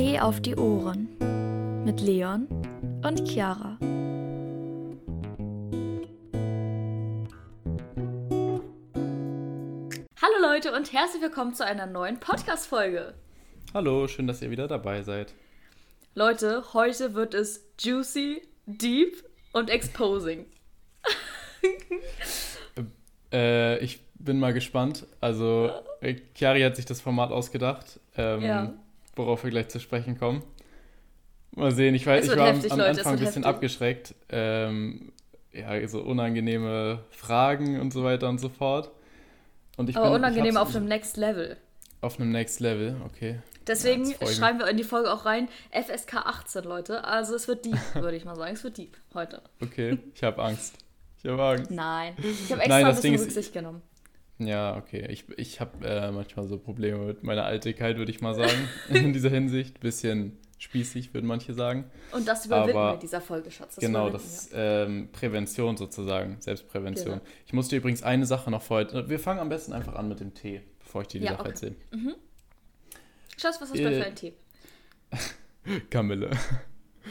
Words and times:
Tee 0.00 0.18
auf 0.18 0.40
die 0.40 0.56
Ohren 0.56 1.10
mit 1.84 2.00
Leon 2.00 2.48
und 3.04 3.28
Chiara. 3.28 3.76
Hallo 10.22 10.40
Leute 10.40 10.72
und 10.72 10.90
herzlich 10.94 11.20
willkommen 11.20 11.52
zu 11.52 11.66
einer 11.66 11.84
neuen 11.84 12.18
Podcast-Folge. 12.18 13.12
Hallo, 13.74 14.08
schön, 14.08 14.26
dass 14.26 14.40
ihr 14.40 14.50
wieder 14.50 14.68
dabei 14.68 15.02
seid. 15.02 15.34
Leute, 16.14 16.64
heute 16.72 17.12
wird 17.12 17.34
es 17.34 17.68
juicy, 17.78 18.40
deep 18.64 19.22
und 19.52 19.68
exposing. 19.68 20.46
Äh, 23.32 23.78
ich 23.78 24.00
bin 24.14 24.40
mal 24.40 24.52
gespannt. 24.52 25.06
Also, 25.20 25.70
äh, 26.00 26.16
Chiari 26.34 26.62
hat 26.62 26.74
sich 26.74 26.84
das 26.84 27.00
Format 27.00 27.30
ausgedacht, 27.30 28.00
ähm, 28.16 28.42
Ja. 28.42 28.74
Worauf 29.16 29.44
wir 29.44 29.50
gleich 29.50 29.68
zu 29.68 29.80
sprechen 29.80 30.18
kommen. 30.18 30.42
Mal 31.52 31.72
sehen, 31.72 31.94
ich 31.94 32.06
weiß, 32.06 32.24
ich 32.26 32.30
war 32.36 32.48
am- 32.48 32.54
heftig, 32.56 32.72
am 32.72 32.80
es 32.80 32.86
Anfang 32.98 33.12
ein 33.14 33.18
bisschen 33.18 33.32
heftig. 33.42 33.46
abgeschreckt. 33.46 34.14
Ähm, 34.28 35.12
ja, 35.52 35.86
so 35.88 36.00
unangenehme 36.02 37.04
Fragen 37.10 37.80
und 37.80 37.92
so 37.92 38.04
weiter 38.04 38.28
und 38.28 38.38
so 38.38 38.48
fort. 38.48 38.90
Und 39.76 39.88
ich 39.90 39.96
Aber 39.96 40.06
bin, 40.10 40.16
unangenehm 40.16 40.52
ich 40.52 40.58
auf 40.58 40.74
einem 40.76 40.86
Next 40.86 41.16
Level. 41.16 41.56
auf 42.02 42.20
einem 42.20 42.30
Next 42.30 42.60
Level, 42.60 43.00
okay. 43.04 43.40
Deswegen 43.66 44.04
Ja, 44.20 44.26
schreiben 44.28 44.58
wir 44.58 44.68
in 44.68 44.76
die 44.76 44.84
Folge 44.84 45.12
auch 45.12 45.26
rein 45.26 45.48
FSK 45.72 46.18
18, 46.18 46.64
Leute. 46.64 47.04
Also 47.04 47.34
es 47.34 47.46
wird 47.48 47.64
deep, 47.64 47.74
würde 47.94 48.16
ich 48.16 48.24
mal 48.24 48.36
sagen. 48.36 48.54
Es 48.54 48.62
wird 48.64 48.78
deep 48.78 48.96
heute. 49.14 49.42
Okay, 49.60 49.98
ich 50.14 50.22
habe 50.22 50.42
Angst. 50.42 50.76
Ich 51.22 51.28
habe 51.30 51.42
Angst. 51.42 51.70
Nein. 51.70 52.14
Ich 52.18 52.50
habe 52.50 52.62
extra 52.62 52.68
Nein, 52.68 52.86
ein 52.86 52.92
das 52.92 53.00
Ding 53.00 53.12
bisschen 53.12 53.28
ist- 53.28 53.36
Rücksicht 53.36 53.52
genommen. 53.52 53.82
Ja, 54.40 54.76
okay. 54.76 55.06
Ich, 55.10 55.24
ich 55.36 55.60
habe 55.60 55.86
äh, 55.86 56.10
manchmal 56.10 56.46
so 56.48 56.58
Probleme 56.58 56.98
mit 57.06 57.22
meiner 57.22 57.44
Altigkeit, 57.44 57.96
würde 57.98 58.10
ich 58.10 58.20
mal 58.20 58.34
sagen. 58.34 58.68
in 58.88 59.12
dieser 59.12 59.28
Hinsicht. 59.30 59.80
Bisschen 59.80 60.38
spießig, 60.58 61.14
würden 61.14 61.26
manche 61.26 61.54
sagen. 61.54 61.90
Und 62.12 62.26
das 62.28 62.46
überwinden 62.46 62.76
Aber- 62.76 62.88
wir 62.90 62.94
in 62.94 63.00
dieser 63.00 63.20
Folge, 63.20 63.50
Schatz. 63.50 63.76
Das 63.76 63.82
genau, 63.84 64.10
das 64.10 64.24
ist 64.24 64.50
ähm, 64.54 65.08
Prävention 65.12 65.76
sozusagen, 65.76 66.36
Selbstprävention. 66.40 67.14
Genau. 67.20 67.24
Ich 67.46 67.52
musste 67.52 67.76
übrigens 67.76 68.02
eine 68.02 68.26
Sache 68.26 68.50
noch 68.50 68.62
vorher. 68.62 69.08
Wir 69.08 69.18
fangen 69.18 69.40
am 69.40 69.48
besten 69.48 69.72
einfach 69.72 69.94
an 69.94 70.08
mit 70.08 70.20
dem 70.20 70.34
Tee, 70.34 70.60
bevor 70.80 71.02
ich 71.02 71.08
dir 71.08 71.20
die 71.20 71.26
Ja, 71.26 71.32
Sache 71.32 71.40
okay. 71.42 71.48
erzähle. 71.50 71.74
wir. 71.92 72.14
Schatz, 73.38 73.58
was 73.60 73.70
ist 73.70 73.82
bei 73.82 73.90
Äh, 73.90 74.00
für 74.00 74.06
ein 74.06 74.14
Tee? 74.14 74.32
Kamille. 75.90 76.30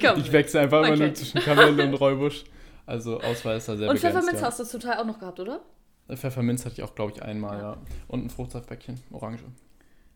Komm. 0.02 0.20
Ich 0.20 0.32
wechsle 0.32 0.62
einfach 0.62 0.80
immer 0.84 0.90
Okay. 0.94 1.06
nur 1.06 1.14
zwischen 1.16 1.42
Kamille 1.42 1.84
und 1.84 1.94
Räubusch. 1.96 2.44
Also 2.86 3.20
Auswahl 3.22 3.58
ist 3.58 3.68
da 3.68 3.76
sehr 3.78 3.90
Und. 3.90 4.00
Pfefferminz 4.00 4.42
hast 4.42 4.60
du 4.74 4.78
Teil 4.80 4.98
auch 4.98 5.06
noch 5.06 5.20
gehabt, 5.20 5.40
oder? 5.40 5.62
Pfefferminz 6.18 6.66
hatte 6.66 6.76
ich 6.76 6.84
auch, 6.84 6.96
glaube 6.96 7.14
ich, 7.16 7.22
einmal, 7.24 7.58
Ja. 7.58 7.72
ja. 7.74 7.78
Und 8.08 8.26
ein 8.26 8.30
Fruchtsaftbäckchen, 8.30 9.00
Orange. 9.12 9.44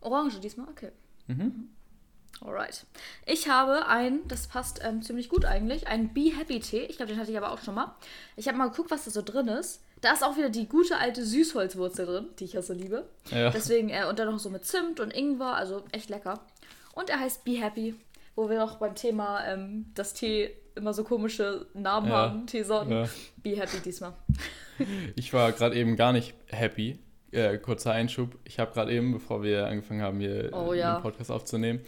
Orange 0.01 0.39
diesmal, 0.39 0.67
okay. 0.69 0.91
Mhm. 1.27 1.69
Alright. 2.41 2.85
Ich 3.25 3.47
habe 3.47 3.85
einen, 3.87 4.27
das 4.27 4.47
passt 4.47 4.81
ähm, 4.83 5.01
ziemlich 5.01 5.29
gut 5.29 5.45
eigentlich, 5.45 5.87
einen 5.87 6.13
Be 6.13 6.31
Happy 6.37 6.59
Tee. 6.59 6.79
Ich 6.89 6.97
glaube, 6.97 7.11
den 7.11 7.19
hatte 7.21 7.31
ich 7.31 7.37
aber 7.37 7.51
auch 7.51 7.59
schon 7.61 7.75
mal. 7.75 7.95
Ich 8.35 8.47
habe 8.47 8.57
mal 8.57 8.69
geguckt, 8.69 8.91
was 8.91 9.05
da 9.05 9.11
so 9.11 9.21
drin 9.21 9.47
ist. 9.47 9.81
Da 10.01 10.11
ist 10.11 10.23
auch 10.23 10.35
wieder 10.35 10.49
die 10.49 10.67
gute 10.67 10.97
alte 10.97 11.23
Süßholzwurzel 11.23 12.05
drin, 12.05 12.27
die 12.39 12.43
ich 12.45 12.53
ja 12.53 12.61
so 12.61 12.73
liebe. 12.73 13.07
Ja. 13.31 13.49
Deswegen, 13.51 13.89
äh, 13.89 14.05
und 14.09 14.19
dann 14.19 14.29
noch 14.29 14.39
so 14.39 14.49
mit 14.49 14.65
Zimt 14.65 14.99
und 14.99 15.11
Ingwer, 15.11 15.55
also 15.55 15.83
echt 15.93 16.09
lecker. 16.09 16.41
Und 16.93 17.09
er 17.09 17.19
heißt 17.21 17.45
Be 17.45 17.51
Happy, 17.61 17.95
wo 18.35 18.49
wir 18.49 18.57
noch 18.59 18.77
beim 18.79 18.95
Thema, 18.95 19.45
ähm, 19.45 19.85
dass 19.93 20.13
Tee 20.13 20.49
immer 20.75 20.93
so 20.93 21.03
komische 21.05 21.67
Namen 21.75 22.07
Ja. 22.09 22.13
haben, 22.15 22.47
Teesorten. 22.47 22.91
Ja. 22.91 23.07
Be 23.37 23.55
Happy 23.55 23.77
diesmal. 23.79 24.13
Ich 25.15 25.33
war 25.33 25.51
gerade 25.51 25.75
eben 25.75 25.95
gar 25.95 26.13
nicht 26.13 26.33
happy. 26.47 26.99
Äh, 27.31 27.57
kurzer 27.57 27.91
Einschub. 27.93 28.37
Ich 28.45 28.59
habe 28.59 28.73
gerade 28.73 28.93
eben, 28.93 29.11
bevor 29.11 29.41
wir 29.43 29.65
angefangen 29.67 30.01
haben, 30.01 30.19
hier 30.19 30.49
Oh, 30.53 30.73
äh, 30.73 30.79
ja. 30.79 30.97
den 30.97 31.01
Podcast 31.01 31.31
aufzunehmen, 31.31 31.79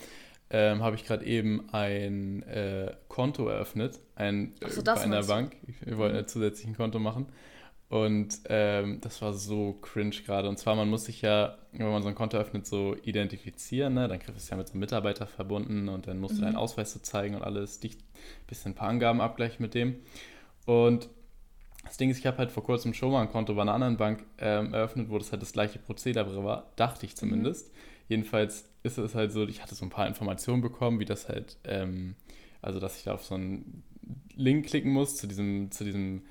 ähm, 0.49 0.81
habe 0.83 0.95
ich 0.95 1.05
gerade 1.05 1.23
eben 1.25 1.69
ein 1.71 2.41
äh, 2.43 2.93
Konto 3.09 3.47
eröffnet. 3.47 3.99
Ein, 4.15 4.53
so, 4.67 4.81
äh, 4.81 4.83
das 4.83 4.99
bei 4.99 5.05
einer 5.05 5.21
du. 5.21 5.27
Bank. 5.27 5.55
Wir 5.83 5.97
wollten 5.97 6.15
ein 6.17 6.27
zusätzlich 6.27 6.75
Konto 6.75 6.97
machen. 6.99 7.27
Und 7.87 8.39
ähm, 8.49 8.99
das 9.01 9.21
war 9.21 9.33
so 9.33 9.73
cringe 9.73 10.15
gerade. 10.25 10.49
Und 10.49 10.57
zwar, 10.57 10.75
man 10.75 10.89
muss 10.89 11.05
sich 11.05 11.21
ja, 11.21 11.57
wenn 11.73 11.91
man 11.91 12.01
so 12.01 12.09
ein 12.09 12.15
Konto 12.15 12.37
öffnet, 12.37 12.65
so 12.65 12.95
identifizieren. 13.03 13.93
Ne? 13.93 14.07
Dann 14.07 14.17
kriegst 14.17 14.33
du 14.33 14.37
es 14.37 14.49
ja 14.49 14.57
mit 14.57 14.67
so 14.67 14.73
einem 14.73 14.79
Mitarbeiter 14.79 15.27
verbunden 15.27 15.87
und 15.89 16.07
dann 16.07 16.19
musst 16.19 16.35
du 16.37 16.41
Mhm. 16.41 16.45
deinen 16.45 16.55
Ausweis 16.55 16.91
so 16.93 16.99
zeigen 16.99 17.35
und 17.35 17.43
alles. 17.43 17.79
Dich 17.79 17.93
ein 17.97 18.47
bisschen 18.47 18.71
ein 18.71 18.75
paar 18.75 18.89
Angaben 18.89 19.21
abgleichen 19.21 19.61
mit 19.61 19.75
dem. 19.75 19.97
Und 20.65 21.09
das 21.85 21.97
Ding 21.97 22.09
ist, 22.09 22.19
ich 22.19 22.25
habe 22.25 22.37
halt 22.37 22.51
vor 22.51 22.63
kurzem 22.63 22.93
schon 22.93 23.11
mal 23.11 23.21
ein 23.21 23.29
Konto 23.29 23.53
bei 23.53 23.61
einer 23.61 23.73
anderen 23.73 23.97
Bank 23.97 24.23
ähm, 24.39 24.73
eröffnet, 24.73 25.09
wo 25.09 25.17
das 25.17 25.31
halt 25.31 25.41
das 25.41 25.53
gleiche 25.53 25.79
Prozedere 25.79 26.43
war, 26.43 26.71
dachte 26.75 27.05
ich 27.05 27.15
zumindest. 27.15 27.71
Jedenfalls 28.07 28.69
ist 28.83 28.97
es 28.97 29.15
halt 29.15 29.31
so, 29.31 29.47
ich 29.47 29.61
hatte 29.61 29.75
so 29.75 29.85
ein 29.85 29.89
paar 29.89 30.07
Informationen 30.07 30.61
bekommen, 30.61 30.99
wie 30.99 31.05
das 31.05 31.29
halt, 31.29 31.57
ähm, 31.63 32.15
also 32.61 32.79
dass 32.79 32.97
ich 32.97 33.03
da 33.03 33.13
auf 33.13 33.23
so 33.23 33.35
einen 33.35 33.83
Link 34.35 34.67
klicken 34.67 34.91
muss 34.91 35.15
zu 35.17 35.27
diesem, 35.27 35.71
zu 35.71 35.83
diesem, 35.83 36.23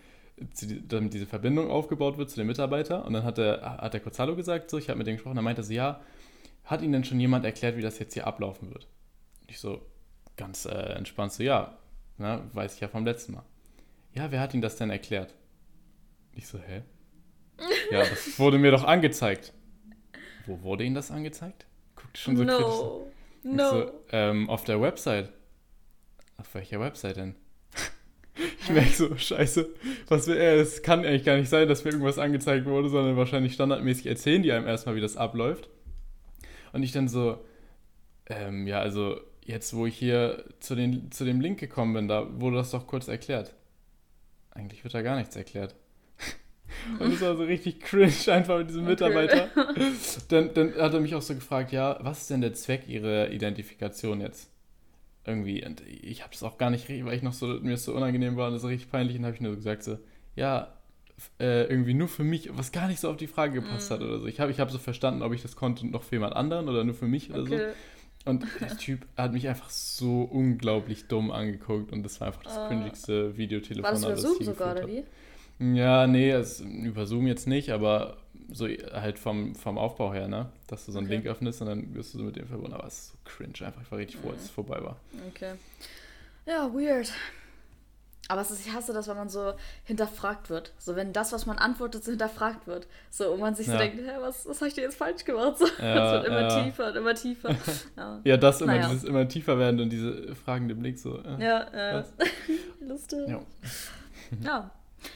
zu 0.53 0.67
damit 0.83 1.15
diese 1.15 1.27
Verbindung 1.27 1.71
aufgebaut 1.71 2.19
wird 2.19 2.31
zu 2.31 2.37
dem 2.37 2.47
Mitarbeiter. 2.47 3.05
Und 3.05 3.13
dann 3.13 3.25
hat 3.25 3.39
der, 3.39 3.79
hat 3.81 3.95
der 3.95 4.01
kurz 4.01 4.19
Hallo 4.19 4.37
gesagt, 4.37 4.71
so, 4.71 4.79
ich 4.79 4.89
habe 4.89 4.99
mit 4.99 5.07
dem 5.07 5.17
gesprochen, 5.17 5.37
dann 5.37 5.45
meinte 5.45 5.63
sie, 5.63 5.77
ja, 5.77 6.01
hat 6.65 6.83
Ihnen 6.83 6.93
denn 6.93 7.05
schon 7.05 7.21
jemand 7.21 7.45
erklärt, 7.45 7.77
wie 7.77 7.83
das 7.83 7.99
jetzt 7.99 8.15
hier 8.15 8.27
ablaufen 8.27 8.71
wird? 8.71 8.89
Ich 9.47 9.59
so, 9.59 9.83
ganz 10.37 10.65
äh, 10.65 10.71
entspannt 10.71 11.33
so, 11.33 11.43
ja, 11.43 11.77
na, 12.19 12.43
weiß 12.53 12.75
ich 12.75 12.81
ja 12.81 12.89
vom 12.89 13.05
letzten 13.05 13.35
Mal. 13.35 13.45
Ja, 14.15 14.31
wer 14.31 14.41
hat 14.41 14.55
Ihnen 14.55 14.63
das 14.63 14.77
denn 14.77 14.91
erklärt? 14.91 15.35
Ich 16.35 16.47
so, 16.47 16.59
hä? 16.59 16.83
Ja, 17.91 18.01
das 18.01 18.39
wurde 18.39 18.59
mir 18.59 18.71
doch 18.71 18.85
angezeigt. 18.85 19.53
Wo 20.47 20.63
wurde 20.63 20.85
Ihnen 20.85 20.95
das 20.95 21.11
angezeigt? 21.11 21.67
Guckt 21.95 22.19
schon 22.19 22.37
so 22.37 22.45
kritisch. 22.45 22.61
no. 22.61 23.07
Ich 23.43 23.51
No. 23.51 23.71
So, 23.71 23.93
ähm, 24.11 24.49
auf 24.49 24.65
der 24.65 24.81
Website. 24.81 25.31
Auf 26.39 26.55
welcher 26.55 26.81
Website 26.81 27.17
denn? 27.17 27.35
Ich 28.61 28.71
merke 28.71 28.91
so, 28.91 29.17
scheiße, 29.17 29.69
was 30.09 30.27
will 30.27 30.39
er? 30.39 30.55
Es 30.55 30.83
kann 30.83 31.05
eigentlich 31.05 31.25
gar 31.25 31.37
nicht 31.37 31.51
sein, 31.51 31.69
dass 31.69 31.85
mir 31.85 31.91
irgendwas 31.91 32.19
angezeigt 32.19 32.67
wurde, 32.67 32.89
sondern 32.89 33.17
wahrscheinlich 33.17 33.53
standardmäßig 33.53 34.07
erzählen 34.07 34.43
die 34.43 34.51
einem 34.51 34.67
erstmal, 34.67 34.97
wie 34.97 35.01
das 35.01 35.17
abläuft. 35.17 35.69
Und 36.73 36.83
ich 36.83 36.91
dann 36.91 37.07
so, 37.07 37.45
ähm, 38.27 38.67
ja, 38.67 38.81
also 38.81 39.21
jetzt, 39.45 39.75
wo 39.77 39.87
ich 39.87 39.97
hier 39.97 40.45
zu, 40.59 40.75
den, 40.75 41.13
zu 41.13 41.25
dem 41.25 41.41
Link 41.41 41.61
gekommen 41.61 41.93
bin, 41.93 42.09
da 42.09 42.41
wurde 42.41 42.57
das 42.57 42.73
doch 42.73 42.89
kurz 42.89 43.07
erklärt. 43.07 43.55
Eigentlich 44.51 44.83
wird 44.83 44.95
da 44.95 45.03
gar 45.03 45.17
nichts 45.17 45.37
erklärt. 45.37 45.77
Und 46.99 47.13
das 47.13 47.21
war 47.21 47.37
so 47.37 47.45
richtig 47.45 47.81
cringe 47.81 48.13
einfach 48.29 48.59
mit 48.59 48.69
diesem 48.69 48.83
Okay. 48.83 48.91
Mitarbeiter. 48.91 49.49
Dann, 50.29 50.53
dann 50.55 50.75
hat 50.77 50.95
er 50.95 51.01
mich 51.01 51.15
auch 51.15 51.23
so 51.23 51.35
gefragt, 51.35 51.73
ja, 51.73 51.99
was 52.03 52.23
ist 52.23 52.31
denn 52.31 52.41
der 52.41 52.55
Zweck 52.55 52.89
Ihrer 52.89 53.31
Identifikation 53.31 54.21
jetzt? 54.21 54.51
Irgendwie, 55.27 55.65
und 55.65 55.83
ich 55.87 56.21
habe 56.23 56.33
das 56.33 56.43
auch 56.43 56.59
gar 56.59 56.71
nicht, 56.71 56.89
richtig- 56.89 57.05
weil 57.07 57.17
ich 57.17 57.23
noch 57.23 57.33
so, 57.33 57.47
mir 57.47 57.77
so 57.79 57.95
unangenehm 57.95 58.37
war 58.37 58.49
und 58.49 58.53
das 58.55 58.63
so 58.63 58.69
richtig 58.69 58.91
peinlich, 58.91 59.17
und 59.19 59.25
habe 59.25 59.35
ich 59.35 59.41
nur 59.41 59.53
so 59.53 59.57
gesagt 59.57 59.83
so, 59.83 59.99
ja, 60.37 60.75
äh, 61.41 61.65
irgendwie 61.65 61.95
nur 61.95 62.09
für 62.09 62.25
mich, 62.25 62.51
was 62.57 62.73
gar 62.73 62.89
nicht 62.89 63.01
so 63.01 63.09
auf 63.09 63.17
die 63.17 63.27
Frage 63.29 63.55
gepasst 63.63 63.91
Mm. 63.91 63.95
hat 63.95 64.01
oder 64.03 64.19
so. 64.19 64.27
Ich 64.27 64.41
habe 64.41 64.51
ich 64.51 64.61
hab 64.61 64.71
so 64.71 64.79
verstanden, 64.79 65.23
ob 65.23 65.33
ich 65.33 65.43
das 65.43 65.57
konnte 65.57 65.87
noch 65.87 66.03
für 66.03 66.17
jemand 66.17 66.35
anderen 66.37 66.69
oder 66.69 66.85
nur 66.85 66.95
für 66.95 67.07
mich 67.07 67.31
oder 67.31 67.47
so. 67.47 67.55
Okay. 67.55 67.73
Und 68.27 68.45
der 68.61 68.77
Typ 68.79 69.07
hat 69.17 69.33
mich 69.33 69.49
einfach 69.49 69.71
so 69.71 70.23
unglaublich 70.23 71.07
dumm 71.07 71.31
angeguckt 71.31 71.93
und 71.93 72.03
das 72.03 72.21
war 72.21 72.29
einfach 72.29 72.43
das 72.43 72.59
Ah. 72.59 72.67
cringigste 72.69 73.29
War 73.31 73.37
Videotelefonat, 73.39 74.05
das 74.11 74.23
das 74.23 74.33
ich 74.33 74.39
je 74.41 74.45
sogar, 74.47 74.73
oder 74.73 74.89
wie? 74.89 75.05
Ja, 75.59 76.07
nee, 76.07 76.31
es, 76.31 76.61
über 76.61 77.07
Zoom 77.07 77.27
jetzt 77.27 77.47
nicht, 77.47 77.71
aber 77.71 78.17
so 78.53 78.67
halt 78.67 79.19
vom, 79.19 79.55
vom 79.55 79.79
Aufbau 79.79 80.13
her, 80.13 80.29
ne? 80.29 80.51
Dass 80.67 80.85
du 80.87 80.93
so 80.93 80.99
einen 80.99 81.07
Okay. 81.07 81.17
Link 81.17 81.27
öffnest 81.27 81.61
und 81.63 81.69
dann 81.69 81.95
wirst 81.95 82.13
du 82.15 82.19
so 82.19 82.25
mit 82.25 82.37
dem 82.37 82.47
verbunden. 82.47 82.75
Aber 82.75 82.87
es 82.87 82.95
ist 82.99 83.09
so 83.13 83.19
cringe 83.25 83.55
einfach. 83.67 83.81
Ich 83.83 83.91
war 83.91 83.99
richtig 83.99 84.21
froh, 84.21 84.31
als 84.31 84.43
es 84.45 84.51
vorbei 84.51 84.83
war. 84.83 84.97
Okay. 85.31 85.55
Ja, 86.47 86.73
weird. 86.75 87.13
Aber 88.29 88.41
es 88.41 88.51
ist, 88.51 88.67
ich 88.67 88.73
hasse 88.73 88.93
das, 88.95 89.07
wenn 89.07 89.17
man 89.17 89.29
so 89.29 89.53
hinterfragt 89.85 90.49
wird. 90.51 90.73
So, 90.79 90.97
wenn 90.97 91.13
das, 91.13 91.33
was 91.33 91.45
man 91.47 91.59
antwortet, 91.59 92.05
so 92.05 92.11
hinterfragt 92.11 92.67
wird. 92.67 92.87
So, 93.11 93.31
und 93.33 93.41
man 93.41 93.55
sich 93.55 93.67
so 93.67 93.73
Ja. 93.73 93.79
denkt, 93.79 93.99
hä, 93.99 94.13
was, 94.21 94.47
was 94.47 94.61
habe 94.61 94.69
ich 94.69 94.75
dir 94.75 94.81
jetzt 94.83 94.97
falsch 94.97 95.25
gemacht? 95.25 95.59
So, 95.59 95.67
Ja, 95.79 95.95
das 95.95 96.13
wird 96.13 96.25
immer 96.27 96.41
ja. 96.41 96.65
tiefer 96.65 96.89
und 96.89 96.97
immer 96.97 97.15
tiefer. 97.15 97.55
Ja, 97.97 98.21
Ja, 98.25 98.37
das 98.39 98.61
immer, 98.63 98.75
Naja. 98.77 98.89
dieses 98.89 99.05
immer 99.05 99.29
tiefer 99.29 99.59
werden 99.59 99.79
und 99.81 99.91
diese 99.91 100.35
fragende 100.35 100.75
Blick 100.75 100.99
so. 100.99 101.19
äh. 101.23 101.43
ja, 101.43 101.67
ja. 101.75 101.95
Was? 102.01 102.13
Lustig. 102.81 103.29
Ja. 103.29 103.41
Ja. 104.43 104.71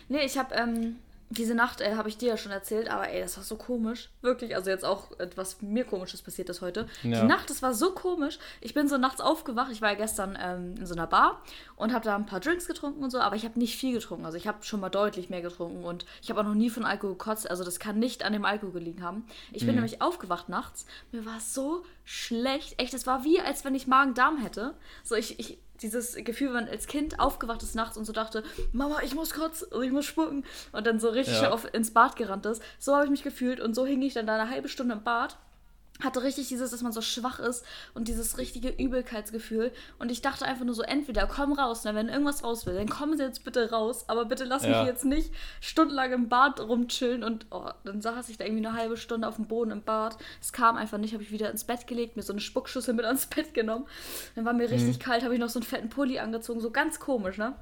Nee, 0.08 0.24
ich 0.24 0.38
habe 0.38 0.54
ähm, 0.54 0.96
diese 1.30 1.54
Nacht, 1.54 1.80
äh, 1.80 1.94
habe 1.94 2.08
ich 2.08 2.16
dir 2.16 2.28
ja 2.28 2.36
schon 2.36 2.52
erzählt, 2.52 2.90
aber 2.90 3.08
ey, 3.10 3.20
das 3.20 3.36
war 3.36 3.44
so 3.44 3.56
komisch. 3.56 4.08
Wirklich, 4.22 4.56
also 4.56 4.70
jetzt 4.70 4.84
auch 4.84 5.18
etwas 5.18 5.60
mir 5.60 5.84
komisches 5.84 6.22
passiert 6.22 6.48
ist 6.48 6.62
heute. 6.62 6.86
Ja. 7.02 7.20
Die 7.20 7.26
Nacht, 7.26 7.50
das 7.50 7.60
war 7.60 7.74
so 7.74 7.92
komisch. 7.92 8.38
Ich 8.60 8.72
bin 8.72 8.88
so 8.88 8.96
nachts 8.96 9.20
aufgewacht. 9.20 9.70
Ich 9.70 9.82
war 9.82 9.90
ja 9.90 9.96
gestern 9.96 10.38
ähm, 10.40 10.74
in 10.78 10.86
so 10.86 10.94
einer 10.94 11.06
Bar 11.06 11.42
und 11.76 11.92
habe 11.92 12.04
da 12.04 12.16
ein 12.16 12.24
paar 12.24 12.40
Drinks 12.40 12.66
getrunken 12.66 13.02
und 13.04 13.10
so, 13.10 13.20
aber 13.20 13.36
ich 13.36 13.44
habe 13.44 13.58
nicht 13.58 13.76
viel 13.76 13.92
getrunken. 13.92 14.24
Also 14.24 14.38
ich 14.38 14.46
habe 14.46 14.62
schon 14.62 14.80
mal 14.80 14.88
deutlich 14.88 15.28
mehr 15.28 15.42
getrunken 15.42 15.84
und 15.84 16.06
ich 16.22 16.30
habe 16.30 16.40
auch 16.40 16.44
noch 16.44 16.54
nie 16.54 16.70
von 16.70 16.84
Alkohol 16.84 17.12
gekotzt. 17.12 17.50
Also 17.50 17.62
das 17.62 17.78
kann 17.78 17.98
nicht 17.98 18.24
an 18.24 18.32
dem 18.32 18.46
Alkohol 18.46 18.72
gelegen 18.72 19.02
haben. 19.02 19.26
Ich 19.52 19.66
bin 19.66 19.74
nämlich 19.74 20.00
aufgewacht 20.00 20.48
nachts. 20.48 20.86
Mir 21.12 21.26
war 21.26 21.40
so 21.40 21.84
schlecht. 22.08 22.80
Echt, 22.80 22.94
das 22.94 23.06
war 23.06 23.22
wie, 23.22 23.38
als 23.38 23.66
wenn 23.66 23.74
ich 23.74 23.86
Magen-Darm 23.86 24.38
hätte. 24.38 24.74
So, 25.04 25.14
ich, 25.14 25.38
ich, 25.38 25.58
dieses 25.82 26.14
Gefühl, 26.16 26.48
wenn 26.48 26.64
man 26.64 26.68
als 26.68 26.86
Kind 26.86 27.20
aufgewacht 27.20 27.62
ist 27.62 27.74
nachts 27.74 27.98
und 27.98 28.06
so 28.06 28.14
dachte, 28.14 28.42
Mama, 28.72 29.00
ich 29.02 29.14
muss 29.14 29.34
kotzen 29.34 29.68
und 29.70 29.82
ich 29.84 29.92
muss 29.92 30.06
spucken 30.06 30.44
und 30.72 30.86
dann 30.86 31.00
so 31.00 31.10
richtig 31.10 31.42
Ja. 31.42 31.50
auf, 31.50 31.66
ins 31.74 31.92
Bad 31.92 32.16
gerannt 32.16 32.46
ist. 32.46 32.62
So 32.78 32.94
habe 32.94 33.04
ich 33.04 33.10
mich 33.10 33.22
gefühlt 33.22 33.60
und 33.60 33.74
so 33.74 33.84
hing 33.84 34.00
ich 34.00 34.14
dann 34.14 34.26
da 34.26 34.40
eine 34.40 34.48
halbe 34.50 34.70
Stunde 34.70 34.94
im 34.94 35.02
Bad 35.02 35.36
hatte 36.02 36.22
richtig 36.22 36.48
dieses, 36.48 36.70
dass 36.70 36.82
man 36.82 36.92
so 36.92 37.00
schwach 37.00 37.40
ist 37.40 37.64
und 37.94 38.06
dieses 38.08 38.38
richtige 38.38 38.68
Übelkeitsgefühl. 38.68 39.72
Und 39.98 40.10
ich 40.12 40.22
dachte 40.22 40.44
einfach 40.44 40.64
nur 40.64 40.74
so, 40.74 40.82
entweder 40.82 41.26
komm 41.26 41.52
raus, 41.52 41.84
ne, 41.84 41.94
wenn 41.94 42.08
irgendwas 42.08 42.44
raus 42.44 42.66
will, 42.66 42.74
dann 42.74 42.88
kommen 42.88 43.16
sie 43.16 43.24
jetzt 43.24 43.44
bitte 43.44 43.70
raus. 43.70 44.04
Aber 44.08 44.24
bitte 44.24 44.44
lass 44.44 44.64
Ja. 44.64 44.78
mich 44.80 44.86
jetzt 44.86 45.04
nicht 45.04 45.32
stundenlang 45.60 46.12
im 46.12 46.28
Bad 46.28 46.60
rumchillen. 46.60 47.24
Und 47.24 47.46
oh, 47.50 47.68
dann 47.84 48.00
saß 48.00 48.28
ich 48.28 48.38
da 48.38 48.44
irgendwie 48.44 48.66
eine 48.66 48.76
halbe 48.76 48.96
Stunde 48.96 49.26
auf 49.26 49.36
dem 49.36 49.46
Boden 49.46 49.70
im 49.72 49.82
Bad. 49.82 50.16
Es 50.40 50.52
kam 50.52 50.76
einfach 50.76 50.98
nicht, 50.98 51.14
habe 51.14 51.22
ich 51.22 51.32
wieder 51.32 51.50
ins 51.50 51.64
Bett 51.64 51.86
gelegt, 51.86 52.16
mir 52.16 52.22
so 52.22 52.32
eine 52.32 52.40
Spuckschüssel 52.40 52.94
mit 52.94 53.04
ans 53.04 53.26
Bett 53.26 53.52
genommen. 53.54 53.86
Dann 54.36 54.44
war 54.44 54.52
mir 54.52 54.70
richtig 54.70 55.00
kalt, 55.00 55.24
habe 55.24 55.34
ich 55.34 55.40
noch 55.40 55.48
so 55.48 55.58
einen 55.58 55.66
fetten 55.66 55.88
Pulli 55.88 56.18
angezogen, 56.20 56.60
so 56.60 56.70
ganz 56.70 57.00
komisch, 57.00 57.38
ne? 57.38 57.54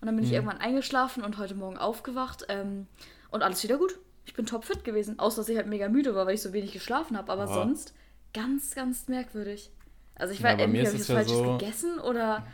Und 0.00 0.06
dann 0.06 0.14
bin 0.14 0.24
ich 0.24 0.32
irgendwann 0.32 0.58
eingeschlafen 0.58 1.24
und 1.24 1.38
heute 1.38 1.54
Morgen 1.54 1.76
aufgewacht 1.78 2.44
ähm, 2.48 2.86
und 3.30 3.42
alles 3.42 3.62
wieder 3.64 3.78
gut. 3.78 3.98
Ich 4.28 4.34
bin 4.34 4.44
topfit 4.44 4.84
gewesen, 4.84 5.18
außer 5.18 5.38
dass 5.40 5.48
ich 5.48 5.56
halt 5.56 5.68
mega 5.68 5.88
müde 5.88 6.14
war, 6.14 6.26
weil 6.26 6.34
ich 6.34 6.42
so 6.42 6.52
wenig 6.52 6.72
geschlafen 6.72 7.16
habe. 7.16 7.32
Aber 7.32 7.46
Ja. 7.46 7.54
sonst 7.54 7.94
ganz, 8.34 8.74
ganz 8.74 9.08
merkwürdig. 9.08 9.70
Also 10.16 10.34
ich 10.34 10.40
Ja, 10.40 10.44
war 10.44 10.58
entweder 10.58 10.82
ist 10.82 10.88
habe 10.88 10.96
ich 10.96 11.00
was 11.00 11.08
ja 11.08 11.14
Falsches 11.14 11.32
so- 11.38 11.52
gegessen 11.56 11.98
oder. 12.00 12.46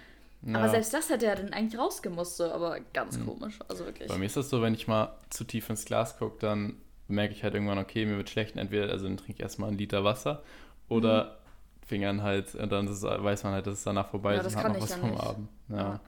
Ja. 0.42 0.58
Aber 0.58 0.68
selbst 0.68 0.94
das 0.94 1.10
hätte 1.10 1.26
ja 1.26 1.34
dann 1.34 1.52
eigentlich 1.52 1.80
rausgemusst, 1.80 2.36
so, 2.36 2.44
aber 2.52 2.78
ganz 2.92 3.18
komisch. 3.24 3.58
Also 3.66 3.86
wirklich. 3.86 4.08
Bei 4.08 4.18
mir 4.18 4.26
ist 4.26 4.36
das 4.36 4.50
so, 4.50 4.62
wenn 4.62 4.74
ich 4.74 4.86
mal 4.86 5.18
zu 5.30 5.42
tief 5.42 5.68
ins 5.68 5.84
Glas 5.84 6.16
gucke, 6.16 6.38
dann 6.38 6.76
merke 7.08 7.34
ich 7.34 7.42
halt 7.42 7.54
irgendwann, 7.54 7.78
okay, 7.78 8.06
mir 8.06 8.18
wird 8.18 8.30
schlecht. 8.30 8.54
Entweder, 8.56 8.92
also 8.92 9.06
dann 9.08 9.16
trinke 9.16 9.32
ich 9.32 9.40
erstmal 9.40 9.70
einen 9.70 9.78
Liter 9.78 10.04
Wasser 10.04 10.44
oder 10.88 11.38
Fingern 11.84 12.22
halt, 12.22 12.54
und 12.54 12.70
dann 12.70 12.86
ist, 12.86 13.02
weiß 13.02 13.42
man 13.44 13.54
halt, 13.54 13.66
dass 13.66 13.74
es 13.78 13.82
danach 13.84 14.08
vorbei 14.10 14.34
Ja, 14.36 14.42
ist 14.42 14.54
und 14.54 14.62
hat 14.62 14.72
noch 14.74 14.80
was 14.80 14.94
vom 14.94 15.10
nicht. 15.10 15.20
Abend. 15.22 15.48
Ja. 15.70 15.76
Ja. 15.76 16.00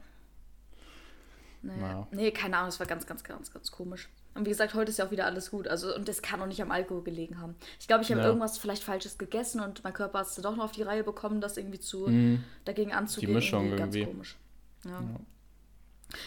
Nee, 1.63 1.73
Ja. 1.81 2.07
nee, 2.11 2.31
keine 2.31 2.57
Ahnung, 2.57 2.69
es 2.69 2.79
war 2.79 2.87
ganz, 2.87 3.05
ganz, 3.05 3.23
ganz, 3.23 3.51
ganz 3.51 3.71
komisch. 3.71 4.07
Und 4.37 4.45
wie 4.45 4.49
gesagt, 4.51 4.73
heute 4.75 4.91
ist 4.91 4.99
ja 4.99 5.05
auch 5.07 5.11
wieder 5.11 5.25
alles 5.25 5.51
gut. 5.51 5.67
Also, 5.67 5.93
und 5.95 6.07
das 6.07 6.21
kann 6.21 6.41
auch 6.41 6.45
nicht 6.47 6.61
am 6.61 6.71
Alkohol 6.71 7.03
gelegen 7.03 7.41
haben. 7.41 7.55
Ich 7.79 7.87
glaube, 7.87 8.03
ich 8.03 8.11
habe 8.11 8.21
Ja. 8.21 8.27
irgendwas 8.27 8.57
vielleicht 8.57 8.83
Falsches 8.83 9.17
gegessen 9.17 9.59
und 9.61 9.83
mein 9.83 9.93
Körper 9.93 10.19
hat 10.19 10.27
es 10.27 10.35
doch 10.35 10.55
noch 10.55 10.65
auf 10.65 10.71
die 10.71 10.83
Reihe 10.83 11.03
bekommen, 11.03 11.41
das 11.41 11.57
irgendwie 11.57 11.79
zu 11.79 12.07
Mhm. 12.07 12.43
dagegen 12.65 12.93
anzugehen. 12.93 13.33
Mischung 13.33 13.75
Ganz 13.75 13.95
irgendwie. 13.95 14.05
komisch. 14.11 14.37
Ja. 14.85 15.01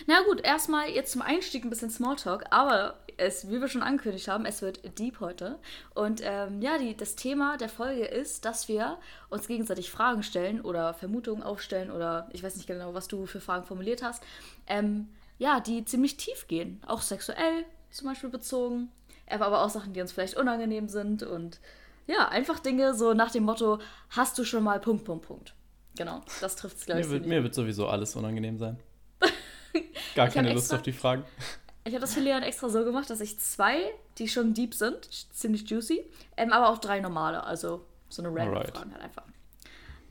Na 0.06 0.20
gut, 0.28 0.42
erstmal 0.44 0.90
jetzt 0.90 1.12
zum 1.12 1.22
Einstieg 1.22 1.64
ein 1.64 1.70
bisschen 1.70 1.88
Smalltalk, 1.88 2.44
aber 2.50 2.98
es, 3.16 3.48
wie 3.48 3.60
wir 3.62 3.68
schon 3.68 3.82
angekündigt 3.82 4.28
haben, 4.28 4.44
es 4.44 4.60
wird 4.60 4.98
deep 4.98 5.20
heute. 5.20 5.58
Und 5.94 6.20
ähm, 6.22 6.60
ja, 6.60 6.76
die, 6.76 6.94
das 6.94 7.16
Thema 7.16 7.56
der 7.56 7.70
Folge 7.70 8.04
ist, 8.04 8.44
dass 8.44 8.68
wir 8.68 8.98
uns 9.30 9.46
gegenseitig 9.46 9.90
Fragen 9.90 10.22
stellen 10.22 10.60
oder 10.60 10.92
Vermutungen 10.92 11.42
aufstellen 11.42 11.90
oder 11.90 12.28
ich 12.32 12.42
weiß 12.42 12.56
nicht 12.56 12.66
genau, 12.66 12.92
was 12.92 13.08
du 13.08 13.24
für 13.24 13.40
Fragen 13.40 13.64
formuliert 13.64 14.02
hast. 14.02 14.22
Ähm, 14.66 15.08
ja, 15.38 15.60
die 15.60 15.84
ziemlich 15.86 16.18
tief 16.18 16.46
gehen, 16.46 16.82
auch 16.86 17.00
sexuell 17.00 17.64
zum 17.90 18.08
Beispiel 18.08 18.30
bezogen, 18.30 18.88
aber 19.28 19.46
aber 19.46 19.62
auch 19.64 19.70
Sachen, 19.70 19.92
die 19.92 20.00
uns 20.00 20.12
vielleicht 20.12 20.36
unangenehm 20.36 20.88
sind 20.88 21.22
und 21.22 21.60
ja, 22.06 22.28
einfach 22.28 22.58
Dinge 22.58 22.94
so 22.94 23.14
nach 23.14 23.30
dem 23.30 23.44
Motto, 23.44 23.78
hast 24.10 24.36
du 24.38 24.44
schon 24.44 24.64
mal 24.64 24.80
Punkt, 24.80 25.04
Punkt, 25.04 25.26
Punkt. 25.26 25.54
Genau, 25.96 26.20
das 26.40 26.56
trifft 26.56 26.78
es, 26.78 26.86
glaube 26.86 27.00
ich. 27.00 27.06
Mir, 27.06 27.12
wird, 27.12 27.26
mir 27.26 27.42
wird 27.42 27.54
sowieso 27.54 27.86
alles 27.88 28.16
unangenehm 28.16 28.58
sein. 28.58 28.78
Gar 30.14 30.28
keine 30.28 30.52
Lust 30.52 30.66
extra- 30.66 30.76
auf 30.76 30.82
die 30.82 30.92
Fragen. 30.92 31.24
Ich 31.82 31.94
habe 31.94 32.02
das 32.02 32.12
für 32.12 32.20
Leon 32.20 32.42
extra 32.42 32.68
so 32.68 32.84
gemacht, 32.84 33.08
dass 33.08 33.22
ich 33.22 33.40
zwei, 33.40 33.78
die 34.18 34.28
schon 34.28 34.52
deep 34.52 34.74
sind, 34.74 35.08
ziemlich 35.34 35.68
juicy, 35.68 36.04
ähm, 36.36 36.52
aber 36.52 36.68
auch 36.68 36.76
drei 36.76 37.00
normale, 37.00 37.42
also 37.42 37.86
so 38.10 38.20
eine 38.22 38.28
random 38.28 38.48
Alright. 38.58 38.76
Fragen 38.76 38.92
halt 38.92 39.02
einfach. 39.02 39.24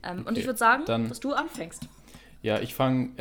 Ähm, 0.02 0.18
und 0.18 0.30
Okay, 0.30 0.40
ich 0.40 0.46
würde 0.46 0.58
sagen, 0.58 0.84
dann- 0.84 1.08
dass 1.08 1.20
du 1.20 1.32
anfängst. 1.32 1.82
Ja, 2.42 2.58
ich 2.58 2.74
fange 2.74 3.16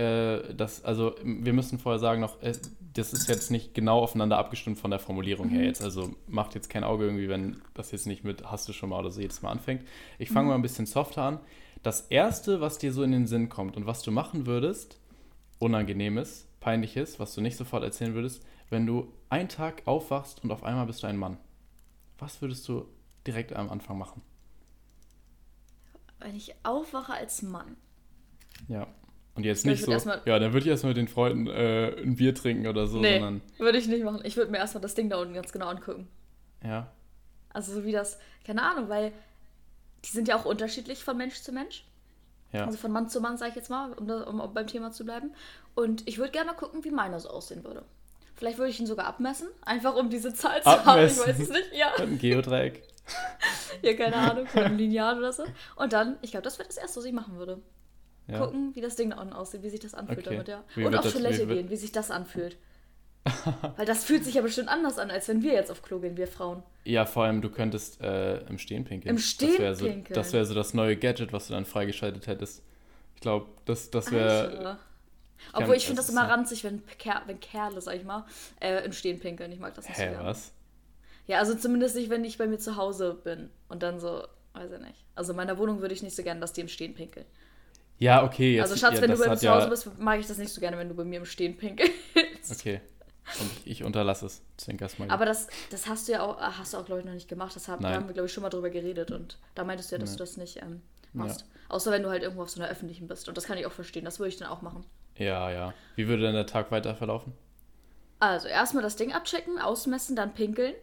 äh, 0.50 0.54
das, 0.56 0.84
also 0.84 1.14
wir 1.24 1.54
müssen 1.54 1.78
vorher 1.78 2.00
sagen 2.00 2.22
noch, 2.22 2.42
äh, 2.42 2.54
das 2.94 3.14
ist 3.14 3.28
jetzt 3.30 3.52
nicht 3.52 3.74
genau 3.74 4.00
aufeinander 4.00 4.38
abgestimmt 4.38 4.80
von 4.80 4.90
der 4.92 5.00
Formulierung 5.00 5.48
Mhm. 5.48 5.52
her 5.52 5.66
jetzt. 5.66 5.82
Also 5.82 6.14
macht 6.28 6.56
jetzt 6.56 6.70
kein 6.70 6.84
Auge 6.84 7.06
irgendwie, 7.06 7.30
wenn 7.30 7.62
das 7.74 7.92
jetzt 7.92 8.08
nicht 8.08 8.24
mit 8.24 8.46
hast 8.46 8.68
du 8.68 8.74
schon 8.74 8.90
mal 8.90 9.00
oder 9.00 9.12
so 9.12 9.22
jedes 9.22 9.42
Mal 9.42 9.52
anfängt. 9.52 9.84
Ich 10.18 10.30
fange 10.30 10.46
Mhm. 10.46 10.50
mal 10.50 10.56
ein 10.56 10.62
bisschen 10.62 10.86
softer 10.86 11.24
an. 11.24 11.40
Das 11.84 12.02
erste, 12.02 12.62
was 12.62 12.78
dir 12.78 12.92
so 12.92 13.04
in 13.04 13.12
den 13.12 13.28
Sinn 13.28 13.48
kommt 13.50 13.78
und 13.78 13.86
was 13.86 14.02
du 14.02 14.12
machen 14.12 14.46
würdest, 14.46 15.00
unangenehmes, 15.60 16.48
peinliches, 16.60 17.20
was 17.20 17.34
du 17.36 17.42
nicht 17.42 17.58
sofort 17.58 17.84
erzählen 17.84 18.14
würdest, 18.16 18.44
wenn 18.70 18.86
du 18.86 19.12
einen 19.30 19.50
Tag 19.50 19.84
aufwachst 19.86 20.44
und 20.44 20.52
auf 20.52 20.64
einmal 20.64 20.86
bist 20.86 21.04
du 21.04 21.08
ein 21.08 21.18
Mann. 21.18 21.38
Was 22.18 22.42
würdest 22.42 22.68
du 22.68 22.86
direkt 23.26 23.54
am 23.54 23.70
Anfang 23.70 23.98
machen? 23.98 24.22
Wenn 26.20 26.36
ich 26.36 26.54
aufwache 26.64 27.14
als 27.14 27.42
Mann. 27.42 27.78
Ja. 28.68 28.88
Und 29.36 29.46
jetzt 29.46 29.66
nicht 29.66 29.84
so, 29.86 29.92
ja, 29.92 30.40
dann 30.40 30.52
würde 30.54 30.60
ich 30.66 30.68
erstmal 30.68 30.92
mit 30.92 30.98
den 30.98 31.08
Freunden 31.08 31.48
äh, 31.48 31.96
ein 32.02 32.16
Bier 32.16 32.36
trinken 32.36 32.68
oder 32.68 32.88
so, 32.88 33.00
nee, 33.00 33.22
würde 33.58 33.78
ich 33.78 33.88
nicht 33.88 34.04
machen. 34.04 34.20
Ich 34.24 34.36
würde 34.36 34.52
mir 34.52 34.58
erstmal 34.58 34.82
das 34.82 34.96
Ding 34.96 35.10
da 35.10 35.18
unten 35.18 35.34
ganz 35.34 35.52
genau 35.54 35.68
angucken. 35.68 36.08
ja, 36.64 36.92
Also 37.54 37.74
so 37.74 37.86
wie 37.86 37.92
das, 37.94 38.20
keine 38.46 38.64
Ahnung, 38.64 38.90
weil 38.90 39.14
die 40.04 40.10
sind 40.10 40.28
ja 40.28 40.36
auch 40.38 40.46
unterschiedlich 40.46 41.04
von 41.04 41.16
Mensch 41.16 41.36
zu 41.42 41.52
Mensch. 41.54 41.86
ja. 42.52 42.66
Also 42.66 42.78
von 42.78 42.92
Mann 42.92 43.08
zu 43.08 43.22
Mann, 43.22 43.38
sage 43.38 43.52
ich 43.52 43.56
jetzt 43.56 43.70
mal, 43.70 43.94
um, 43.94 44.08
da, 44.08 44.24
um 44.24 44.54
beim 44.54 44.68
Thema 44.68 44.92
zu 44.92 45.06
bleiben. 45.06 45.32
Und 45.74 46.06
ich 46.08 46.18
würde 46.18 46.32
gerne 46.32 46.52
mal 46.52 46.58
gucken, 46.58 46.84
wie 46.84 46.92
meiner 46.92 47.20
so 47.20 47.30
aussehen 47.30 47.64
würde. 47.64 47.84
Vielleicht 48.36 48.58
würde 48.58 48.72
ich 48.72 48.80
ihn 48.80 48.88
sogar 48.88 49.06
abmessen, 49.06 49.48
einfach 49.62 49.96
um 49.96 50.10
diese 50.10 50.34
Zahl 50.34 50.62
zu 50.64 50.70
haben. 50.70 50.80
Ich 50.82 50.88
Abmessen? 50.88 51.28
weiß 51.28 51.40
es 51.40 51.50
nicht. 51.50 51.74
Ja, 51.74 51.94
Ein 51.98 52.18
Geodreieck. 52.18 52.84
ja 53.82 53.94
keine 53.94 54.16
Ahnung, 54.16 54.48
mit 54.54 54.64
einem 54.64 54.78
Lineal 54.78 55.18
oder 55.18 55.32
so. 55.34 55.44
Und 55.76 55.94
dann, 55.94 56.18
ich 56.22 56.32
glaube, 56.32 56.44
das 56.44 56.58
wäre 56.60 56.68
das 56.68 56.78
Erste, 56.78 57.00
was 57.00 57.06
ich 57.06 57.14
machen 57.14 57.38
würde. 57.38 57.60
Ja. 58.30 58.40
Gucken, 58.46 58.76
wie 58.76 58.82
das 58.82 58.96
Ding 58.96 59.10
da 59.12 59.20
unten 59.20 59.34
aussieht, 59.34 59.64
wie 59.64 59.70
sich 59.70 59.80
das 59.80 59.94
anfühlt 59.94 60.20
Okay. 60.20 60.30
damit, 60.32 60.48
ja. 60.48 60.64
Wie 60.76 60.86
Und 60.86 60.96
auf 60.96 61.04
das- 61.04 61.14
Toilette 61.14 61.50
wie 61.50 61.54
gehen, 61.56 61.70
wie 61.70 61.76
sich 61.78 61.92
das 61.92 62.12
anfühlt. 62.12 62.58
Weil 63.78 63.86
das 63.86 64.04
fühlt 64.06 64.24
sich 64.24 64.36
ja 64.36 64.42
bestimmt 64.42 64.70
anders 64.70 64.98
an, 64.98 65.12
als 65.12 65.28
wenn 65.28 65.44
wir 65.44 65.54
jetzt 65.54 65.70
auf 65.72 65.82
Klo 65.82 66.00
gehen, 66.00 66.16
wir 66.18 66.28
Frauen. 66.28 66.64
Ja, 66.86 67.06
vor 67.06 67.26
allem, 67.26 67.42
du 67.42 67.50
könntest 67.50 68.00
äh, 68.02 68.40
im 68.48 68.58
Stehen 68.58 68.86
pinkeln. 68.86 69.16
Im 69.16 69.22
Stehen 69.22 69.50
das 69.52 69.60
wär 69.60 69.76
so, 69.76 69.86
pinkeln. 69.86 70.16
Das 70.16 70.32
wäre 70.34 70.46
so 70.46 70.54
das 70.54 70.74
neue 70.74 70.96
Gadget, 70.96 71.34
was 71.34 71.48
du 71.48 71.54
dann 71.54 71.66
freigeschaltet 71.66 72.28
hättest. 72.28 72.64
Ich 73.16 73.22
glaube, 73.22 73.48
das, 73.66 73.92
das 73.92 74.12
wäre. 74.12 74.78
Obwohl 75.54 75.76
ich 75.76 75.86
finde 75.86 76.02
das 76.02 76.10
immer 76.10 76.28
ranzig, 76.30 76.64
wenn, 76.64 76.86
Ker 76.98 77.22
wenn 77.26 77.40
Kerle, 77.40 77.82
sag 77.82 77.96
ich 77.96 78.04
mal, 78.04 78.26
äh, 78.62 78.84
im 78.86 78.92
Stehen 78.94 79.20
pinkeln. 79.20 79.52
Ich 79.52 79.60
mag 79.60 79.74
das 79.74 79.88
nicht 79.88 79.98
so 79.98 80.04
Hä, 80.04 80.10
gerne. 80.10 80.26
was? 80.26 80.52
Ja, 81.28 81.40
also 81.40 81.56
zumindest 81.56 81.96
nicht, 81.96 82.10
wenn 82.10 82.24
ich 82.26 82.38
bei 82.38 82.48
mir 82.48 82.58
zu 82.58 82.76
Hause 82.78 83.20
bin 83.24 83.50
und 83.70 83.84
dann 83.84 84.00
so, 84.00 84.24
weiß 84.54 84.72
ich 84.72 84.80
nicht. 84.80 85.06
Also 85.16 85.32
in 85.34 85.38
meiner 85.38 85.58
Wohnung 85.58 85.82
würde 85.82 85.94
ich 85.94 86.02
nicht 86.04 86.16
so 86.16 86.24
gerne, 86.24 86.40
dass 86.40 86.54
die 86.54 86.62
im 86.62 86.68
Stehen 86.68 86.94
pinkeln. 86.96 87.26
Ja, 88.00 88.24
okay. 88.24 88.56
Jetzt, 88.56 88.64
also 88.72 88.76
Schatz, 88.78 88.96
ja, 88.96 89.02
wenn 89.02 89.12
du 89.12 89.18
bei 89.18 89.28
mir 89.30 89.38
zu 89.38 89.50
Hause 89.50 89.70
bist, 89.70 90.00
mag 90.00 90.20
ich 90.20 90.28
das 90.28 90.38
nicht 90.38 90.54
so 90.54 90.62
gerne, 90.62 90.78
wenn 90.78 90.88
du 90.90 90.96
bei 90.96 91.04
mir 91.04 91.20
im 91.20 91.26
Stehen 91.26 91.58
pinkelst. 91.58 91.94
Okay. 92.52 92.82
Und 93.40 93.52
ich, 93.66 93.84
unterlasse 93.84 94.26
es. 94.26 94.42
Zwinker 94.58 94.88
mal. 94.98 95.10
Aber 95.12 95.26
das, 95.26 95.48
das 95.70 95.88
hast 95.88 96.08
du 96.08 96.14
ja 96.14 96.24
auch, 96.24 96.40
ah, 96.40 96.58
hast 96.58 96.74
du 96.74 96.78
auch, 96.78 96.86
glaube 96.86 97.02
ich, 97.02 97.06
noch 97.06 97.14
nicht 97.14 97.28
gemacht. 97.28 97.56
Das 97.56 97.68
haben, 97.68 97.84
da 97.84 97.90
Nein. 97.90 98.00
haben 98.00 98.08
wir, 98.08 98.14
glaube 98.14 98.26
ich, 98.28 98.34
schon 98.34 98.42
mal 98.42 98.50
drüber 98.50 98.70
geredet 98.72 99.12
und 99.12 99.38
da 99.54 99.64
meintest 99.64 99.92
du 99.92 99.96
ja, 99.96 100.00
dass 100.00 100.12
Nee. 100.12 100.18
du 100.18 100.24
das 100.24 100.38
nicht 100.38 100.62
ähm, 100.62 100.82
machst. 101.14 101.46
Außer 101.68 101.92
wenn 101.92 102.02
du 102.02 102.10
halt 102.10 102.24
irgendwo 102.24 102.42
auf 102.42 102.50
so 102.50 102.60
einer 102.60 102.72
öffentlichen 102.72 103.08
bist. 103.08 103.28
Und 103.28 103.38
das 103.38 103.44
kann 103.44 103.58
ich 103.60 103.66
auch 103.68 103.72
verstehen. 103.72 104.06
Das 104.06 104.18
würde 104.20 104.30
ich 104.30 104.38
dann 104.38 104.48
auch 104.48 104.62
machen. 104.64 104.84
ja, 105.18 105.52
ja. 105.52 105.74
Wie 105.96 106.08
würde 106.08 106.24
denn 106.24 106.34
der 106.34 106.48
Tag 106.48 106.72
weiter 106.72 106.96
verlaufen? 106.96 107.34
Also 108.20 108.48
erstmal 108.48 108.82
das 108.82 108.96
Ding 108.96 109.14
abchecken, 109.14 109.60
ausmessen, 109.60 110.16
dann 110.16 110.34
pinkeln. 110.34 110.74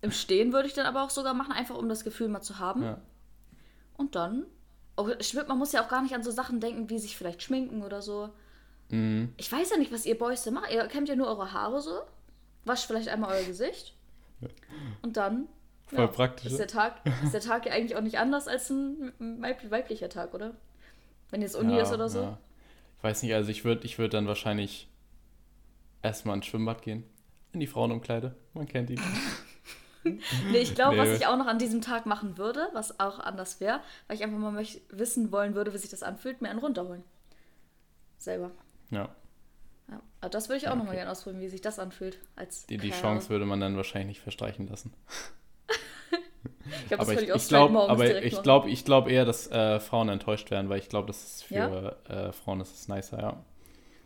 Im 0.00 0.12
Stehen 0.12 0.52
würde 0.52 0.68
ich 0.68 0.74
dann 0.74 0.86
aber 0.86 1.02
auch 1.02 1.10
sogar 1.10 1.34
machen, 1.34 1.52
einfach 1.52 1.76
um 1.76 1.88
das 1.88 2.04
Gefühl 2.04 2.28
mal 2.28 2.40
zu 2.40 2.58
haben. 2.58 2.82
Ja. 2.82 3.00
Und 3.96 4.14
dann, 4.14 4.46
auch, 4.96 5.08
ich 5.18 5.28
find, 5.30 5.48
man 5.48 5.58
muss 5.58 5.72
ja 5.72 5.84
auch 5.84 5.88
gar 5.88 6.02
nicht 6.02 6.14
an 6.14 6.22
so 6.22 6.30
Sachen 6.30 6.60
denken, 6.60 6.88
wie 6.90 6.98
sich 6.98 7.16
vielleicht 7.16 7.42
schminken 7.42 7.82
oder 7.82 8.02
so. 8.02 8.30
Mhm. 8.88 9.32
Ich 9.36 9.50
weiß 9.50 9.70
ja 9.70 9.76
nicht, 9.76 9.92
was 9.92 10.06
ihr 10.06 10.16
Boys 10.18 10.42
denn 10.44 10.54
macht. 10.54 10.72
Ihr 10.72 10.86
kämmt 10.88 11.08
ja 11.08 11.16
nur 11.16 11.26
eure 11.28 11.52
Haare 11.52 11.80
so, 11.80 12.00
wascht 12.64 12.86
vielleicht 12.86 13.08
einmal 13.08 13.32
euer 13.36 13.44
Gesicht 13.44 13.94
und 15.02 15.16
dann 15.16 15.48
Voll 15.88 16.08
praktisch. 16.08 16.46
ist 16.52 16.58
der 16.58 16.66
Tag 16.66 17.00
ist 17.24 17.32
der 17.32 17.40
Tag 17.40 17.64
ja 17.66 17.72
eigentlich 17.72 17.96
auch 17.96 18.00
nicht 18.00 18.18
anders 18.18 18.48
als 18.48 18.70
ein 18.70 19.12
weib- 19.40 19.70
weiblicher 19.70 20.08
Tag, 20.08 20.34
oder? 20.34 20.54
Wenn 21.30 21.42
jetzt 21.42 21.56
Uni 21.56 21.74
Ja, 21.76 21.82
ist 21.82 21.92
oder 21.92 22.08
so. 22.08 22.20
ja. 22.22 22.38
Ich 22.98 23.04
weiß 23.04 23.22
nicht, 23.22 23.34
also 23.34 23.50
ich 23.50 23.64
würde 23.64 23.84
ich 23.86 23.98
würd 23.98 24.14
dann 24.14 24.26
wahrscheinlich 24.26 24.88
erstmal 26.02 26.36
ins 26.36 26.46
Schwimmbad 26.46 26.82
gehen. 26.82 27.04
In 27.52 27.60
die 27.60 27.66
Frauenumkleide. 27.66 28.34
Man 28.54 28.66
kennt 28.66 28.88
die. 28.90 28.96
Nee, 30.50 30.58
ich 30.58 30.74
glaube, 30.74 30.96
Nee. 30.96 31.02
was 31.02 31.18
ich 31.20 31.26
auch 31.26 31.36
noch 31.36 31.46
an 31.46 31.58
diesem 31.58 31.80
Tag 31.82 32.06
machen 32.06 32.38
würde, 32.38 32.68
was 32.72 32.98
auch 33.00 33.18
anders 33.18 33.60
wäre, 33.60 33.80
weil 34.06 34.16
ich 34.16 34.22
einfach 34.24 34.38
mal 34.38 34.52
möcht- 34.52 34.80
wissen 34.90 35.32
wollen 35.32 35.54
würde, 35.54 35.72
wie 35.74 35.78
sich 35.78 35.90
das 35.90 36.02
anfühlt, 36.02 36.40
mir 36.42 36.48
einen 36.50 36.58
runterholen. 36.60 37.02
Selber. 38.18 38.50
Ja. 38.90 39.08
Ja. 39.88 40.00
Aber 40.20 40.30
das 40.30 40.48
würde 40.48 40.58
ich 40.58 40.64
auch 40.66 40.70
Ja, 40.70 40.76
noch 40.76 40.84
mal 40.84 40.90
okay. 40.90 40.98
gerne 40.98 41.10
ausprobieren, 41.12 41.42
wie 41.42 41.48
sich 41.48 41.60
das 41.60 41.78
anfühlt. 41.78 42.18
Als 42.34 42.66
Die, 42.66 42.76
die. 42.78 42.90
Chance 42.90 43.28
würde 43.30 43.46
man 43.46 43.60
dann 43.60 43.76
wahrscheinlich 43.76 44.08
nicht 44.08 44.20
verstreichen 44.20 44.68
lassen. 44.68 44.92
Ich 46.68 46.88
glaube, 46.88 46.98
das 46.98 47.00
aber 47.00 47.08
würde 47.08 47.22
ich, 47.22 47.28
ich 47.28 47.32
auch 47.32 47.36
ich 47.36 47.48
glaube 47.48 47.72
morgens 47.72 47.90
aber 47.92 48.22
ich 48.22 48.32
machen. 48.32 48.42
glaub, 48.42 48.66
ich 48.66 48.84
glaub 48.84 49.08
eher, 49.08 49.24
dass 49.24 49.48
äh, 49.50 49.78
Frauen 49.78 50.08
enttäuscht 50.08 50.50
werden, 50.50 50.68
weil 50.68 50.78
ich 50.80 50.88
glaube, 50.88 51.06
das 51.06 51.22
ist 51.24 51.44
für 51.44 51.54
Ja? 51.54 52.28
äh, 52.28 52.32
Frauen 52.32 52.60
ist 52.60 52.74
es 52.74 52.88
nicer, 52.88 53.20
ja. 53.20 53.44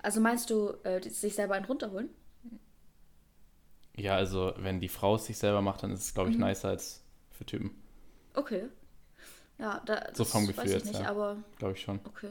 Also 0.03 0.21
meinst 0.21 0.51
du, 0.51 0.75
äh, 0.85 1.01
sich 1.09 1.35
selber 1.35 1.55
einen 1.55 1.65
runterholen? 1.65 2.11
Ja, 3.97 4.15
also 4.17 4.55
wenn 4.57 4.81
die 4.81 4.89
Frau 4.89 5.17
es 5.17 5.27
sich 5.27 5.39
selber 5.39 5.61
macht, 5.63 5.83
dann 5.83 5.91
ist 5.93 6.01
es, 6.03 6.15
glaube 6.15 6.31
ich, 6.31 6.39
Mhm. 6.39 6.45
nicer 6.47 6.69
als 6.69 7.03
für 7.31 7.45
Typen. 7.45 7.71
Okay. 8.35 8.69
Ja, 9.59 9.83
da, 9.85 9.97
das 9.97 10.17
So 10.17 10.25
vom 10.25 10.47
weiß 10.47 10.49
Gefühl 10.49 10.67
ich 10.67 10.73
jetzt, 10.73 10.87
nicht, 10.87 11.01
ja. 11.01 11.09
aber 11.11 11.37
Glaube 11.59 11.75
ich 11.75 11.83
schon. 11.83 12.01
okay. 12.05 12.31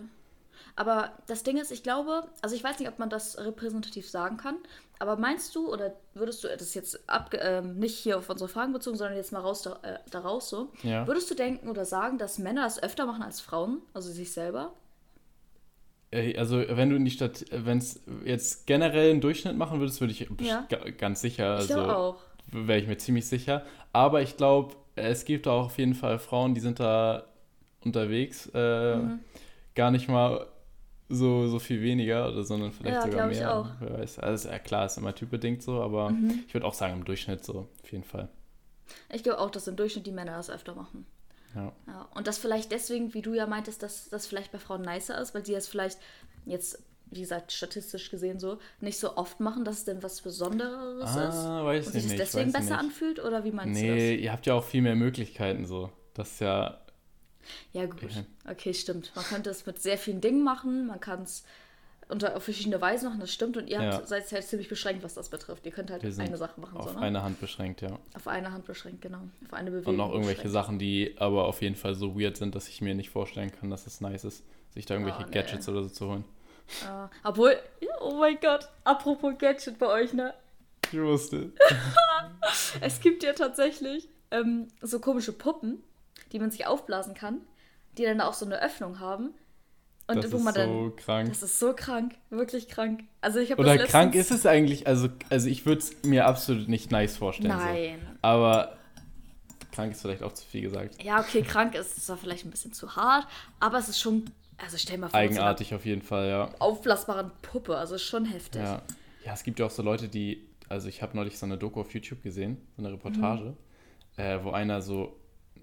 Aber 0.76 1.14
das 1.28 1.44
Ding 1.44 1.58
ist, 1.58 1.72
ich 1.72 1.84
glaube, 1.84 2.28
also 2.42 2.56
ich 2.56 2.64
weiß 2.64 2.80
nicht, 2.80 2.90
ob 2.90 3.00
man 3.00 3.10
das 3.10 3.38
repräsentativ 3.38 4.10
sagen 4.10 4.38
kann, 4.38 4.58
aber 5.00 5.16
meinst 5.16 5.56
du, 5.56 5.72
oder 5.72 5.94
würdest 6.14 6.44
du, 6.44 6.48
das 6.48 6.62
ist 6.62 6.74
jetzt 6.74 7.10
ab, 7.10 7.34
ähm, 7.34 7.78
nicht 7.80 7.98
hier 7.98 8.18
auf 8.18 8.30
unsere 8.30 8.50
Fragen 8.50 8.74
bezogen, 8.74 8.98
sondern 8.98 9.16
jetzt 9.18 9.32
mal 9.32 9.40
raus 9.40 9.62
da, 9.62 9.80
äh, 9.84 10.00
daraus 10.10 10.50
so, 10.50 10.72
Ja. 10.84 11.06
würdest 11.08 11.30
du 11.30 11.36
denken 11.36 11.70
oder 11.70 11.86
sagen, 11.86 12.18
dass 12.18 12.40
Männer 12.40 12.64
das 12.64 12.82
öfter 12.82 13.06
machen 13.06 13.24
als 13.24 13.40
Frauen, 13.42 13.82
also 13.94 14.12
sich 14.12 14.32
selber? 14.34 14.74
Äh, 16.12 16.38
Also, 16.38 16.58
wenn 16.68 16.90
du 16.90 16.96
in 16.96 17.06
die 17.06 17.12
Stadt, 17.12 17.46
wenn 17.52 17.78
es 17.78 18.02
jetzt 18.26 18.66
generell 18.68 19.12
einen 19.12 19.22
Durchschnitt 19.22 19.58
machen 19.58 19.80
würdest, 19.80 20.02
würde 20.02 20.12
ich 20.14 20.28
Ja. 20.42 20.66
ga- 20.70 20.90
ganz 20.92 21.22
sicher, 21.22 21.56
Ich 21.64 21.76
also 21.76 22.16
wäre 22.52 22.80
ich 22.80 22.88
mir 22.88 22.98
ziemlich 22.98 23.28
sicher. 23.28 23.64
Aber 23.94 24.22
ich 24.22 24.38
glaube, 24.38 24.76
es 24.96 25.26
gibt 25.26 25.48
auch 25.48 25.66
auf 25.66 25.78
jeden 25.78 25.94
Fall 25.96 26.20
Frauen, 26.20 26.56
die 26.56 26.62
sind 26.62 26.80
da 26.80 27.26
unterwegs, 27.86 28.50
äh, 28.54 28.96
Mhm. 28.98 29.20
gar 29.76 29.92
nicht 29.92 30.10
mal 30.10 30.48
so, 31.12 31.48
so 31.48 31.58
viel 31.60 31.82
weniger 31.82 32.28
oder 32.30 32.44
sondern 32.44 32.72
vielleicht 32.72 32.98
Ja, 32.98 33.02
sogar 33.04 33.20
glaub 33.22 33.32
ich 33.32 33.40
mehr. 33.40 33.56
auch. 33.56 33.68
Wer 33.80 34.00
weiß. 34.00 34.20
Also 34.20 34.50
ja, 34.50 34.60
klar, 34.60 34.86
ist 34.86 34.98
immer 34.98 35.16
typbedingt 35.16 35.64
so, 35.64 35.82
aber 35.82 36.12
Mhm. 36.12 36.44
ich 36.48 36.54
würde 36.54 36.66
auch 36.68 36.74
sagen, 36.74 36.94
im 36.96 37.06
Durchschnitt 37.06 37.44
so, 37.44 37.68
auf 37.84 37.92
jeden 37.92 38.04
Fall. 38.04 38.30
Ich 39.12 39.24
glaube 39.24 39.40
auch, 39.40 39.50
dass 39.50 39.68
im 39.68 39.76
Durchschnitt 39.76 40.06
die 40.08 40.12
Männer 40.12 40.38
das 40.38 40.50
öfter 40.50 40.76
machen. 40.76 41.06
Ja. 41.56 41.74
Ja, 41.88 42.08
und 42.14 42.28
das 42.28 42.38
vielleicht 42.38 42.72
deswegen, 42.72 43.14
wie 43.14 43.22
du 43.22 43.34
ja 43.34 43.48
meintest, 43.48 43.82
dass 43.84 44.10
das 44.10 44.28
vielleicht 44.28 44.52
bei 44.52 44.60
Frauen 44.60 44.82
nicer 44.82 45.20
ist, 45.20 45.34
weil 45.34 45.46
sie 45.46 45.54
das 45.54 45.68
vielleicht 45.68 46.00
jetzt, 46.46 46.82
wie 47.08 47.22
gesagt, 47.22 47.52
statistisch 47.52 48.12
gesehen 48.12 48.40
so, 48.40 48.60
nicht 48.82 49.00
so 49.00 49.18
oft 49.18 49.40
machen, 49.40 49.66
dass 49.66 49.80
es 49.80 49.86
denn 49.86 50.04
was 50.04 50.22
Besonderes 50.22 51.10
ist. 51.10 51.18
Ah, 51.18 51.66
weiß 51.66 51.88
Und 51.88 51.96
ich 51.96 52.04
sich 52.04 52.04
das 52.04 52.10
nicht. 52.12 52.20
deswegen 52.20 52.54
weiß 52.54 52.62
ich 52.64 52.70
besser 52.70 52.82
nicht. 52.82 52.92
anfühlt? 52.92 53.20
Oder 53.20 53.44
wie 53.44 53.52
meinst 53.52 53.82
Nee, 53.82 54.16
ihr 54.16 54.32
habt 54.32 54.46
ja 54.46 54.54
auch 54.54 54.64
viel 54.64 54.82
mehr 54.82 54.96
Möglichkeiten 54.96 55.66
so. 55.66 55.92
Das 56.14 56.32
ist 56.34 56.42
ja, 56.42 56.70
du 56.70 56.76
das? 56.76 56.86
Ja, 57.74 57.86
gut. 57.86 58.26
Okay, 58.50 58.74
stimmt. 58.74 59.12
Man 59.16 59.26
könnte 59.26 59.50
es 59.50 59.66
mit 59.66 59.82
sehr 59.82 59.98
vielen 59.98 60.22
Dingen 60.22 60.44
machen, 60.44 60.88
man 60.88 61.00
kann 61.00 61.24
es 61.24 61.44
unter 62.10 62.36
auf 62.36 62.44
verschiedene 62.44 62.82
Weisen 62.82 63.08
machen, 63.08 63.20
das 63.20 63.32
stimmt. 63.32 63.56
Und 63.56 63.68
ihr 63.68 63.82
Ja. 63.82 63.94
habt, 63.94 64.08
seid 64.08 64.30
halt 64.32 64.44
ziemlich 64.44 64.68
beschränkt, 64.68 65.04
was 65.04 65.14
das 65.14 65.30
betrifft. 65.30 65.66
Ihr 65.66 65.72
könnt 65.72 65.90
halt 65.92 66.04
eine 66.04 66.38
Sache 66.38 66.60
machen, 66.60 66.78
auf 66.78 66.90
so, 66.92 66.96
ne? 67.00 67.06
eine 67.06 67.24
Hand 67.24 67.40
beschränkt, 67.40 67.82
ja. 67.82 67.98
Auf 68.16 68.28
eine 68.28 68.52
Hand 68.52 68.66
beschränkt, 68.66 69.02
genau. 69.02 69.22
Auf 69.46 69.54
eine 69.54 69.72
Bewegung. 69.72 69.92
Und 69.92 69.98
noch 69.98 70.10
irgendwelche 70.12 70.44
beschränkt. 70.44 70.54
Sachen, 70.54 70.80
die 70.80 71.16
aber 71.20 71.46
auf 71.46 71.62
jeden 71.62 71.76
Fall 71.76 71.96
so 71.96 72.20
weird 72.20 72.36
sind, 72.38 72.56
dass 72.56 72.68
ich 72.68 72.82
mir 72.82 72.96
nicht 72.96 73.10
vorstellen 73.12 73.52
kann, 73.52 73.70
dass 73.70 73.88
es 73.88 74.02
nice 74.02 74.24
ist, 74.26 74.44
sich 74.74 74.86
da 74.86 74.96
irgendwelche 74.96 75.22
Oh, 75.22 75.26
nee. 75.28 75.32
Gadgets 75.34 75.70
oder 75.70 75.84
so 75.84 75.90
zu 75.90 76.08
holen. 76.10 76.26
Ja, 76.84 77.10
obwohl, 77.24 77.56
ja, 77.82 77.90
oh 78.02 78.18
mein 78.20 78.38
Gott, 78.42 78.68
apropos 78.84 79.34
Gadget 79.38 79.80
bei 79.80 79.88
euch, 79.88 80.14
ne? 80.14 80.34
Ich 80.92 81.00
wusste. 81.00 81.52
Es 82.82 83.00
gibt 83.02 83.24
ja 83.24 83.34
tatsächlich 83.34 84.08
ähm, 84.32 84.68
so 84.82 85.00
komische 85.00 85.34
Puppen, 85.34 85.84
die 86.32 86.40
man 86.40 86.52
sich 86.52 86.66
aufblasen 86.68 87.14
kann, 87.14 87.42
die 87.98 88.04
dann 88.04 88.22
auch 88.22 88.34
so 88.34 88.46
eine 88.46 88.62
Öffnung 88.62 89.00
haben. 89.00 89.32
Und 90.10 90.24
das 90.24 90.34
ist 90.34 90.44
so 90.44 90.52
dann. 90.52 90.96
krank. 90.96 91.30
Das 91.30 91.44
ist 91.44 91.60
so 91.60 91.74
krank, 91.74 92.16
wirklich 92.32 92.68
krank. 92.68 93.04
Also 93.22 93.40
ich 93.40 93.52
habe 93.52 93.62
Oder 93.62 93.78
krank 93.78 94.16
ist 94.16 94.32
es 94.32 94.46
eigentlich, 94.48 94.88
also, 94.88 95.08
also 95.30 95.48
ich 95.48 95.68
würde 95.68 95.82
es 95.82 96.04
mir 96.04 96.26
absolut 96.26 96.68
nicht 96.68 96.90
nice 96.92 97.16
vorstellen. 97.16 97.50
Nein. 97.50 98.00
So. 98.02 98.18
Aber 98.24 98.78
krank 99.72 99.92
ist 99.92 100.02
vielleicht 100.02 100.24
auch 100.24 100.34
zu 100.34 100.44
viel 100.46 100.62
gesagt. 100.62 101.04
Ja, 101.04 101.20
okay, 101.20 101.44
krank 101.44 101.76
ist 101.76 102.04
zwar 102.04 102.18
vielleicht 102.18 102.44
ein 102.44 102.50
bisschen 102.50 102.74
zu 102.74 102.96
hart, 102.96 103.28
aber 103.60 103.78
es 103.78 103.88
ist 103.88 104.00
schon. 104.00 104.26
Also 104.58 104.78
stell 104.78 104.98
mal 104.98 105.10
vor, 105.10 105.20
Eigenartig 105.20 105.74
auf 105.76 105.86
jeden 105.86 106.02
Fall, 106.02 106.28
ja. 106.28 106.50
aufblasbaren 106.60 107.32
Puppe, 107.44 107.78
also 107.78 107.96
ist 107.96 108.04
schon 108.04 108.26
heftig. 108.26 108.62
Ja, 108.62 108.82
ja 109.24 109.34
es 109.34 109.44
gibt 109.44 109.60
ja 109.60 109.68
auch 109.68 109.72
so 109.72 109.84
Leute, 109.84 110.10
die, 110.10 110.50
also 110.68 110.90
ich 110.90 111.02
habe 111.02 111.16
neulich 111.16 111.38
so 111.38 111.46
eine 111.46 111.58
Doku 111.58 111.80
auf 111.80 111.94
YouTube 111.94 112.22
gesehen, 112.24 112.58
so 112.76 112.84
eine 112.84 112.92
Reportage, 112.92 113.56
Mhm. 114.18 114.22
äh, 114.22 114.44
wo 114.44 114.52
einer 114.52 114.82
so, 114.82 115.16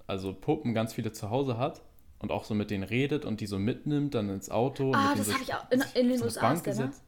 also 0.07 0.33
Puppen 0.33 0.73
ganz 0.73 0.95
viele 0.95 1.13
zu 1.13 1.29
Hause 1.29 1.59
hat 1.59 1.83
und 2.19 2.31
auch 2.31 2.45
so 2.45 2.55
mit 2.55 2.71
denen 2.71 2.85
redet 2.85 3.25
und 3.25 3.41
die 3.41 3.47
so 3.47 3.59
mitnimmt 3.59 4.15
dann 4.15 4.29
ins 4.31 4.51
Auto. 4.51 4.93
Ah, 4.95 5.15
das 5.17 5.27
so 5.27 5.33
habe 5.35 5.43
ich 5.43 5.55
auch 5.55 5.71
in- 5.71 5.85
in 5.95 6.09
den 6.09 6.23
USA 6.23 6.41
Bank 6.41 6.57
ist 6.59 6.67
der, 6.67 6.75
ne? 6.75 6.81
gesetzt. 6.87 7.03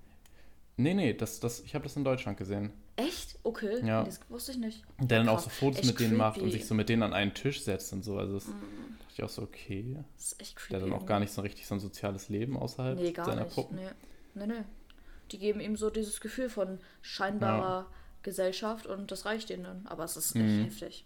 Nee, 0.76 0.94
nee, 0.94 1.12
das, 1.14 1.40
das, 1.40 1.60
ich 1.60 1.74
habe 1.74 1.82
das 1.84 1.96
in 1.96 2.04
Deutschland 2.04 2.38
gesehen. 2.38 2.70
Echt? 2.94 3.36
Okay. 3.42 3.84
Ja. 3.84 4.04
Das 4.04 4.20
wusste 4.28 4.52
ich 4.52 4.58
nicht. 4.58 4.84
Und 4.98 5.10
der 5.10 5.18
dann 5.18 5.28
auch 5.28 5.34
Krass. 5.42 5.44
so 5.44 5.50
Fotos 5.50 5.78
Echt 5.80 5.86
mit 5.88 6.00
denen 6.00 6.16
macht 6.16 6.36
und 6.36 6.44
creepy. 6.44 6.58
sich 6.58 6.66
so 6.66 6.74
mit 6.74 6.88
denen 6.88 7.02
an 7.02 7.12
einen 7.12 7.34
Tisch 7.34 7.62
setzt 7.62 7.92
und 7.92 8.04
so. 8.04 8.16
Also 8.18 8.34
das 8.34 8.44
dachte 8.44 8.56
ich 9.14 9.22
auch 9.24 9.28
so, 9.28 9.42
okay. 9.42 9.96
Das 10.16 10.32
ist 10.32 10.40
echt 10.40 10.56
creepy. 10.56 10.70
Der 10.74 10.80
dann 10.80 10.92
auch 10.92 11.04
gar 11.06 11.18
nicht 11.20 11.32
so 11.32 11.42
richtig 11.42 11.66
so 11.66 11.74
ein 11.74 11.80
soziales 11.80 12.28
Leben 12.28 12.56
außerhalb 12.56 12.96
Nee, 12.98 13.10
gar 13.12 13.24
seiner 13.26 13.44
nicht. 13.44 13.54
Puppen. 13.54 13.76
Nee. 13.76 13.88
nee, 14.34 14.46
nee. 14.46 14.64
Die 15.32 15.38
geben 15.38 15.58
ihm 15.60 15.76
so 15.76 15.90
dieses 15.90 16.20
Gefühl 16.20 16.48
von 16.48 16.78
scheinbarer 17.02 17.86
Gesellschaft 18.22 18.86
und 18.86 19.10
das 19.10 19.24
reicht 19.24 19.50
ihnen 19.50 19.64
dann. 19.64 19.86
Aber 19.86 20.04
es 20.04 20.16
ist 20.16 20.36
echt 20.36 20.44
Mhm. 20.44 20.64
heftig. 20.64 21.04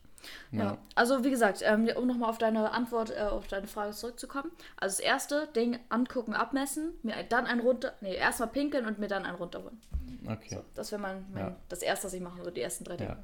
Ja. 0.50 0.64
Ja. 0.64 0.78
also 0.94 1.24
wie 1.24 1.30
gesagt, 1.30 1.62
ähm, 1.64 1.88
um 1.96 2.06
nochmal 2.06 2.30
auf 2.30 2.38
deine 2.38 2.70
Antwort, 2.72 3.10
äh, 3.10 3.20
auf 3.22 3.48
deine 3.48 3.66
Frage 3.66 3.92
zurückzukommen. 3.92 4.50
Also 4.76 4.98
das 4.98 5.00
erste 5.00 5.48
Ding 5.54 5.78
angucken, 5.88 6.34
abmessen, 6.34 6.92
mir 7.02 7.14
dann 7.28 7.46
ein 7.46 7.60
runter, 7.60 7.94
nee, 8.00 8.14
erstmal 8.14 8.48
pinkeln 8.48 8.86
und 8.86 8.98
mir 8.98 9.08
dann 9.08 9.24
einen 9.24 9.36
runterholen. 9.36 9.80
Okay. 10.26 10.54
So, 10.54 10.64
das 10.74 10.92
wäre 10.92 11.00
mein, 11.00 11.26
mein 11.32 11.44
Ja. 11.46 11.56
das 11.68 11.82
erste, 11.82 12.06
was 12.06 12.14
ich 12.14 12.20
machen 12.20 12.38
würde, 12.38 12.52
die 12.52 12.60
ersten 12.60 12.84
drei 12.84 12.96
Dinge. 12.96 13.10
Ja. 13.10 13.18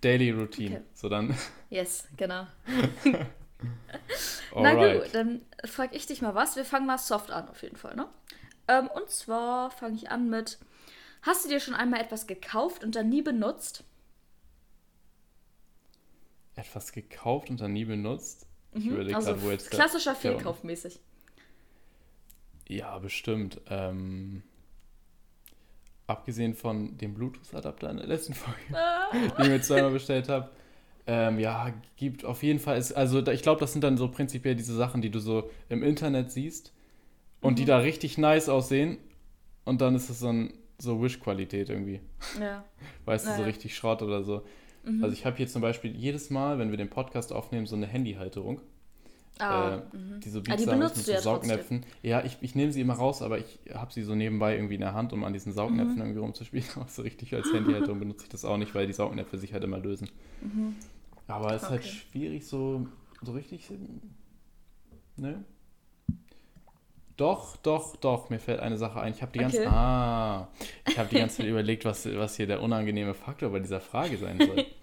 Daily 0.00 0.30
Routine. 0.30 0.76
Okay. 0.76 0.84
So 0.92 1.08
dann. 1.08 1.34
Yes, 1.70 2.06
genau. 2.16 2.46
Na 4.54 4.74
gut, 4.74 5.14
dann 5.14 5.40
frage 5.64 5.96
ich 5.96 6.06
dich 6.06 6.22
mal 6.22 6.34
was. 6.34 6.56
Wir 6.56 6.64
fangen 6.64 6.86
mal 6.86 6.98
soft 6.98 7.30
an, 7.30 7.48
auf 7.48 7.62
jeden 7.62 7.76
Fall, 7.76 7.96
ne? 7.96 8.06
Ähm, 8.68 8.88
und 8.88 9.10
zwar 9.10 9.70
fange 9.70 9.96
ich 9.96 10.10
an 10.10 10.28
mit: 10.28 10.58
Hast 11.22 11.44
du 11.44 11.48
dir 11.48 11.60
schon 11.60 11.74
einmal 11.74 12.00
etwas 12.00 12.26
gekauft 12.26 12.84
und 12.84 12.94
dann 12.96 13.08
nie 13.08 13.22
benutzt? 13.22 13.84
Etwas 16.56 16.92
gekauft 16.92 17.50
und 17.50 17.60
dann 17.60 17.72
nie 17.72 17.84
benutzt. 17.84 18.46
Ich 18.72 18.86
überlege 18.86 19.16
also 19.16 19.30
gerade, 19.32 19.42
wo 19.42 19.50
jetzt. 19.50 19.70
klassischer 19.70 20.12
der- 20.12 20.20
Fehlkaufmäßig. 20.20 21.00
Ja, 22.68 22.98
bestimmt. 22.98 23.60
Ähm, 23.68 24.42
abgesehen 26.06 26.54
von 26.54 26.96
dem 26.98 27.14
Bluetooth-Adapter 27.14 27.90
in 27.90 27.96
der 27.98 28.06
letzten 28.06 28.34
Folge, 28.34 28.60
Ah. 28.72 29.10
den 29.12 29.24
ich 29.44 29.48
mir 29.50 29.60
zweimal 29.62 29.90
bestellt 29.90 30.28
habe. 30.28 30.50
Ähm, 31.06 31.38
ja, 31.38 31.72
gibt 31.96 32.24
auf 32.24 32.42
jeden 32.42 32.58
Fall. 32.58 32.78
Ist, 32.78 32.92
also 32.92 33.26
ich 33.26 33.42
glaube, 33.42 33.60
das 33.60 33.72
sind 33.72 33.84
dann 33.84 33.96
so 33.98 34.08
prinzipiell 34.08 34.54
diese 34.54 34.74
Sachen, 34.74 35.02
die 35.02 35.10
du 35.10 35.18
so 35.18 35.50
im 35.68 35.82
Internet 35.82 36.30
siehst 36.32 36.72
und 37.42 37.52
Mhm. 37.52 37.56
die 37.56 37.64
da 37.66 37.78
richtig 37.78 38.16
nice 38.16 38.48
aussehen. 38.48 38.98
Und 39.64 39.80
dann 39.80 39.94
ist 39.94 40.08
es 40.10 40.20
so, 40.20 40.28
ein, 40.28 40.54
so 40.78 41.02
Wish-Qualität 41.02 41.68
irgendwie. 41.68 42.00
Ja. 42.40 42.64
Weißt 43.04 43.26
du, 43.26 43.30
so 43.30 43.36
Naja. 43.36 43.46
richtig 43.46 43.76
Schrott 43.76 44.02
oder 44.02 44.22
so. 44.22 44.44
Mhm. 44.84 45.02
Also 45.02 45.14
ich 45.14 45.24
habe 45.26 45.36
hier 45.36 45.46
zum 45.48 45.62
Beispiel 45.62 45.94
jedes 45.94 46.30
Mal, 46.30 46.58
wenn 46.58 46.70
wir 46.70 46.76
den 46.76 46.90
Podcast 46.90 47.32
aufnehmen, 47.32 47.66
so 47.66 47.76
eine 47.76 47.86
Handyhalterung. 47.86 48.60
Ah, 49.40 49.78
äh, 49.92 49.96
mhm. 49.96 50.20
die 50.20 50.28
so 50.28 50.38
Ah, 50.38 50.42
Beats 50.42 50.62
die 50.62 50.70
haben 50.70 50.78
benutzt 50.78 50.96
mit 50.98 51.06
du 51.08 51.10
so 51.10 51.12
ja 51.12 51.20
trotzdem. 51.20 51.48
Saugnäpfen. 51.50 51.86
Ja, 52.02 52.24
ich, 52.24 52.36
ich 52.40 52.54
nehme 52.54 52.70
sie 52.70 52.80
immer 52.80 52.94
raus, 52.94 53.20
aber 53.20 53.38
ich 53.38 53.58
habe 53.74 53.92
sie 53.92 54.02
so 54.04 54.14
nebenbei 54.14 54.54
irgendwie 54.54 54.74
in 54.76 54.80
der 54.80 54.94
Hand, 54.94 55.12
um 55.12 55.24
an 55.24 55.32
diesen 55.32 55.52
Saugnäpfen 55.52 55.94
Mhm. 55.96 56.00
irgendwie 56.00 56.20
rumzuspielen. 56.20 56.66
Aber 56.76 56.88
so 56.88 57.02
richtig 57.02 57.34
als 57.34 57.52
Handyhalterung 57.52 57.98
benutze 57.98 58.24
ich 58.24 58.28
das 58.30 58.44
auch 58.44 58.56
nicht, 58.58 58.74
weil 58.76 58.86
die 58.86 58.92
Saugnäpfe 58.92 59.36
sich 59.38 59.52
halt 59.52 59.64
immer 59.64 59.78
lösen. 59.78 60.08
Aber 61.26 61.52
es 61.52 61.64
ist 61.64 61.70
halt 61.70 61.82
Mhm. 61.82 61.88
Okay. 61.88 61.96
schwierig, 62.12 62.46
so, 62.46 62.86
so 63.22 63.32
richtig. 63.32 63.68
Ne? 65.16 65.44
Doch, 67.16 67.56
doch, 67.58 67.94
doch, 67.96 68.28
mir 68.30 68.40
fällt 68.40 68.58
eine 68.58 68.76
Sache 68.76 69.00
ein. 69.00 69.12
Ich 69.12 69.22
habe 69.22 69.30
die 69.32 69.38
ganze 69.38 69.58
Okay. 69.60 69.68
Ah, 69.70 70.48
ich 70.88 70.98
habe 70.98 71.08
die 71.08 71.16
ganze 71.16 71.36
Zeit 71.38 71.46
überlegt, 71.48 71.84
was, 71.84 72.06
was 72.16 72.36
hier 72.36 72.48
der 72.48 72.60
unangenehme 72.60 73.14
Faktor 73.14 73.50
bei 73.50 73.60
dieser 73.60 73.80
Frage 73.80 74.16
sein 74.16 74.38
soll. 74.38 74.64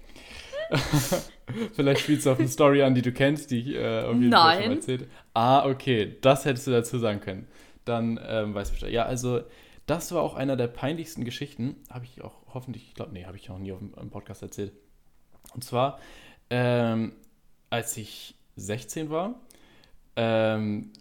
Vielleicht 1.73 2.01
spielst 2.01 2.25
du 2.25 2.31
auf 2.31 2.39
eine 2.39 2.47
Story 2.47 2.81
an, 2.83 2.95
die 2.95 3.01
du 3.01 3.11
kennst, 3.11 3.51
die 3.51 3.59
ich 3.59 3.75
äh, 3.75 4.03
schon 4.03 4.29
Nein. 4.29 4.69
mal 4.69 4.75
erzählt 4.75 5.07
Ah, 5.33 5.65
okay, 5.65 6.17
das 6.21 6.45
hättest 6.45 6.67
du 6.67 6.71
dazu 6.71 6.97
sagen 6.99 7.19
können. 7.19 7.47
Dann 7.85 8.19
ähm, 8.25 8.53
weißt 8.53 8.71
du 8.71 8.75
Bescheid. 8.75 8.91
Ja, 8.91 9.05
also 9.05 9.41
das 9.85 10.11
war 10.13 10.21
auch 10.21 10.35
einer 10.35 10.55
der 10.55 10.67
peinlichsten 10.67 11.25
Geschichten. 11.25 11.75
Habe 11.89 12.05
ich 12.05 12.21
auch 12.21 12.41
hoffentlich, 12.53 12.87
ich 12.87 12.93
glaube, 12.93 13.11
nee, 13.13 13.25
habe 13.25 13.37
ich 13.37 13.49
auch 13.49 13.59
nie 13.59 13.71
auf 13.71 13.79
dem, 13.79 14.09
Podcast 14.09 14.41
erzählt. 14.41 14.73
Und 15.53 15.63
zwar, 15.63 15.99
ähm, 16.49 17.13
als 17.69 17.97
ich 17.97 18.35
16 18.55 19.09
war, 19.09 19.35
ähm, 20.15 20.91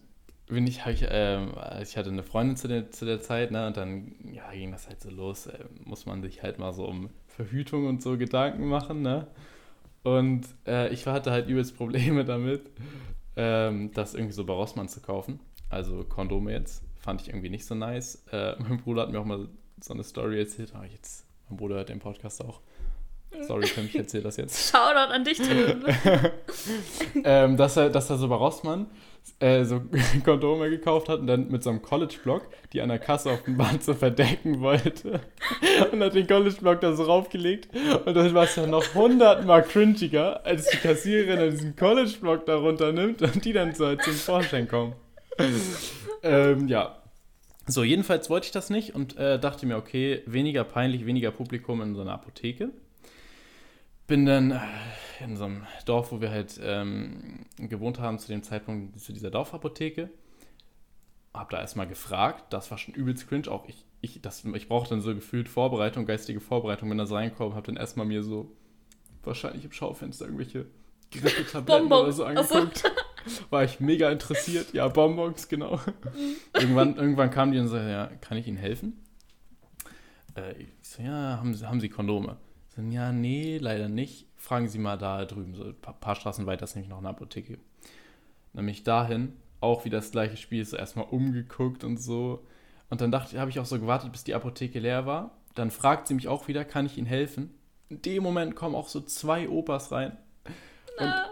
bin 0.47 0.67
ich, 0.67 0.81
habe 0.81 0.93
ich, 0.93 1.07
ähm, 1.09 1.53
ich 1.81 1.97
hatte 1.97 2.11
eine 2.11 2.23
Freundin 2.23 2.57
zu 2.57 2.67
der, 2.67 2.91
zu 2.91 3.05
der 3.05 3.21
Zeit, 3.21 3.53
ne, 3.53 3.67
und 3.69 3.77
dann 3.77 4.17
ja, 4.33 4.51
ging 4.51 4.73
das 4.73 4.89
halt 4.89 5.01
so 5.01 5.11
los, 5.11 5.47
äh, 5.47 5.65
muss 5.85 6.07
man 6.07 6.23
sich 6.23 6.43
halt 6.43 6.59
mal 6.59 6.73
so 6.73 6.85
um 6.87 7.11
Verhütung 7.29 7.87
und 7.87 8.03
so 8.03 8.19
Gedanken 8.19 8.67
machen, 8.67 9.03
ne? 9.03 9.29
Und 10.03 10.47
äh, 10.67 10.93
ich 10.93 11.07
hatte 11.07 11.31
halt 11.31 11.49
übelst 11.49 11.77
Probleme 11.77 12.25
damit, 12.27 12.71
ähm, 13.37 13.93
das 13.93 14.15
irgendwie 14.15 14.33
so 14.33 14.45
bei 14.45 14.55
Rossmann 14.55 14.89
zu 14.89 15.01
kaufen. 15.01 15.41
Also 15.69 16.05
Kondome 16.05 16.53
jetzt, 16.53 16.83
fand 16.99 17.21
ich 17.21 17.29
irgendwie 17.29 17.51
nicht 17.51 17.67
so 17.67 17.75
nice. 17.75 18.25
Äh, 18.33 18.57
mein 18.63 18.79
Bruder 18.79 19.03
hat 19.03 19.11
mir 19.11 19.21
auch 19.21 19.25
mal 19.25 19.49
so 19.81 19.95
eine 19.95 20.03
Story 20.03 20.39
erzählt, 20.39 20.75
aber 20.75 20.87
jetzt, 20.87 21.27
mein 21.49 21.57
Bruder 21.57 21.77
hört 21.77 21.89
den 21.89 22.01
Podcast 22.01 22.45
auch. 22.45 22.61
Sorry, 23.43 23.67
Tim, 23.67 23.87
ich 23.87 23.97
erzähle 23.97 24.25
das 24.25 24.37
jetzt 24.37 24.71
Shoutout 24.71 25.13
an 25.13 25.25
dich, 25.25 25.39
Tim. 25.39 25.85
ähm, 27.25 27.57
dass, 27.57 27.77
er, 27.77 27.91
dass 27.91 28.11
er 28.11 28.19
so 28.19 28.29
bei 28.29 28.35
Rossmann 28.35 28.87
äh, 29.39 29.65
so 29.65 29.83
Kondome 30.25 30.69
gekauft 30.71 31.09
hat 31.09 31.21
und 31.21 31.27
dann 31.27 31.49
mit 31.51 31.63
so 31.63 31.71
einem 31.71 31.83
College-Block 31.83 32.49
die 32.73 32.81
an 32.81 32.89
der 32.89 32.99
Kasse 32.99 33.31
auf 33.31 33.43
dem 33.45 33.57
Band 33.57 33.83
so 33.83 33.95
verdecken 33.95 34.61
wollte. 34.61 35.21
Und 35.93 36.03
hat 36.03 36.15
den 36.15 36.27
College-Block 36.27 36.81
da 36.81 36.95
so 36.95 37.05
raufgelegt. 37.05 37.69
Und 38.05 38.15
dann 38.15 38.35
war 38.35 38.45
es 38.45 38.57
ja 38.57 38.67
noch 38.67 38.95
hundertmal 38.95 39.63
cringiger, 39.63 40.45
als 40.45 40.69
die 40.69 40.77
Kassiererin 40.77 41.51
diesen 41.51 41.77
College-Block 41.77 42.47
da 42.47 42.57
runternimmt 42.57 43.23
und 43.23 43.45
die 43.45 43.53
dann 43.53 43.75
so 43.75 43.87
halt 43.87 44.03
zum 44.03 44.15
Vorschein 44.15 44.69
kommen. 44.69 44.95
ähm, 46.23 46.69
ja, 46.69 46.97
So, 47.67 47.83
jedenfalls 47.83 48.29
wollte 48.31 48.47
ich 48.47 48.53
das 48.53 48.71
nicht 48.71 48.95
und 48.95 49.17
äh, 49.17 49.39
dachte 49.39 49.67
mir, 49.67 49.77
okay, 49.77 50.23
weniger 50.27 50.65
peinlich, 50.65 51.07
weniger 51.07 51.31
Publikum 51.31 51.81
in 51.83 51.95
so 51.95 52.03
einer 52.03 52.13
Apotheke. 52.13 52.71
Bin 54.11 54.27
dann 54.27 54.51
äh, 54.51 54.59
in 55.23 55.37
so 55.37 55.45
einem 55.45 55.65
Dorf, 55.87 56.11
wo 56.11 56.21
wir 56.21 56.33
halt 56.33 56.59
ähm, 56.61 57.47
gewohnt 57.59 58.01
haben, 58.01 58.19
zu 58.19 58.27
dem 58.27 58.43
Zeitpunkt 58.43 58.99
zu 58.99 59.13
dieser 59.13 59.31
Dorfapotheke. 59.31 60.11
Hab 61.33 61.51
da 61.51 61.61
erstmal 61.61 61.87
gefragt, 61.87 62.53
das 62.53 62.73
war 62.73 62.79
schon 62.79 62.93
übelst 62.93 63.29
cringe, 63.29 63.49
auch 63.49 63.69
ich, 63.69 63.85
ich, 64.01 64.21
das, 64.21 64.45
ich 64.45 64.67
brauchte 64.67 64.91
dann 64.91 65.01
so 65.01 65.15
gefühlt 65.15 65.49
Vorbereitung, 65.49 66.07
geistige 66.07 66.41
Vorbereitung, 66.41 66.89
bin 66.89 66.99
da 66.99 67.07
so 67.07 67.15
reingekommen, 67.15 67.55
hab 67.55 67.63
dann 67.63 67.77
erstmal 67.77 68.05
mir 68.05 68.25
so 68.25 68.51
wahrscheinlich 69.23 69.65
im 69.65 69.71
Schaufenster 69.71 70.25
irgendwelche 70.25 70.67
Grippetabletten 71.13 71.93
oder 71.93 72.11
so 72.11 72.25
angeguckt. 72.25 72.83
War 73.51 73.63
ich 73.63 73.79
mega 73.79 74.11
interessiert. 74.11 74.73
Ja, 74.73 74.89
Bonbons, 74.89 75.47
genau. 75.47 75.79
irgendwann, 76.55 76.97
irgendwann 76.97 77.31
kam 77.31 77.53
die 77.53 77.61
und 77.61 77.69
so, 77.69 77.77
ja, 77.77 78.09
kann 78.21 78.39
ich 78.39 78.49
Ihnen 78.49 78.57
helfen? 78.57 79.05
Äh, 80.35 80.63
ich 80.63 80.69
so, 80.83 81.01
ja, 81.01 81.39
haben 81.39 81.55
haben 81.65 81.79
Sie 81.79 81.89
Kondome? 81.89 82.39
So, 82.75 82.83
ja, 82.83 83.13
nee, 83.13 83.59
leider 83.59 83.89
nicht. 83.89 84.27
Fragen 84.37 84.69
Sie 84.69 84.79
mal 84.79 84.97
da 84.97 85.25
drüben, 85.25 85.55
so 85.55 85.65
ein 85.65 85.75
paar, 85.75 85.95
paar 85.95 86.15
Straßen 86.15 86.47
weiter 86.47 86.65
ist 86.65 86.75
nämlich 86.75 86.91
noch 86.91 86.99
eine 86.99 87.09
Apotheke. 87.09 87.59
Nämlich 88.53 88.85
dahin, 88.85 89.35
auch 89.61 89.85
wie 89.85 89.91
das 89.91 90.11
gleiche 90.11 90.37
Spiel, 90.37 90.65
so 90.65 90.77
erstmal 90.77 91.07
umgeguckt 91.07 91.85
und 91.85 91.99
so. 91.99 92.47
Und 92.89 93.01
dann 93.01 93.13
dachte, 93.13 93.39
habe 93.39 93.51
ich 93.51 93.61
auch 93.61 93.67
so 93.67 93.79
gewartet, 93.79 94.13
bis 94.13 94.25
die 94.25 94.35
Apotheke 94.35 94.81
leer 94.81 95.07
war. 95.07 95.39
Dann 95.55 95.71
fragt 95.71 96.09
sie 96.09 96.15
mich 96.15 96.29
auch 96.29 96.49
wieder, 96.49 96.65
kann 96.65 96.87
ich 96.87 96.97
Ihnen 96.97 97.07
helfen? 97.07 97.55
In 97.89 98.03
dem 98.03 98.23
Moment 98.23 98.55
kommen 98.57 98.75
auch 98.75 98.89
so 98.89 99.01
zwei 99.01 99.49
Opas 99.49 99.93
rein. 99.93 100.17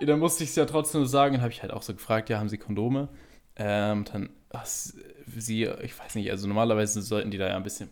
Und 0.01 0.09
dann 0.09 0.19
musste 0.19 0.45
ich 0.45 0.51
es 0.51 0.57
ja 0.57 0.65
trotzdem 0.65 1.03
so 1.03 1.07
sagen, 1.07 1.35
dann 1.35 1.43
habe 1.43 1.53
ich 1.53 1.63
halt 1.63 1.73
auch 1.73 1.83
so 1.83 1.93
gefragt, 1.93 2.31
ja, 2.31 2.39
haben 2.39 2.49
Sie 2.49 2.59
Kondome? 2.59 3.09
Ähm, 3.57 4.05
dann, 4.05 4.31
ach, 4.51 4.67
sie, 4.67 5.65
ich 5.65 5.99
weiß 5.99 6.15
nicht, 6.15 6.31
also 6.31 6.47
normalerweise 6.47 7.03
sollten 7.03 7.31
die 7.31 7.39
da 7.39 7.49
ja 7.49 7.57
ein 7.57 7.63
bisschen, 7.63 7.91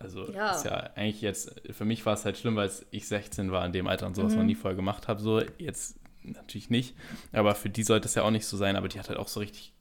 also 0.00 0.30
Ja. 0.32 0.50
ist 0.56 0.64
ja 0.64 0.72
eigentlich 0.96 1.20
jetzt, 1.20 1.60
für 1.70 1.84
mich 1.84 2.04
war 2.04 2.14
es 2.14 2.24
halt 2.24 2.36
schlimm, 2.36 2.56
weil 2.56 2.70
ich 2.90 3.06
16 3.06 3.52
war 3.52 3.64
in 3.64 3.72
dem 3.72 3.86
Alter 3.86 4.06
und 4.06 4.16
sowas 4.16 4.34
noch 4.34 4.42
nie 4.42 4.56
vorher 4.56 4.76
gemacht 4.76 5.06
habe, 5.06 5.20
so, 5.20 5.40
jetzt 5.58 6.00
natürlich 6.22 6.70
nicht, 6.70 6.96
aber 7.32 7.54
für 7.54 7.70
die 7.70 7.82
sollte 7.82 8.08
es 8.08 8.14
ja 8.14 8.22
auch 8.24 8.30
nicht 8.30 8.46
so 8.46 8.56
sein, 8.56 8.76
aber 8.76 8.88
die 8.88 8.98
hat 8.98 9.08
halt 9.08 9.18
auch 9.18 9.28
so 9.28 9.40
richtig 9.40 9.72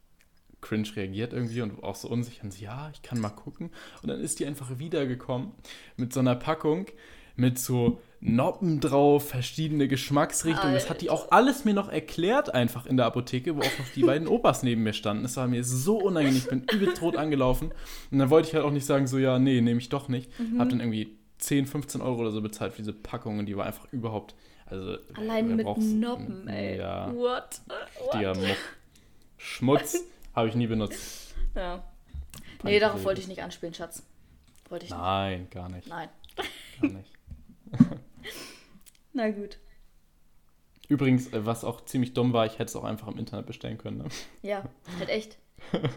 cringe 0.61 0.88
reagiert 0.95 1.33
irgendwie 1.33 1.61
und 1.61 1.83
auch 1.83 1.95
so 1.95 2.09
unsicher. 2.09 2.43
Und 2.43 2.51
sie, 2.51 2.65
ja, 2.65 2.89
ich 2.93 3.01
kann 3.01 3.19
mal 3.19 3.29
gucken. 3.29 3.71
Und 4.01 4.09
dann 4.09 4.19
ist 4.19 4.39
die 4.39 4.45
einfach 4.45 4.77
wiedergekommen 4.77 5.53
mit 5.95 6.13
so 6.13 6.19
einer 6.19 6.35
Packung 6.35 6.88
mit 7.35 7.57
so 7.57 8.01
Noppen 8.21 8.81
drauf, 8.81 9.29
verschiedene 9.29 9.88
Geschmacksrichtungen. 9.88 10.73
Das 10.73 10.89
hat 10.89 11.01
die 11.01 11.09
auch 11.09 11.31
alles 11.31 11.63
mir 11.63 11.73
noch 11.73 11.89
erklärt, 11.89 12.53
einfach 12.53 12.85
in 12.85 12.97
der 12.97 13.05
Apotheke, 13.05 13.55
wo 13.55 13.61
auch 13.61 13.79
noch 13.79 13.88
die 13.95 14.03
beiden 14.03 14.27
Opas 14.27 14.61
neben 14.61 14.83
mir 14.83 14.91
standen. 14.91 15.23
Das 15.23 15.38
war 15.38 15.47
mir 15.47 15.63
so 15.63 15.97
unangenehm. 15.97 16.38
Ich 16.38 16.47
bin 16.49 16.65
übel 16.71 16.93
tot 16.93 17.15
angelaufen. 17.15 17.71
Und 18.11 18.19
dann 18.19 18.29
wollte 18.29 18.49
ich 18.49 18.55
halt 18.55 18.65
auch 18.65 18.71
nicht 18.71 18.85
sagen, 18.85 19.07
so, 19.07 19.17
ja, 19.17 19.39
nee, 19.39 19.61
nehme 19.61 19.79
ich 19.79 19.88
doch 19.88 20.09
nicht. 20.09 20.38
Mhm. 20.38 20.59
Hab 20.59 20.69
dann 20.69 20.81
irgendwie 20.81 21.15
10, 21.38 21.65
15 21.65 22.01
Euro 22.01 22.19
oder 22.19 22.31
so 22.31 22.41
bezahlt 22.41 22.73
für 22.73 22.81
diese 22.81 22.93
Packung 22.93 23.39
und 23.39 23.45
die 23.45 23.55
war 23.55 23.65
einfach 23.65 23.88
überhaupt. 23.93 24.35
Also, 24.65 24.97
Allein 25.15 25.55
mit 25.55 25.65
Noppen, 25.65 26.47
ey. 26.47 26.77
Ja, 26.77 27.11
What? 27.15 27.61
Muck. 28.13 28.57
Schmutz 29.38 30.03
habe 30.35 30.49
ich 30.49 30.55
nie 30.55 30.67
benutzt. 30.67 31.33
Ja. 31.55 31.83
Nee, 32.63 32.79
darauf 32.79 33.03
wollte 33.05 33.21
ich 33.21 33.29
nicht 33.29 33.41
anspielen, 33.41 33.73
Schatz. 33.73 34.03
Wollte 34.67 34.85
ich 34.85 34.91
Nein, 34.91 35.47
gar 35.49 35.69
nicht. 35.69 35.88
nicht. 35.88 35.89
Nein. 35.89 36.09
Gar 36.81 36.91
nicht. 36.91 37.11
Na 39.19 39.29
gut. 39.31 39.57
Übrigens, 40.88 41.33
äh, 41.33 41.45
was 41.45 41.65
auch 41.65 41.83
ziemlich 41.83 42.13
dumm 42.13 42.31
war, 42.31 42.45
ich 42.45 42.53
hätte 42.53 42.65
es 42.69 42.75
auch 42.77 42.85
einfach 42.85 43.09
im 43.09 43.17
Internet 43.17 43.47
bestellen 43.47 43.77
können. 43.77 43.97
Ne? 43.97 44.05
Ja, 44.43 44.63
halt 44.97 45.09
echt. 45.09 45.38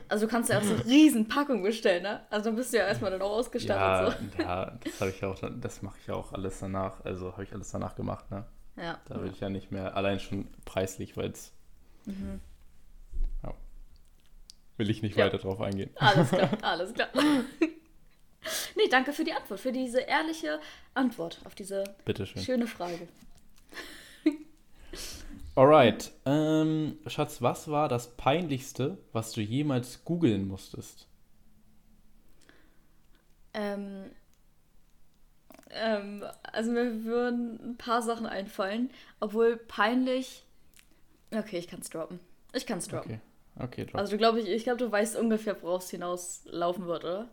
Also 0.08 0.26
du 0.26 0.30
kannst 0.30 0.50
ja 0.50 0.58
auch 0.58 0.64
so 0.64 0.74
riesen 0.74 1.28
Packungen 1.28 1.62
bestellen, 1.62 2.02
ne? 2.02 2.26
Also 2.30 2.46
dann 2.46 2.56
bist 2.56 2.72
du 2.72 2.78
ja 2.78 2.84
erstmal 2.88 3.12
dann 3.12 3.22
auch 3.22 3.30
ausgestattet. 3.30 4.18
Ja, 4.38 4.42
ja, 4.44 4.78
das 4.82 5.00
habe 5.00 5.10
ich 5.12 5.24
auch, 5.24 5.38
das 5.60 5.82
mache 5.82 5.98
ich 6.00 6.08
ja 6.08 6.14
auch 6.14 6.32
alles 6.32 6.58
danach. 6.58 7.04
Also 7.04 7.30
habe 7.32 7.44
ich 7.44 7.52
alles 7.52 7.70
danach 7.70 7.94
gemacht, 7.94 8.28
ne? 8.32 8.44
So. 8.74 8.82
Ja. 8.82 8.98
Da 9.06 9.22
will 9.22 9.30
ich 9.30 9.38
ja 9.38 9.48
nicht 9.50 9.70
mehr, 9.70 9.96
allein 9.96 10.18
schon 10.18 10.48
preislich, 10.64 11.16
weil 11.16 11.30
es. 11.30 11.52
Ja. 13.44 13.54
Will 14.78 14.90
ich 14.90 15.00
nicht 15.02 15.16
Ja. 15.16 15.26
weiter 15.26 15.38
drauf 15.38 15.61
eingehen. 15.61 15.90
Alles 15.94 16.28
klar, 16.30 16.50
alles 16.62 16.92
klar. 16.92 17.08
Nee, 18.76 18.88
danke 18.90 19.12
für 19.12 19.24
die 19.24 19.32
Antwort, 19.32 19.61
für 19.61 19.72
diese 19.72 20.00
ehrliche 20.00 20.61
Antwort 20.94 21.40
auf 21.44 21.54
diese 21.54 21.85
schöne 22.37 22.66
Frage. 22.66 23.08
Alright. 25.54 26.12
Ähm, 26.24 26.98
Schatz, 27.06 27.42
was 27.42 27.68
war 27.68 27.88
das 27.88 28.16
Peinlichste, 28.16 28.98
was 29.12 29.32
du 29.32 29.40
jemals 29.40 30.04
googeln 30.04 30.48
musstest? 30.48 31.06
Ähm, 33.54 34.11
ähm, 35.70 36.24
also 36.42 36.70
mir 36.70 37.04
würden 37.04 37.72
ein 37.72 37.76
paar 37.76 38.02
Sachen 38.02 38.26
einfallen, 38.26 38.90
obwohl 39.20 39.56
peinlich. 39.56 40.44
Okay, 41.35 41.58
ich 41.58 41.68
kann 41.68 41.80
es 41.80 41.90
droppen. 41.90 42.20
Ich 42.54 42.66
kann 42.66 42.78
es 42.78 42.88
droppen. 42.88 43.12
Okay. 43.12 43.20
Okay, 43.64 43.85
drop. 43.85 43.96
Also 43.96 44.12
du 44.12 44.18
glaube 44.18 44.40
ich, 44.40 44.48
ich 44.48 44.64
glaube, 44.64 44.78
du 44.78 44.90
weißt 44.90 45.16
ungefähr, 45.16 45.61
woraus 45.62 45.85
es 45.85 45.90
hinauslaufen 45.90 46.87
wird, 46.87 47.04
oder? 47.04 47.28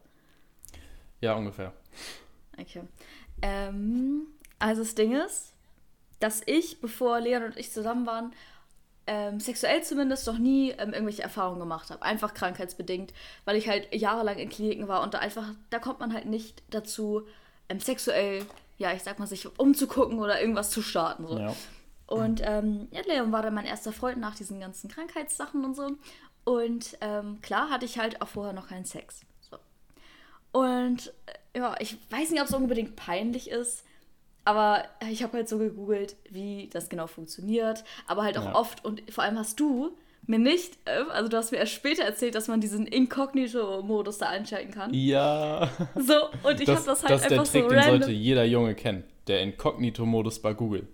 Ja, 1.21 1.33
ungefähr. 1.33 1.73
Okay. 2.59 2.83
Ähm, 3.41 4.27
also 4.59 4.83
das 4.83 4.95
Ding 4.95 5.15
ist, 5.15 5.53
dass 6.19 6.41
ich, 6.45 6.81
bevor 6.81 7.19
Leon 7.19 7.43
und 7.43 7.57
ich 7.57 7.71
zusammen 7.71 8.05
waren, 8.05 8.33
ähm, 9.07 9.39
sexuell 9.39 9.81
zumindest 9.81 10.27
noch 10.27 10.37
nie 10.37 10.71
ähm, 10.71 10.93
irgendwelche 10.93 11.23
Erfahrungen 11.23 11.59
gemacht 11.59 11.89
habe. 11.89 12.03
Einfach 12.03 12.33
krankheitsbedingt, 12.33 13.13
weil 13.45 13.55
ich 13.55 13.67
halt 13.67 13.93
jahrelang 13.93 14.37
in 14.37 14.49
Kliniken 14.49 14.87
war 14.87 15.01
und 15.01 15.13
da 15.13 15.19
einfach, 15.19 15.55
da 15.71 15.79
kommt 15.79 15.99
man 15.99 16.13
halt 16.13 16.25
nicht 16.25 16.61
dazu, 16.69 17.23
ähm, 17.69 17.79
sexuell, 17.79 18.45
ja, 18.77 18.93
ich 18.93 19.01
sag 19.01 19.17
mal, 19.17 19.25
sich 19.25 19.47
umzugucken 19.59 20.19
oder 20.19 20.39
irgendwas 20.39 20.69
zu 20.69 20.81
starten. 20.81 21.25
So. 21.27 21.39
Ja. 21.39 21.55
Und 22.05 22.41
ähm, 22.43 22.87
ja, 22.91 23.01
Leon 23.01 23.31
war 23.31 23.41
dann 23.41 23.53
mein 23.53 23.65
erster 23.65 23.93
Freund 23.93 24.19
nach 24.19 24.35
diesen 24.35 24.59
ganzen 24.59 24.89
Krankheitssachen 24.89 25.63
und 25.63 25.75
so. 25.75 25.91
Und 26.43 26.97
ähm, 27.01 27.39
klar 27.41 27.69
hatte 27.69 27.85
ich 27.85 27.97
halt 27.97 28.21
auch 28.21 28.27
vorher 28.27 28.53
noch 28.53 28.67
keinen 28.67 28.85
Sex. 28.85 29.21
So. 30.53 30.59
Und 30.59 31.13
äh, 31.53 31.59
ja, 31.59 31.75
ich 31.79 31.97
weiß 32.09 32.31
nicht, 32.31 32.41
ob 32.41 32.47
es 32.47 32.53
unbedingt 32.53 32.95
peinlich 32.95 33.49
ist, 33.49 33.83
aber 34.45 34.83
ich 35.09 35.21
habe 35.23 35.33
halt 35.37 35.49
so 35.49 35.57
gegoogelt, 35.57 36.15
wie 36.29 36.69
das 36.71 36.89
genau 36.89 37.07
funktioniert. 37.07 37.83
Aber 38.07 38.23
halt 38.23 38.37
auch 38.37 38.45
Ja. 38.45 38.55
oft 38.55 38.83
und 38.85 39.01
vor 39.11 39.23
allem 39.23 39.37
hast 39.37 39.59
du 39.59 39.91
mir 40.25 40.39
nicht, 40.39 40.77
äh, 40.85 41.03
also 41.11 41.29
du 41.29 41.37
hast 41.37 41.51
mir 41.51 41.57
erst 41.57 41.73
später 41.73 42.03
erzählt, 42.03 42.35
dass 42.35 42.47
man 42.47 42.61
diesen 42.61 42.85
Inkognito-Modus 42.87 44.19
da 44.19 44.27
einschalten 44.29 44.71
kann. 44.71 44.93
Ja. 44.93 45.69
So, 45.95 46.13
und 46.43 46.61
ich 46.61 46.69
habe 46.69 46.83
das 46.85 47.03
halt 47.03 47.11
das 47.11 47.21
ist 47.21 47.29
der 47.31 47.39
einfach 47.39 47.51
Trick, 47.51 47.63
so 47.63 47.69
den 47.69 47.83
sollte 47.83 48.11
jeder 48.11 48.43
Junge 48.45 48.75
kennen. 48.75 49.03
Der 49.27 49.41
Inkognito-Modus 49.41 50.39
bei 50.41 50.53
Google. 50.53 50.87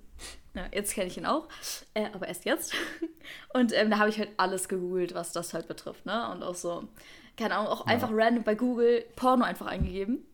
Ja, 0.54 0.64
jetzt 0.74 0.94
kenne 0.94 1.08
ich 1.08 1.18
ihn 1.18 1.26
auch, 1.26 1.48
äh, 1.94 2.06
aber 2.14 2.28
erst 2.30 2.46
jetzt. 2.46 2.74
Und 3.54 3.74
ähm, 3.74 3.90
da 3.90 4.00
habe 4.00 4.10
ich 4.10 4.18
halt 4.18 4.30
alles 4.38 4.70
gegoogelt, 4.70 5.14
was 5.14 5.34
das 5.34 5.54
halt 5.54 5.68
betrifft, 5.68 6.06
ne? 6.06 6.30
Und 6.32 6.44
auch 6.44 6.56
so, 6.56 6.88
keine 7.38 7.56
Ahnung, 7.56 7.68
auch 7.72 7.86
einfach 7.86 8.10
random 8.12 8.44
bei 8.44 8.56
Google 8.56 9.04
Porno 9.16 9.44
einfach 9.44 9.68
eingegeben. 9.68 10.26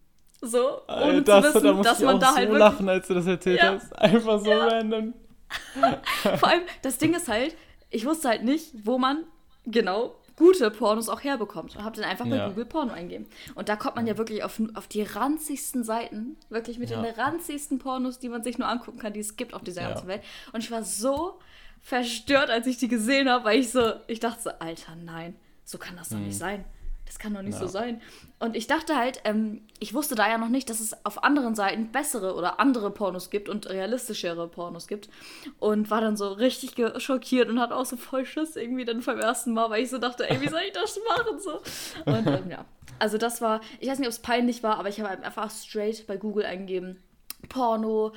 So, 0.42 0.82
ohne 0.88 1.18
Äh, 1.18 1.22
das, 1.22 1.46
zu 1.46 1.54
wissen, 1.56 1.78
da 1.78 1.84
dass 1.84 2.00
ich 2.00 2.06
man 2.06 2.20
da 2.20 2.30
so 2.32 2.36
halt 2.36 2.48
wirklich 2.50 2.60
lachen, 2.60 2.90
als 2.90 3.08
du 3.08 3.14
das 3.14 3.28
erzählt 3.28 3.60
Ja. 3.62 3.74
hast. 3.74 3.96
Einfach 4.00 4.40
so 4.40 4.52
random. 4.52 5.14
Vor 6.38 6.50
allem, 6.50 6.64
das 6.82 6.98
Ding 6.98 7.14
ist 7.14 7.28
halt, 7.28 7.56
ich 7.90 8.06
wusste 8.06 8.30
halt 8.30 8.44
nicht, 8.44 8.72
wo 8.86 8.98
man 8.98 9.26
genau 9.66 10.16
gute 10.38 10.72
Pornos 10.72 11.10
auch 11.10 11.24
herbekommt. 11.24 11.76
Und 11.76 11.84
habe 11.84 11.96
dann 11.96 12.06
einfach 12.10 12.26
bei 12.26 12.38
Ja. 12.38 12.48
Google 12.48 12.66
Porno 12.66 12.92
eingeben. 12.94 13.28
Und 13.54 13.70
da 13.70 13.76
kommt 13.76 13.96
man 13.98 14.08
ja 14.08 14.18
wirklich 14.18 14.44
auf, 14.44 14.60
auf 14.74 14.88
die 14.88 15.04
ranzigsten 15.04 15.84
Seiten, 15.84 16.38
wirklich 16.50 16.80
mit 16.80 16.90
Ja. 16.90 17.02
den 17.04 17.14
ranzigsten 17.14 17.78
Pornos, 17.78 18.18
die 18.18 18.30
man 18.30 18.42
sich 18.42 18.58
nur 18.58 18.68
angucken 18.68 18.98
kann, 18.98 19.14
die 19.14 19.20
es 19.20 19.36
gibt 19.36 19.54
auf 19.54 19.62
dieser 19.64 19.82
Ja. 19.84 19.90
ganzen 19.90 20.08
Welt. 20.08 20.24
Und 20.54 20.64
ich 20.64 20.72
war 20.72 20.84
so 20.84 21.38
verstört, 21.82 22.50
als 22.50 22.66
ich 22.66 22.78
die 22.78 22.88
gesehen 22.88 23.30
habe, 23.30 23.46
weil 23.46 23.60
ich 23.60 23.72
so, 23.72 23.94
ich 24.08 24.20
dachte 24.20 24.42
so, 24.42 24.50
Alter, 24.60 24.96
nein, 24.96 25.36
so 25.64 25.78
kann 25.78 25.96
das 25.98 26.10
doch 26.10 26.18
nicht 26.18 26.38
sein. 26.38 26.66
Das 27.12 27.19
kann 27.19 27.34
doch 27.34 27.41
nicht 27.41 27.58
so. 27.58 27.65
Ja. 27.65 27.69
sein. 27.69 28.02
Und 28.39 28.56
ich 28.56 28.67
dachte 28.67 28.95
halt, 28.95 29.19
ähm, 29.26 29.63
ich 29.80 29.93
wusste 29.93 30.15
da 30.15 30.30
ja 30.30 30.38
noch 30.38 30.47
nicht, 30.47 30.69
dass 30.69 30.80
es 30.80 31.06
auf 31.06 31.26
anderen 31.26 31.56
Seiten 31.56 31.91
bessere 31.91 32.36
oder 32.36 32.62
andere 32.62 32.89
Pornos 32.89 33.30
gibt 33.30 33.50
und 33.50 33.69
realistischere 33.69 34.47
Pornos 34.47 34.88
gibt. 34.88 35.10
Und 35.60 35.91
war 35.91 36.00
dann 36.00 36.15
so 36.15 36.30
richtig 36.32 36.76
schockiert 37.02 37.50
und 37.50 37.60
hat 37.60 37.74
auch 37.74 37.84
so 37.84 37.97
voll 37.97 38.26
Schiss 38.26 38.56
irgendwie 38.56 38.86
dann 38.86 39.02
beim 39.02 39.19
ersten 39.19 39.52
Mal, 39.52 39.69
weil 39.69 39.84
ich 39.84 39.89
so 39.89 39.97
dachte, 39.97 40.30
ey, 40.30 40.39
wie 40.39 40.47
soll 40.47 40.62
ich 40.65 40.71
das 40.71 40.97
machen? 41.10 41.38
So. 41.41 41.60
Und 42.06 42.28
ähm, 42.28 42.50
ja, 42.50 42.63
also 42.97 43.17
das 43.17 43.41
war, 43.41 43.60
ich 43.82 43.89
weiß 43.89 44.00
nicht, 44.00 44.08
ob 44.08 44.13
es 44.13 44.19
peinlich 44.19 44.63
war, 44.63 44.80
aber 44.80 44.88
ich 44.88 45.02
habe 45.02 45.10
halt 45.10 45.21
einfach 45.21 45.52
straight 45.52 46.08
bei 46.08 46.15
Google 46.15 46.45
eingegeben, 46.45 47.04
Porno, 47.50 48.13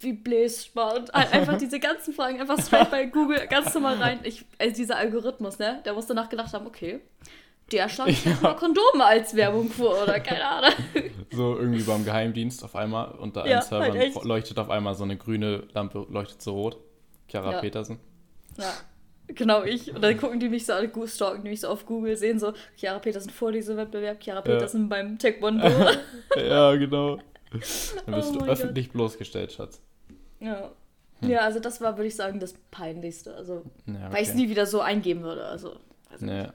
wie 0.00 0.14
bläst 0.14 0.74
man? 0.74 0.96
Und 0.96 1.12
halt 1.12 1.32
einfach 1.32 1.58
diese 1.58 1.78
ganzen 1.78 2.12
Fragen 2.12 2.40
einfach 2.40 2.60
straight 2.60 2.90
bei 2.90 3.06
Google 3.06 3.46
ganz 3.46 3.72
normal 3.72 4.02
rein. 4.02 4.18
Ich, 4.24 4.44
also 4.58 4.74
dieser 4.74 4.96
Algorithmus, 4.96 5.60
ne? 5.60 5.80
Der 5.84 5.94
muss 5.94 6.06
danach 6.06 6.28
gedacht 6.28 6.52
haben, 6.52 6.66
okay, 6.66 7.00
der 7.72 7.88
schlägt 7.88 8.24
jetzt 8.24 8.42
mal 8.42 8.54
Kondome 8.54 9.04
als 9.04 9.34
Werbung 9.34 9.68
vor 9.70 10.02
oder 10.02 10.20
keine 10.20 10.46
Ahnung. 10.48 10.72
So 11.32 11.58
irgendwie 11.58 11.82
beim 11.82 12.04
Geheimdienst 12.04 12.62
auf 12.64 12.76
einmal 12.76 13.10
unter 13.18 13.46
Ja, 13.46 13.56
allen 13.58 13.62
Servern 13.68 13.98
halt 13.98 14.24
leuchtet 14.24 14.58
auf 14.58 14.70
einmal 14.70 14.94
so 14.94 15.02
eine 15.04 15.16
grüne 15.16 15.64
Lampe, 15.74 16.06
leuchtet 16.08 16.40
so 16.40 16.52
rot. 16.54 16.78
Chiara 17.28 17.52
Ja. 17.52 17.60
Petersen. 17.60 17.98
Ja. 18.56 18.72
Genau, 19.28 19.64
ich. 19.64 19.92
Und 19.92 20.02
dann 20.02 20.16
gucken 20.16 20.38
die 20.38 20.48
mich 20.48 20.64
so 20.66 20.72
alle, 20.72 20.88
stalken 21.08 21.42
die 21.42 21.50
mich 21.50 21.60
so 21.60 21.68
auf 21.68 21.84
Google, 21.84 22.16
sehen 22.16 22.38
so, 22.38 22.52
Chiara 22.76 23.00
Petersen 23.00 23.30
Vorlesewettbewerb, 23.30 24.20
Chiara 24.22 24.40
Petersen 24.40 24.88
beim 24.88 25.18
Taekwondo. 25.18 25.66
ja, 26.36 26.74
genau. 26.76 27.16
Dann 27.16 28.14
Oh 28.14 28.16
bist 28.16 28.34
du 28.34 28.38
mein 28.38 28.48
öffentlich 28.48 28.92
bloßgestellt, 28.92 29.52
Schatz. 29.52 29.82
ja. 30.38 30.70
ja, 31.22 31.40
also 31.40 31.58
das 31.58 31.80
war, 31.80 31.96
würde 31.96 32.06
ich 32.06 32.14
sagen, 32.16 32.38
das 32.38 32.54
Peinlichste. 32.70 33.34
Also, 33.34 33.62
Ja, 33.86 34.12
weil 34.12 34.22
ich 34.22 34.28
es 34.28 34.34
nie 34.34 34.48
wieder 34.48 34.64
so 34.66 34.80
eingeben 34.80 35.22
würde. 35.22 35.44
Also, 35.46 35.74
Nee. 36.20 36.46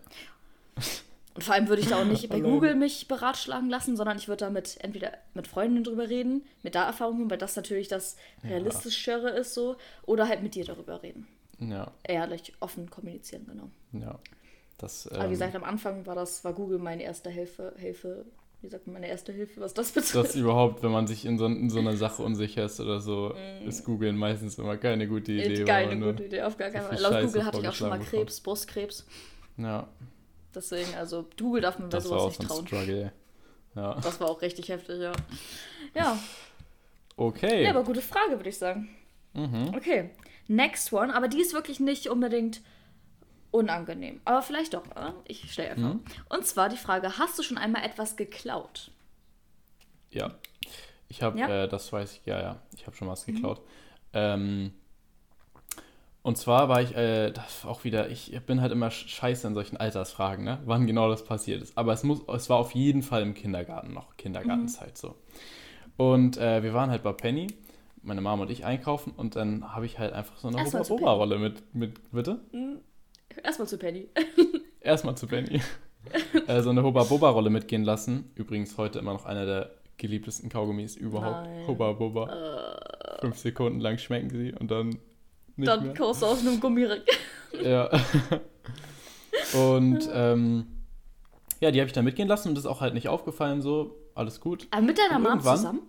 Und 1.34 1.44
vor 1.44 1.54
allem 1.56 1.70
würde 1.70 1.82
ich 1.82 1.88
da 1.88 2.02
auch 2.02 2.06
nicht 2.06 2.28
bei. 2.30 2.39
Google 2.41 2.76
mich 2.76 3.08
beratschlagen 3.08 3.70
lassen, 3.70 3.96
sondern 3.96 4.17
ich 4.17 4.28
würde 4.28 4.46
da 4.46 4.50
mit 4.50 4.78
entweder 4.82 5.13
mit 5.34 5.48
Freundinnen 5.48 5.84
drüber 5.84 6.10
reden, 6.10 6.44
mit 6.63 6.76
da 6.76 6.86
Erfahrungen, 6.86 7.30
weil 7.30 7.38
das 7.38 7.56
natürlich 7.56 7.88
das 7.88 8.17
realistischere 8.44 9.30
ist 9.30 9.54
so, 9.54 9.78
oder 10.06 10.28
halt 10.28 10.44
mit 10.44 10.56
dir 10.56 10.65
darüber 10.65 11.02
reden. 11.04 11.28
Ja, 11.60 11.91
Ehrlich, 12.04 12.54
offen 12.60 12.89
kommunizieren, 12.89 13.46
genau. 13.48 13.70
ja. 13.94 14.20
Das, 14.78 15.08
Aber 15.08 15.20
wie 15.20 15.26
ähm, 15.26 15.30
gesagt, 15.30 15.56
am 15.56 15.63
Anfang 15.63 16.08
war 16.08 16.15
das, 16.15 16.44
war 16.44 16.54
Google 16.54 16.80
meine 16.80 17.04
erste 17.04 17.30
Hilfe, 17.30 17.74
Hilfe, 17.78 18.26
wie 18.62 18.67
sagt 18.67 18.88
man, 18.88 18.96
meine 18.96 19.10
erste 19.10 19.32
Hilfe, 19.32 19.62
was 19.62 19.76
das 19.76 19.91
betrifft. 19.91 20.15
dass 20.15 20.36
überhaupt, 20.36 20.82
wenn 20.82 20.91
man 20.91 21.06
sich 21.06 21.24
in 21.26 21.38
so, 21.38 21.46
in 21.46 21.70
so 21.70 21.78
einer 21.78 21.96
Sache 21.96 22.24
unsicher 22.24 22.65
ist 22.65 22.80
oder 22.80 23.00
so, 23.00 23.36
ist 23.63 23.86
Googeln 23.86 24.17
meistens 24.17 24.58
immer 24.58 24.78
keine 24.78 25.08
gute 25.08 25.34
Idee. 25.34 25.60
weil 25.60 25.65
Keine 25.65 26.04
gute 26.04 26.26
Idee, 26.26 26.41
auf 26.41 26.58
gar 26.58 26.72
keinen 26.72 26.88
Fall. 26.88 27.00
Laut 27.00 27.22
Google 27.22 27.46
hatte 27.46 27.60
ich 27.60 27.67
auch 27.67 27.74
schon 27.74 27.89
mal 27.89 28.00
Krebs, 28.00 28.41
Brustkrebs. 28.41 29.06
Ja, 29.58 29.88
Deswegen, 30.53 30.93
also 30.95 31.27
Google 31.37 31.61
darf 31.61 31.79
man 31.79 31.89
bei 31.89 31.97
das 31.97 32.09
war 32.09 32.19
sowas 32.19 32.35
auch 32.35 32.39
nicht 32.39 32.49
trauen. 32.49 32.67
Struggle. 32.67 33.11
Ja, 33.75 33.93
Das 34.01 34.19
war 34.19 34.29
auch 34.29 34.41
richtig 34.41 34.67
heftig, 34.69 34.99
ja. 34.99 35.13
Ja, 35.95 36.17
okay. 37.15 37.63
ja 37.63 37.69
aber 37.69 37.83
gute 37.83 38.01
Frage, 38.01 38.31
würde 38.31 38.49
ich 38.49 38.57
sagen. 38.57 38.89
mhm. 39.33 39.71
Okay, 39.75 40.09
next 40.47 40.91
one, 40.91 41.13
aber 41.15 41.27
die 41.29 41.39
ist 41.41 41.53
wirklich 41.53 41.79
nicht 41.79 42.07
unbedingt 42.09 42.61
unangenehm. 43.51 44.19
Aber 44.25 44.41
vielleicht 44.41 44.73
doch, 44.73 44.85
oder? 44.91 45.13
Ich 45.25 45.51
stelle 45.51 45.71
einfach. 45.71 45.93
Mhm. 45.95 46.03
Und 46.29 46.45
zwar 46.45 46.67
die 46.69 46.77
Frage, 46.77 47.17
hast 47.17 47.37
du 47.39 47.43
schon 47.43 47.57
einmal 47.57 47.83
etwas 47.83 48.15
geklaut? 48.17 48.91
Ja. 50.09 50.35
Ich 51.07 51.21
habe, 51.21 51.37
Ja? 51.39 51.47
Mhm. 51.47 51.53
äh, 51.53 51.67
das 51.67 51.91
weiß 51.91 52.13
ich, 52.13 52.25
ja, 52.25 52.41
ja, 52.41 52.61
ich 52.75 52.85
habe 52.87 52.95
schon 52.95 53.07
was 53.07 53.25
geklaut. 53.25 53.61
Ähm, 54.13 54.73
und 56.23 56.38
zwar 56.38 56.69
war 56.69 56.81
ich, 56.81 56.95
äh, 56.95 57.31
das 57.31 57.65
auch 57.65 57.84
wieder, 57.84 58.10
ich 58.10 58.39
bin 58.45 58.62
halt 58.62 58.71
immer 58.71 58.88
sch- 58.89 59.07
scheiße 59.07 59.47
in 59.47 59.53
solchen 59.53 59.77
Altersfragen, 59.77 60.45
ne? 60.45 60.60
Wann 60.65 60.86
genau 60.88 61.10
das 61.10 61.23
passiert 61.25 61.62
ist. 61.62 61.77
Aber 61.77 61.93
es 61.93 62.03
muss, 62.03 62.21
es 62.34 62.49
war 62.49 62.57
auf 62.57 62.71
jeden 62.71 63.01
Fall 63.01 63.21
im 63.23 63.34
Kindergarten 63.34 63.93
noch, 63.93 64.17
Kindergartenzeit 64.17 64.97
so. 64.97 65.15
Und 65.97 66.38
äh, 66.38 66.63
wir 66.63 66.73
waren 66.73 66.89
halt 66.89 67.03
bei 67.03 67.12
Penny, 67.13 67.47
meine 68.03 68.21
Mama 68.21 68.43
und 68.43 68.51
ich 68.51 68.65
einkaufen 68.65 69.13
und 69.15 69.36
dann 69.36 69.73
habe 69.75 69.86
ich 69.86 69.99
halt 69.99 70.13
einfach 70.13 70.38
so 70.38 70.47
eine 70.47 70.57
zu 70.84 70.93
Oberrolle 70.95 71.38
mit, 71.39 71.75
mit, 71.75 72.12
bitte? 72.12 72.39
Erstmal 73.43 73.67
zu 73.67 73.77
Penny. 73.77 74.07
Erstmal 74.81 75.15
zu 75.15 75.27
Penny. 75.27 75.62
äh, 76.47 76.62
so 76.62 76.71
eine 76.71 76.81
Hubba-Bubba-Rolle 76.84 77.49
mitgehen 77.51 77.84
lassen. 77.84 78.31
Übrigens 78.36 78.77
heute 78.77 78.97
immer 78.99 79.13
noch 79.13 79.25
einer 79.25 79.45
der 79.45 79.71
geliebtesten 79.97 80.49
Kaugummis 80.49 80.95
überhaupt. 80.95 81.47
Hubba-Bubba. 81.67 83.17
Fünf 83.21 83.38
Sekunden 83.38 83.79
lang 83.79 83.99
schmecken 83.99 84.31
sie 84.31 84.51
und 84.53 84.71
dann 84.71 84.97
Dann 85.67 85.84
mehr. 85.86 85.93
kaufst 85.93 86.21
du 86.21 86.26
aus 86.28 86.39
einem 86.39 86.60
Gummiring. 86.60 87.02
Ja. 87.62 87.89
und 89.54 90.10
ähm, 90.13 90.65
ja, 91.60 91.71
die 91.71 91.80
habe 91.80 91.88
ich 91.88 91.93
dann 91.93 92.06
mitgehen 92.06 92.28
lassen 92.28 92.50
und 92.50 92.56
das 92.56 92.63
ist 92.63 92.69
auch 92.69 92.82
halt 92.82 92.93
nicht 92.93 93.08
aufgefallen 93.10 93.62
so. 93.62 93.97
Alles 94.15 94.39
gut. 94.39 94.67
Aber 94.71 94.82
mit 94.82 94.97
deiner 94.97 95.19
Mom 95.19 95.41
zusammen? 95.41 95.82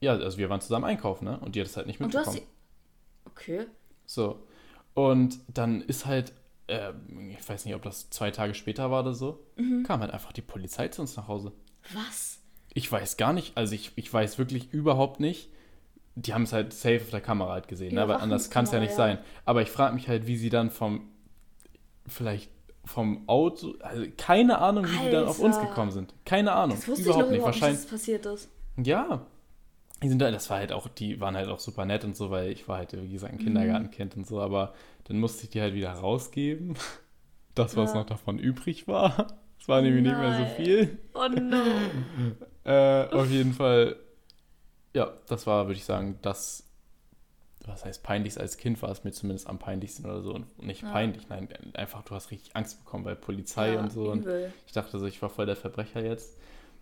Ja, 0.00 0.12
also 0.12 0.38
wir 0.38 0.48
waren 0.50 0.60
zusammen 0.60 0.84
einkaufen, 0.86 1.24
ne? 1.24 1.38
Und 1.40 1.54
die 1.54 1.60
hat 1.60 1.66
es 1.68 1.76
halt 1.76 1.86
nicht 1.86 2.00
Und 2.00 2.12
du 2.14 2.18
hast 2.18 2.32
mitbekommen. 2.34 2.50
sie. 2.50 3.30
Okay. 3.30 3.66
So. 4.06 4.40
Und 4.94 5.38
dann 5.52 5.80
ist 5.82 6.06
halt, 6.06 6.32
äh, 6.66 6.92
ich 7.30 7.48
weiß 7.48 7.64
nicht, 7.64 7.74
ob 7.74 7.82
das 7.82 8.10
zwei 8.10 8.30
Tage 8.30 8.54
später 8.54 8.90
war 8.90 9.02
oder 9.02 9.14
so, 9.14 9.40
Mhm. 9.56 9.84
kam 9.84 10.00
halt 10.00 10.12
einfach 10.12 10.32
die 10.32 10.42
Polizei 10.42 10.88
zu 10.88 11.00
uns 11.02 11.16
nach 11.16 11.28
Hause. 11.28 11.52
Was? 11.92 12.40
Ich 12.72 12.90
weiß 12.90 13.16
gar 13.16 13.32
nicht, 13.32 13.56
also 13.56 13.74
ich, 13.74 13.92
ich 13.96 14.12
weiß 14.12 14.38
wirklich 14.38 14.72
überhaupt 14.72 15.20
nicht. 15.20 15.48
Die 16.16 16.32
haben 16.32 16.42
es 16.44 16.52
halt 16.52 16.72
safe 16.72 17.00
auf 17.02 17.10
der 17.10 17.20
Kamera 17.20 17.52
halt 17.52 17.66
gesehen, 17.68 17.94
ne? 17.96 18.02
aber 18.02 18.20
anders 18.20 18.48
kann 18.50 18.64
es 18.64 18.70
ja 18.72 18.78
nicht 18.78 18.90
Überwachungskamera, 18.92 19.22
sein. 19.24 19.40
Aber 19.44 19.62
ich 19.62 19.70
frage 19.70 19.94
mich 19.94 20.08
halt, 20.08 20.26
wie 20.28 20.36
sie 20.36 20.48
dann 20.50 20.70
vom, 20.70 21.08
vielleicht 22.06 22.50
vom 22.84 23.28
Auto, 23.28 23.74
also 23.80 24.04
keine 24.16 24.58
Ahnung, 24.58 24.84
wie 24.86 24.98
die 25.06 25.10
dann 25.10 25.26
auf 25.26 25.38
uns 25.40 25.56
Alter. 25.56 25.68
gekommen 25.68 25.90
sind. 25.90 26.14
Keine 26.24 26.52
Ahnung, 26.52 26.76
Das 26.76 26.86
wusste 26.86 27.04
überhaupt 27.04 27.24
ich 27.26 27.30
nicht. 27.30 27.38
überhaupt 27.38 27.54
nicht, 27.54 27.62
Wahrscheinlich, 27.62 27.80
dass 27.82 27.90
das 27.90 28.00
passiert 28.00 28.26
ist. 28.26 28.48
ja. 28.76 29.26
Die 30.02 30.08
sind 30.10 30.18
da, 30.20 30.30
das 30.30 30.50
war 30.50 30.58
halt 30.58 30.70
auch, 30.72 30.86
die 30.88 31.18
waren 31.20 31.34
halt 31.34 31.48
auch 31.48 31.60
super 31.60 31.86
nett 31.86 32.04
und 32.04 32.14
so, 32.14 32.28
weil 32.30 32.50
ich 32.50 32.68
war 32.68 32.76
halt, 32.76 32.92
wie 32.92 33.08
gesagt, 33.12 33.32
Mhm. 33.32 33.38
ein 33.38 33.44
Kindergartenkind 33.44 34.16
und 34.18 34.26
so, 34.26 34.38
aber 34.40 34.74
dann 35.04 35.18
musste 35.18 35.44
ich 35.44 35.50
die 35.50 35.60
halt 35.62 35.74
wieder 35.74 35.90
rausgeben. 35.92 36.74
Das, 37.54 37.76
was 37.76 37.92
Ja. 37.94 38.00
noch 38.00 38.06
davon 38.06 38.38
übrig 38.40 38.88
war. 38.88 39.28
Es 39.60 39.68
war 39.68 39.80
nämlich 39.80 40.02
nicht 40.02 40.18
mehr 40.18 40.30
Nein. 40.30 40.46
so 40.50 40.62
viel. 40.62 40.98
Oh 41.14 41.28
no. 41.28 41.62
Äh, 42.64 43.08
auf 43.14 43.30
jeden 43.30 43.52
Fall, 43.52 43.94
ja, 44.94 45.12
das 45.28 45.46
war, 45.46 45.66
würde 45.66 45.78
ich 45.78 45.84
sagen, 45.84 46.18
das, 46.22 46.64
was 47.66 47.84
heißt 47.84 48.02
peinlichst 48.02 48.38
als 48.38 48.56
Kind 48.56 48.80
war 48.80 48.90
es 48.90 49.04
mir 49.04 49.12
zumindest 49.12 49.48
am 49.48 49.58
peinlichsten 49.58 50.04
oder 50.04 50.22
so. 50.22 50.32
Und 50.34 50.62
nicht 50.62 50.82
Ja. 50.82 50.90
peinlich, 50.92 51.28
nein, 51.28 51.48
einfach 51.74 52.02
du 52.02 52.14
hast 52.14 52.30
richtig 52.30 52.54
Angst 52.56 52.82
bekommen 52.84 53.04
bei 53.04 53.14
Polizei 53.14 53.74
Ja, 53.74 53.80
und 53.80 53.92
so. 53.92 54.10
Und 54.10 54.26
ich 54.66 54.72
dachte 54.72 54.98
so, 54.98 55.06
ich 55.06 55.20
war 55.20 55.30
voll 55.30 55.46
der 55.46 55.56
Verbrecher 55.56 56.02
jetzt. 56.02 56.36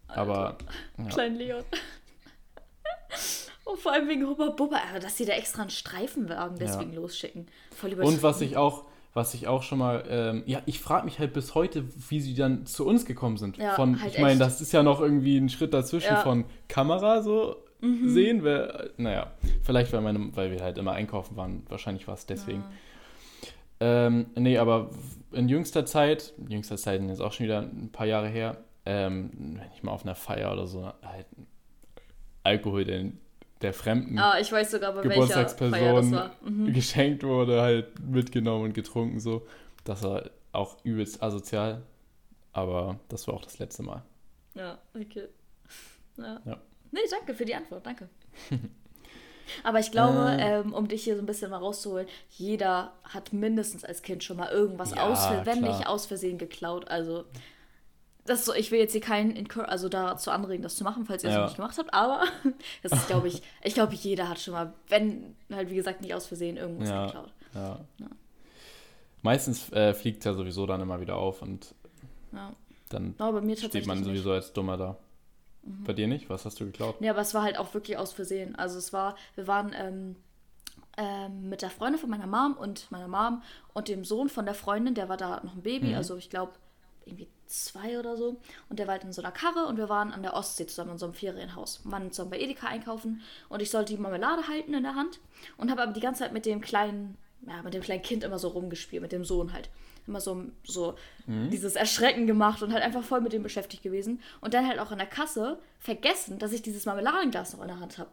Aber, 0.09 0.59
ja. 0.99 1.05
Klein 1.07 1.37
Leon. 1.37 1.65
Und 3.65 3.79
vor 3.79 3.93
allem 3.93 4.09
wegen 4.09 4.27
Hubba 4.27 4.51
Bubba, 4.51 4.77
aber 4.91 4.99
dass 5.01 5.17
sie 5.17 5.25
da 5.25 5.33
extra 5.35 5.63
einen 5.63 5.71
Streifenwagen 5.71 6.59
deswegen 6.59 6.93
losschicken. 6.95 7.47
Voll 7.75 7.95
Und 7.95 8.23
was 8.23 8.41
ich 8.41 8.57
auch, 8.57 8.85
was 9.15 9.35
ich 9.35 9.47
auch 9.47 9.63
schon 9.63 9.79
mal, 9.79 10.05
ähm, 10.09 10.43
ja, 10.47 10.63
ich 10.67 10.81
frage 10.81 11.05
mich 11.05 11.19
halt 11.19 11.33
bis 11.33 11.55
heute, 11.55 11.85
wie 12.11 12.21
sie 12.21 12.35
dann 12.35 12.67
zu 12.67 12.85
uns 12.87 13.07
gekommen 13.07 13.37
sind. 13.37 13.59
Ja, 13.59 13.75
von, 13.75 14.01
halt 14.01 14.15
ich 14.15 14.21
meine, 14.21 14.39
das 14.39 14.61
ist 14.61 14.73
ja 14.73 14.83
noch 14.83 15.01
irgendwie 15.01 15.39
ein 15.39 15.49
Schritt 15.49 15.73
dazwischen 15.73 16.15
Ja. 16.15 16.23
Von 16.23 16.45
Kamera 16.69 17.23
so 17.23 17.57
sehen. 17.83 18.45
Wer, 18.45 18.91
naja, 18.97 19.33
vielleicht 19.63 19.93
weil, 19.93 20.01
meine, 20.01 20.35
weil 20.37 20.51
wir 20.51 20.63
halt 20.63 20.79
immer 20.79 20.93
einkaufen 20.93 21.37
waren, 21.37 21.63
wahrscheinlich 21.69 22.07
war 22.07 22.15
es 22.15 22.27
deswegen. 22.27 22.65
Ähm, 23.81 24.27
nee, 24.37 24.59
aber 24.59 24.91
in 25.33 25.49
jüngster 25.49 25.85
Zeit, 25.85 26.35
in 26.39 26.51
jüngster 26.53 26.77
Zeit 26.77 27.01
sind 27.01 27.09
jetzt 27.09 27.21
auch 27.21 27.33
schon 27.33 27.45
wieder 27.45 27.61
ein 27.61 27.91
paar 27.91 28.07
Jahre 28.07 28.29
her, 28.29 28.59
ähm, 28.87 29.31
wenn 29.35 29.73
ich 29.75 29.83
mal 29.83 29.91
auf 29.91 30.05
einer 30.05 30.15
Feier 30.15 30.53
oder 30.53 30.67
so 30.67 30.85
halt 31.03 31.27
Alkohol 32.45 32.85
den, 32.85 33.19
der 33.61 33.73
Fremden 33.73 34.19
Ah, 34.19 34.39
ich 34.41 34.53
weiß 34.53 34.71
sogar, 34.71 34.93
bei 34.93 35.03
Geburtstagsperson. 35.03 36.31
Mhm. 36.45 36.73
geschenkt 36.73 37.25
wurde, 37.25 37.61
halt 37.61 37.87
mitgenommen 38.01 38.67
und 38.67 38.75
getrunken 38.75 39.19
so. 39.19 39.47
Das 39.85 40.03
war 40.03 40.31
auch 40.53 40.77
übelst 40.85 41.23
asozial, 41.23 41.83
aber 42.53 43.01
das 43.09 43.27
war 43.27 43.35
auch 43.35 43.43
das 43.43 43.59
letzte 43.59 43.83
Mal. 43.83 44.03
Ja, 44.55 44.79
okay. 44.95 45.29
Ja. 46.19 46.41
Ja. 46.45 46.61
Nee, 46.93 47.01
danke 47.11 47.35
für 47.35 47.45
die 47.45 47.55
Antwort, 47.55 47.85
danke. 47.85 48.09
Aber 49.65 49.81
ich 49.81 49.91
glaube, 49.91 50.19
Äh. 50.39 50.61
ähm, 50.61 50.73
um 50.73 50.89
dich 50.89 51.05
hier 51.05 51.17
so 51.17 51.23
ein 51.23 51.27
bisschen 51.27 51.51
mal 51.51 51.59
rauszuholen, 51.59 52.07
jeder 52.31 52.93
hat 53.05 53.33
mindestens 53.33 53.85
als 53.85 54.03
Kind 54.03 54.23
schon 54.25 54.37
mal 54.37 54.51
irgendwas 54.51 54.93
Ja, 54.93 55.03
aus, 55.09 55.29
wenn 55.47 55.59
klar. 55.61 55.77
nicht 55.77 55.87
aus 55.89 56.07
Versehen 56.07 56.39
geklaut. 56.39 56.89
Also, 56.89 57.25
das 58.25 58.45
so, 58.45 58.55
ich 58.55 58.71
will 58.71 58.79
jetzt 58.79 58.93
hier 58.93 59.01
keinen 59.01 59.49
also 59.67 59.89
dazu 59.89 60.31
anregen, 60.31 60.63
das 60.63 60.77
zu 60.77 60.85
machen, 60.85 61.05
falls 61.07 61.25
ihr 61.25 61.31
es 61.31 61.35
Ja. 61.35 61.41
noch 61.41 61.47
nicht 61.49 61.57
gemacht 61.57 61.77
habt, 61.77 61.93
aber 61.93 62.23
das 62.83 62.93
ist, 62.93 63.09
glaube 63.09 63.27
ich, 63.29 63.43
ich 63.65 63.75
glaube, 63.75 63.95
jeder 63.95 64.29
hat 64.29 64.39
schon 64.39 64.55
mal, 64.55 64.73
wenn 64.89 65.35
halt, 65.53 65.71
wie 65.71 65.75
gesagt, 65.77 66.01
nicht 66.03 66.15
aus 66.15 66.27
Versehen 66.27 66.57
irgendwas 66.57 66.89
Ja. 66.89 67.07
geklaut. 67.07 67.33
Ja. 67.55 67.81
Ja. 67.99 68.07
Meistens 69.23 69.71
äh, 69.73 69.93
fliegt 69.95 70.25
ja 70.25 70.35
sowieso 70.35 70.67
dann 70.67 70.81
immer 70.81 71.01
wieder 71.01 71.17
auf 71.17 71.43
und 71.43 71.75
dann 72.89 73.15
mir 73.43 73.57
steht 73.57 73.87
man 73.87 73.99
nicht. 73.99 74.07
Sowieso 74.07 74.33
als 74.33 74.53
Dummer 74.53 74.77
da. 74.77 74.97
Bei 75.63 75.93
dir 75.93 76.09
nicht? 76.09 76.29
Was 76.29 76.45
hast 76.45 76.59
du 76.61 76.67
geklaut? 76.67 77.01
Nee, 77.01 77.11
aber 77.11 77.21
es 77.21 77.35
war 77.35 77.43
halt 77.43 77.59
auch 77.59 77.73
wirklich 77.75 77.97
aus 77.97 78.13
Versehen. 78.13 78.57
Also 78.57 78.79
es 78.79 78.93
war, 78.93 79.17
wir 79.37 79.47
waren 79.47 79.73
ähm, 79.77 80.17
ähm, 80.97 81.49
mit 81.49 81.63
der 81.63 81.71
Freundin 81.71 82.01
von 82.01 82.11
meiner 82.11 82.27
Mom 82.27 82.55
und 82.55 82.91
meiner 82.91 83.09
Mom 83.09 83.43
und 83.73 83.89
dem 83.89 84.05
Sohn 84.05 84.29
von 84.29 84.45
der 84.45 84.55
Freundin, 84.55 84.95
der 84.95 85.09
war 85.09 85.17
da 85.17 85.41
noch 85.45 85.55
ein 85.55 85.63
Baby, 85.63 85.95
also 85.95 86.17
ich 86.17 86.31
glaube 86.31 86.53
irgendwie 87.05 87.29
zwei 87.47 87.99
oder 87.99 88.17
so. 88.17 88.41
Und 88.69 88.79
der 88.79 88.87
war 88.87 88.93
halt 88.93 89.05
in 89.05 89.13
so 89.13 89.23
einer 89.23 89.33
Karre 89.33 89.67
und 89.67 89.77
wir 89.77 89.89
waren 89.89 90.13
an 90.13 90.23
der 90.23 90.35
Ostsee 90.35 90.67
zusammen 90.67 90.93
in 90.93 90.99
so 90.99 91.07
einem 91.07 91.15
Ferienhaus. 91.15 91.81
Wir 91.85 91.93
waren 91.93 92.11
zusammen 92.11 92.31
bei 92.31 92.41
Edeka 92.41 92.67
einkaufen 92.67 93.23
und 93.49 93.63
ich 93.63 93.71
sollte 93.71 93.95
die 93.95 94.01
Marmelade 94.01 94.49
halten 94.49 94.75
in 94.75 94.83
der 94.83 94.95
Hand 94.95 95.21
und 95.57 95.71
habe 95.71 95.83
aber 95.83 95.93
die 95.93 96.01
ganze 96.01 96.21
Zeit 96.21 96.33
mit 96.33 96.47
dem 96.47 96.61
kleinen, 96.61 97.17
ja, 97.47 97.63
mit 97.63 97.75
dem 97.75 97.83
kleinen 97.83 98.03
Kind 98.03 98.25
immer 98.25 98.39
so 98.39 98.49
rumgespielt, 98.49 99.03
mit 99.03 99.13
dem 99.13 99.25
Sohn 99.25 99.53
halt. 99.53 99.71
Immer 100.07 100.21
so, 100.21 100.45
so 100.65 100.95
dieses 101.27 101.77
Erschrecken 101.77 102.27
gemacht 102.27 102.63
und 102.63 102.73
halt 102.73 102.83
einfach 102.83 103.05
voll 103.05 103.21
mit 103.21 103.33
dem 103.33 103.43
beschäftigt 103.43 103.83
gewesen. 103.85 104.21
Und 104.41 104.53
dann 104.55 104.67
halt 104.67 104.79
auch 104.81 104.91
in 104.91 104.99
der 104.99 105.07
Kasse 105.07 105.59
vergessen, 105.79 106.39
dass 106.39 106.53
ich 106.53 106.63
dieses 106.63 106.87
Marmeladenglas 106.87 107.53
noch 107.55 107.63
in 107.63 107.69
der 107.69 107.79
Hand 107.81 107.99
habe. 107.99 108.11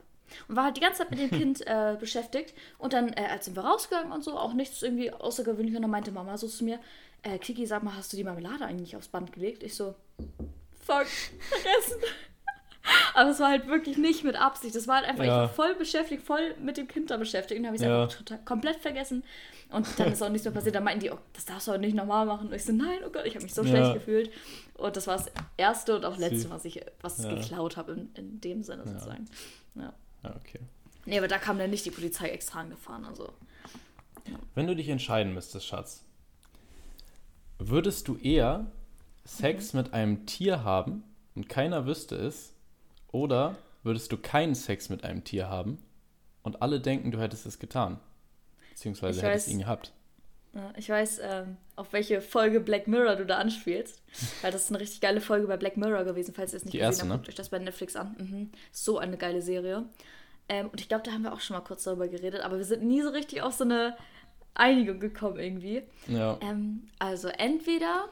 Und 0.48 0.56
war 0.56 0.66
halt 0.66 0.78
die 0.78 0.82
ganze 0.82 1.00
Zeit 1.00 1.10
mit 1.12 1.20
dem 1.20 1.32
Kind 1.40 1.66
äh, 1.66 1.98
beschäftigt. 2.00 2.54
Und 2.78 2.94
dann, 2.94 3.10
äh, 3.14 3.26
als 3.32 3.46
sind 3.46 3.56
wir 3.56 3.64
rausgegangen 3.64 4.12
und 4.12 4.24
so, 4.24 4.38
auch 4.38 4.54
nichts 4.54 4.84
irgendwie 4.84 5.12
außergewöhnlich. 5.12 5.76
Und 5.76 5.82
dann 5.82 5.90
meinte 5.92 6.12
Mama 6.12 6.38
so 6.38 6.48
zu 6.48 6.64
mir, 6.64 6.80
äh, 7.24 7.40
Kiki, 7.40 7.66
sag 7.66 7.82
mal, 7.82 7.96
hast 7.96 8.14
du 8.14 8.18
die 8.18 8.24
Marmelade 8.24 8.66
eigentlich 8.66 8.96
aufs 8.96 9.08
Band 9.08 9.32
gelegt? 9.34 9.64
Ich 9.64 9.76
so, 9.76 9.96
fuck, 10.86 11.08
vergessen. 11.08 12.02
Aber 13.14 13.30
es 13.32 13.40
war 13.40 13.50
halt 13.50 13.68
wirklich 13.68 13.98
nicht 13.98 14.24
mit 14.24 14.36
Absicht. 14.36 14.76
Das 14.76 14.88
war 14.88 14.98
halt 14.98 15.08
einfach, 15.08 15.24
Ja. 15.26 15.44
ich 15.44 15.50
war 15.50 15.50
voll 15.50 15.76
beschäftigt, 15.76 16.24
voll 16.24 16.56
mit 16.62 16.78
dem 16.78 16.88
Kind 16.88 17.12
da 17.12 17.18
beschäftigt. 17.18 17.60
Und 17.60 17.66
habe 17.66 17.76
ich 17.76 17.82
es 17.82 17.88
Ja. 17.88 18.04
einfach 18.04 18.18
total, 18.18 18.40
komplett 18.46 18.78
vergessen. 18.78 19.24
Und 19.72 19.88
dann 20.00 20.12
ist 20.12 20.22
auch 20.24 20.30
nichts 20.30 20.46
mehr 20.46 20.54
passiert. 20.54 20.76
Dann 20.76 20.84
meinten 20.84 21.02
die, 21.02 21.12
oh, 21.12 21.18
das 21.34 21.46
darfst 21.46 21.68
du 21.68 21.72
aber 21.72 21.80
nicht 21.80 21.96
normal 21.96 22.26
machen. 22.26 22.48
Und 22.48 22.54
ich 22.54 22.64
so, 22.66 22.74
nein, 22.74 23.00
oh 23.06 23.10
Gott, 23.10 23.26
ich 23.26 23.36
habe 23.36 23.44
mich 23.44 23.54
so 23.54 23.62
Ja. 23.64 23.68
schlecht 23.70 23.94
gefühlt. 23.94 24.32
Und 24.76 24.96
das 24.96 25.08
war 25.08 25.18
das 25.18 25.32
erste 25.58 25.96
und 25.96 26.06
auch 26.06 26.18
letzte, 26.18 26.50
was 26.50 26.66
ich 26.66 26.82
was 27.02 27.24
Ja. 27.24 27.34
geklaut 27.36 27.78
habe 27.78 27.92
in, 27.94 28.10
in 28.16 28.42
dem 28.42 28.64
Sinne 28.64 28.84
sozusagen. 28.88 29.26
Ja. 29.76 29.94
Ja, 30.24 30.36
okay. 30.36 30.60
Nee, 31.06 31.18
aber 31.18 31.28
da 31.28 31.38
kam 31.38 31.58
dann 31.58 31.70
nicht 31.70 31.86
die 31.86 31.92
Polizei 31.92 32.30
extra 32.30 32.60
angefahren. 32.62 33.06
Also. 33.06 33.32
Wenn 34.56 34.68
du 34.68 34.76
dich 34.76 34.90
entscheiden 34.90 35.34
müsstest, 35.34 35.66
Schatz, 35.68 36.04
würdest 37.58 38.08
du 38.08 38.18
eher 38.18 38.66
Sex 39.26 39.74
mit 39.74 39.94
einem 39.94 40.26
Tier 40.26 40.64
haben 40.64 41.04
und 41.36 41.50
keiner 41.50 41.86
wüsste 41.86 42.16
es, 42.16 42.54
oder 43.12 43.56
würdest 43.84 44.12
du 44.12 44.18
keinen 44.18 44.56
Sex 44.56 44.90
mit 44.90 45.04
einem 45.04 45.24
Tier 45.24 45.50
haben 45.50 45.78
und 46.44 46.62
alle 46.62 46.80
denken, 46.80 47.12
du 47.12 47.20
hättest 47.20 47.46
es 47.46 47.60
getan? 47.60 48.00
Beziehungsweise 48.80 49.20
Ich 49.20 49.26
hättest 49.26 49.48
weiß. 49.48 49.54
ihn 49.54 49.60
gehabt. 49.60 49.92
Ja, 50.54 50.74
ich 50.78 50.90
weiß, 50.90 51.20
ähm, 51.22 51.58
auf 51.76 51.92
welche 51.94 52.22
Folge 52.22 52.60
Black 52.60 52.88
Mirror 52.88 53.18
du 53.18 53.26
da 53.26 53.38
anspielst. 53.38 54.02
Weil 54.42 54.52
das 54.52 54.64
ist 54.64 54.70
eine 54.72 54.80
richtig 54.80 55.02
geile 55.02 55.22
Folge 55.22 55.48
bei 55.48 55.58
Black 55.58 55.78
Mirror 55.78 56.06
gewesen, 56.06 56.34
falls 56.34 56.54
ihr 56.54 56.58
es 56.58 56.64
nicht 56.66 56.74
Die 56.74 56.78
gesehen 56.80 56.90
erste, 56.90 57.02
habt. 57.04 57.10
ne? 57.10 57.16
Guckt 57.18 57.30
euch 57.30 57.36
das 57.36 57.50
bei 57.50 57.60
Netflix 57.60 57.96
an. 57.96 58.16
Mhm. 58.18 58.52
So 58.72 58.98
eine 58.98 59.18
geile 59.18 59.42
Serie. 59.42 59.84
Ähm, 60.48 60.70
und 60.70 60.80
ich 60.82 60.88
glaube, 60.88 61.04
da 61.04 61.12
haben 61.12 61.22
wir 61.24 61.34
auch 61.34 61.42
schon 61.42 61.56
mal 61.58 61.62
kurz 61.64 61.84
darüber 61.84 62.08
geredet, 62.08 62.42
aber 62.42 62.58
wir 62.58 62.64
sind 62.66 62.84
nie 62.84 63.02
so 63.02 63.10
richtig 63.10 63.42
auf 63.44 63.54
so 63.54 63.64
eine 63.66 63.96
Einigung 64.56 65.00
gekommen 65.00 65.38
irgendwie. 65.38 65.84
Ja. 66.08 66.40
Ähm, 66.42 66.88
also 66.98 67.28
entweder, 67.28 68.06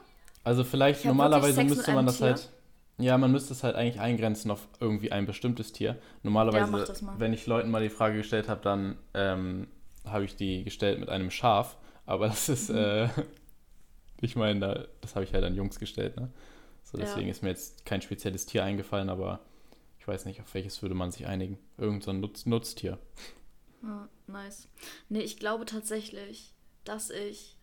Also 0.44 0.62
vielleicht 0.64 1.04
normalerweise 1.04 1.64
müsste 1.64 1.92
man 1.92 2.06
das 2.06 2.18
Tier. 2.18 2.26
halt. 2.26 2.50
Ja, 3.00 3.16
man 3.18 3.30
müsste 3.32 3.52
es 3.52 3.62
halt 3.64 3.74
eigentlich 3.76 4.00
eingrenzen 4.00 4.50
auf 4.50 4.66
irgendwie 4.80 5.12
ein 5.12 5.24
bestimmtes 5.26 5.72
Tier. 5.72 5.90
Ja, 5.90 5.96
Normalerweise, 6.24 6.70
mal. 7.04 7.14
wenn 7.18 7.32
ich 7.32 7.46
Leuten 7.46 7.70
mal 7.70 7.82
die 7.82 7.90
Frage 7.90 8.18
gestellt 8.18 8.48
habe, 8.48 8.60
dann 8.60 8.98
ähm, 9.14 9.68
habe 10.10 10.24
ich 10.24 10.36
die 10.36 10.64
gestellt 10.64 10.98
mit 11.00 11.08
einem 11.08 11.30
Schaf. 11.30 11.76
Aber 12.06 12.28
das 12.28 12.48
ist, 12.48 12.70
Mhm. 12.70 12.76
äh, 12.76 13.08
ich 14.20 14.36
meine, 14.36 14.60
da, 14.60 14.84
das 15.00 15.14
habe 15.14 15.24
ich 15.24 15.32
halt 15.34 15.44
an 15.44 15.54
Jungs 15.54 15.78
gestellt, 15.78 16.16
ne? 16.16 16.30
So, 16.84 16.98
Ja. 16.98 17.04
deswegen 17.04 17.28
ist 17.28 17.42
mir 17.42 17.50
jetzt 17.50 17.84
kein 17.84 18.00
spezielles 18.02 18.46
Tier 18.46 18.64
eingefallen, 18.64 19.10
aber 19.10 19.40
ich 20.00 20.08
weiß 20.08 20.24
nicht, 20.24 20.40
auf 20.40 20.54
welches 20.54 20.80
würde 20.80 20.94
man 20.94 21.10
sich 21.10 21.26
einigen. 21.26 21.58
Irgend 21.76 22.02
so 22.02 22.10
ein 22.10 22.20
Nutz 22.20 22.46
Nutztier. 22.46 22.98
Ja, 23.82 24.08
nice. 24.26 24.68
Nee, 25.08 25.20
ich 25.20 25.38
glaube 25.38 25.66
tatsächlich, 25.66 26.54
dass 26.84 27.10
ich 27.10 27.56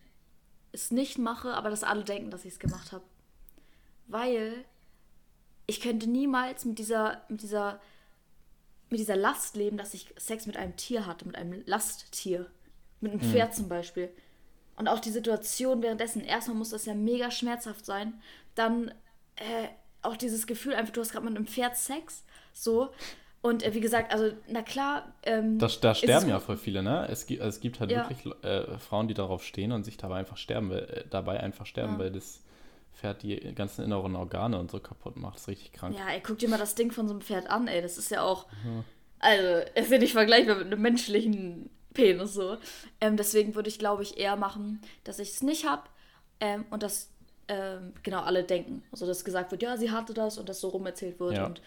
es 0.72 0.90
nicht 0.92 1.18
mache, 1.18 1.54
aber 1.54 1.70
dass 1.70 1.82
alle 1.82 2.04
denken, 2.04 2.30
dass 2.30 2.44
ich 2.44 2.52
es 2.52 2.58
gemacht 2.60 2.92
habe. 2.92 3.04
Weil 4.06 4.64
ich 5.66 5.80
könnte 5.80 6.06
niemals 6.08 6.64
mit 6.64 6.78
dieser, 6.78 7.22
mit 7.28 7.42
dieser, 7.42 7.80
mit 8.90 9.00
dieser 9.00 9.16
Last 9.16 9.56
leben, 9.56 9.76
dass 9.76 9.94
ich 9.94 10.12
Sex 10.16 10.46
mit 10.46 10.56
einem 10.56 10.76
Tier 10.76 11.06
hatte, 11.06 11.26
mit 11.26 11.36
einem 11.36 11.62
Lasttier. 11.66 12.46
Mit 13.00 13.12
einem 13.12 13.20
Pferd 13.20 13.54
zum 13.54 13.68
Beispiel. 13.68 14.08
Und 14.76 14.88
auch 14.88 15.00
die 15.00 15.10
Situation 15.10 15.82
währenddessen, 15.82 16.22
erstmal 16.22 16.56
muss 16.56 16.70
das 16.70 16.86
ja 16.86 16.94
mega 16.94 17.30
schmerzhaft 17.30 17.84
sein. 17.84 18.14
Dann 18.54 18.88
äh, 19.36 19.68
auch 20.02 20.16
dieses 20.16 20.46
Gefühl, 20.46 20.74
einfach, 20.74 20.92
du 20.92 21.00
hast 21.00 21.12
gerade 21.12 21.26
mit 21.26 21.36
einem 21.36 21.46
Pferd 21.46 21.76
Sex. 21.76 22.24
So. 22.52 22.88
Und 23.42 23.62
äh, 23.62 23.74
wie 23.74 23.80
gesagt, 23.80 24.12
also, 24.12 24.34
na 24.48 24.62
klar. 24.62 25.12
Ähm, 25.24 25.58
Da, 25.58 25.68
da 25.80 25.94
sterben 25.94 26.28
ja 26.28 26.40
voll 26.40 26.56
viele, 26.56 26.82
ne? 26.82 27.06
Es 27.10 27.26
gibt, 27.26 27.42
es 27.42 27.60
gibt 27.60 27.80
halt 27.80 27.90
Ja. 27.90 28.08
wirklich 28.08 28.34
äh, 28.42 28.78
Frauen, 28.78 29.08
die 29.08 29.14
darauf 29.14 29.44
stehen 29.44 29.72
und 29.72 29.84
sich 29.84 29.96
dabei 29.98 30.16
einfach 30.16 30.36
sterben, 30.38 30.70
weil, 30.70 30.84
äh, 30.84 31.04
dabei 31.10 31.40
einfach 31.40 31.66
sterben, 31.66 31.94
Ja. 31.94 31.98
weil 31.98 32.10
das 32.12 32.42
Pferd 32.96 33.22
die 33.22 33.36
ganzen 33.54 33.84
inneren 33.84 34.16
Organe 34.16 34.58
und 34.58 34.70
so 34.70 34.80
kaputt 34.80 35.16
macht. 35.16 35.36
Das 35.36 35.42
ist 35.42 35.48
richtig 35.48 35.72
krank. 35.72 35.96
Ja, 35.96 36.08
ey, 36.08 36.20
guck 36.22 36.38
dir 36.38 36.48
mal 36.48 36.58
das 36.58 36.74
Ding 36.74 36.90
von 36.90 37.06
so 37.06 37.14
einem 37.14 37.20
Pferd 37.20 37.48
an, 37.48 37.68
ey. 37.68 37.82
Das 37.82 37.98
ist 37.98 38.10
ja 38.10 38.22
auch. 38.22 38.46
Also, 39.18 39.70
ist 39.74 39.90
ja 39.90 39.98
nicht 39.98 40.12
vergleichbar 40.12 40.56
mit 40.56 40.66
einem 40.66 40.82
menschlichen 40.82 41.70
Penis 41.94 42.34
so. 42.34 42.56
Ähm, 43.00 43.16
deswegen 43.16 43.54
würde 43.54 43.68
ich, 43.68 43.78
glaube 43.78 44.02
ich, 44.02 44.18
eher 44.18 44.36
machen, 44.36 44.80
dass 45.04 45.18
ich 45.18 45.30
es 45.30 45.42
nicht 45.42 45.66
habe 45.66 45.82
ähm, 46.40 46.64
und 46.70 46.82
dass 46.82 47.10
ähm, 47.48 47.92
genau 48.02 48.20
alle 48.22 48.44
denken. 48.44 48.82
Also, 48.92 49.06
dass 49.06 49.24
gesagt 49.24 49.50
wird, 49.50 49.62
ja, 49.62 49.76
sie 49.76 49.90
hatte 49.90 50.14
das 50.14 50.38
und 50.38 50.48
das 50.48 50.60
so 50.60 50.68
rumerzählt 50.68 51.20
wird. 51.20 51.34
Ja. 51.34 51.46
Und 51.46 51.60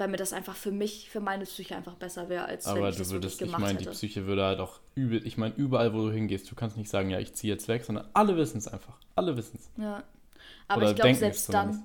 weil 0.00 0.08
mir 0.08 0.16
das 0.16 0.32
einfach 0.32 0.56
für 0.56 0.72
mich, 0.72 1.10
für 1.10 1.20
meine 1.20 1.44
Psyche 1.44 1.76
einfach 1.76 1.94
besser 1.94 2.30
wäre, 2.30 2.46
als 2.46 2.66
wenn 2.66 2.78
Aber 2.78 2.88
ich 2.88 2.96
du 2.96 3.02
das 3.02 3.12
würdest, 3.12 3.40
ich 3.40 3.46
gemacht 3.46 3.60
meine, 3.60 3.78
die. 3.78 3.84
Psyche 3.84 4.26
würde 4.26 4.44
halt 4.44 4.58
auch 4.58 4.80
übel, 4.94 5.24
ich 5.26 5.36
meine, 5.36 5.54
überall, 5.56 5.92
wo 5.92 6.06
du 6.06 6.10
hingehst, 6.10 6.50
du 6.50 6.54
kannst 6.54 6.78
nicht 6.78 6.88
sagen, 6.88 7.10
ja, 7.10 7.18
ich 7.18 7.34
ziehe 7.34 7.52
jetzt 7.52 7.68
weg, 7.68 7.84
sondern 7.84 8.08
alle 8.14 8.36
wissen 8.36 8.56
es 8.56 8.66
einfach. 8.66 8.96
Alle 9.14 9.36
wissen 9.36 9.58
es. 9.58 9.70
Ja. 9.76 10.02
Aber 10.70 10.82
Oder 10.82 10.90
ich 10.90 10.94
glaube, 10.96 11.14
selbst 11.14 11.52
dann, 11.54 11.84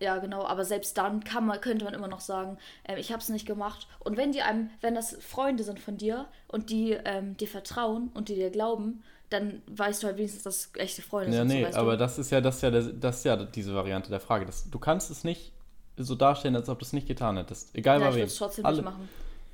ja 0.00 0.18
genau, 0.18 0.44
aber 0.46 0.64
selbst 0.64 0.98
dann 0.98 1.24
kann 1.24 1.46
man, 1.46 1.60
könnte 1.60 1.84
man 1.84 1.94
immer 1.94 2.08
noch 2.08 2.20
sagen, 2.20 2.58
ähm, 2.86 2.98
ich 2.98 3.12
habe 3.12 3.22
es 3.22 3.28
nicht 3.28 3.46
gemacht. 3.46 3.86
Und 4.00 4.16
wenn 4.16 4.32
die 4.32 4.42
einem, 4.42 4.70
wenn 4.80 4.94
das 4.94 5.16
Freunde 5.20 5.64
sind 5.64 5.80
von 5.80 5.96
dir 5.98 6.28
und 6.48 6.70
die 6.70 6.92
ähm, 6.92 7.36
dir 7.36 7.48
vertrauen 7.48 8.10
und 8.14 8.28
die 8.28 8.34
dir 8.36 8.50
glauben, 8.50 9.02
dann 9.30 9.62
weißt 9.66 10.02
du 10.02 10.06
halt 10.08 10.18
wenigstens, 10.18 10.42
dass 10.44 10.70
echte 10.76 11.02
Freunde 11.02 11.32
Ja, 11.32 11.34
sind. 11.34 11.48
so, 11.50 11.58
nee, 11.58 11.62
weißt 11.62 11.78
aber 11.78 11.96
du? 11.96 11.96
das 11.96 12.18
ist 12.18 12.30
ja, 12.30 12.40
das 12.40 12.56
ist 12.56 12.62
ja, 12.62 12.70
das 12.70 13.18
ist 13.18 13.24
ja 13.24 13.36
diese 13.44 13.74
Variante 13.74 14.10
der 14.10 14.20
Frage. 14.20 14.44
Das, 14.46 14.68
du 14.70 14.78
kannst 14.78 15.10
es 15.10 15.24
nicht 15.24 15.52
so 15.96 16.14
darstellen, 16.14 16.56
als 16.56 16.68
ob 16.68 16.78
du 16.78 16.84
es 16.84 16.92
nicht 16.92 17.06
getan 17.06 17.36
hättest. 17.36 17.74
Egal 17.74 18.00
ja, 18.00 18.08
bei 18.08 18.10
ich 18.10 18.16
würde 18.18 18.26
es 18.32 18.36
trotzdem 18.36 18.64
Alle. 18.64 18.76
nicht 18.76 18.82
machen. 18.82 19.08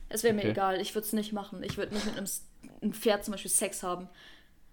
Es 0.09 0.23
wäre 0.23 0.35
mir 0.35 0.45
Okay. 0.45 0.51
egal, 0.51 0.81
ich 0.81 0.95
würde 0.95 1.07
es 1.07 1.13
nicht 1.13 1.33
machen. 1.33 1.63
Ich 1.63 1.77
würde 1.77 1.95
nicht 1.95 2.07
mit 2.07 2.17
einem, 2.17 2.27
einem 2.83 2.93
Pferd 2.93 3.25
zum 3.25 3.33
Beispiel 3.33 3.51
Sex 3.51 3.83
haben. 3.83 4.09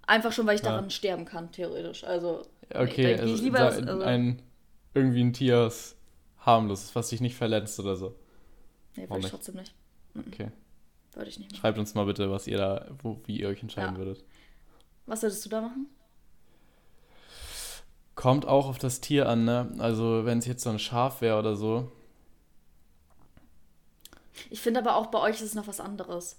Einfach 0.07 0.31
schon, 0.31 0.45
weil 0.45 0.55
ich 0.55 0.61
Ja. 0.63 0.71
daran 0.71 0.89
sterben 0.91 1.25
kann, 1.25 1.51
theoretisch. 1.51 2.03
Also, 2.03 2.43
Okay, 2.73 3.17
also, 3.19 3.33
ich 3.33 3.41
lieber 3.41 3.59
das, 3.59 3.77
also, 3.77 4.03
ein, 4.03 4.41
irgendwie 4.93 5.23
ein 5.23 5.33
Tier, 5.33 5.63
das 5.63 5.95
harmlos 6.39 6.83
ist, 6.83 6.95
was 6.95 7.09
dich 7.09 7.21
nicht 7.21 7.35
verletzt 7.35 7.79
oder 7.79 7.95
so. 7.95 8.15
nee, 8.95 9.09
würde 9.09 9.19
ich 9.21 9.31
trotzdem 9.31 9.55
nicht. 9.55 9.73
Okay. 10.27 10.51
Würde 11.13 11.29
ich 11.29 11.39
nicht 11.39 11.51
machen. 11.51 11.59
Schreibt 11.61 11.77
uns 11.79 11.93
mal 11.95 12.05
bitte, 12.05 12.29
was 12.31 12.47
ihr 12.47 12.57
da, 12.57 12.87
wo, 13.01 13.21
wie 13.25 13.39
ihr 13.39 13.47
euch 13.49 13.61
entscheiden 13.61 13.93
Ja. 13.95 13.97
würdet. 13.97 14.23
Was 15.05 15.21
würdest 15.21 15.45
du 15.45 15.49
da 15.49 15.61
machen? 15.61 15.87
Kommt 18.15 18.47
auch 18.47 18.67
auf 18.67 18.77
das 18.77 19.01
Tier 19.01 19.27
an, 19.27 19.43
ne? 19.45 19.71
Also, 19.77 20.25
wenn 20.25 20.37
es 20.39 20.45
jetzt 20.45 20.63
so 20.63 20.69
ein 20.69 20.79
Schaf 20.79 21.21
wäre 21.21 21.37
oder 21.37 21.55
so. 21.55 21.91
Ich 24.49 24.61
finde 24.61 24.79
aber 24.79 24.95
auch 24.95 25.07
bei 25.07 25.19
euch 25.19 25.35
ist 25.35 25.41
es 25.41 25.55
noch 25.55 25.67
was 25.67 25.79
anderes. 25.79 26.37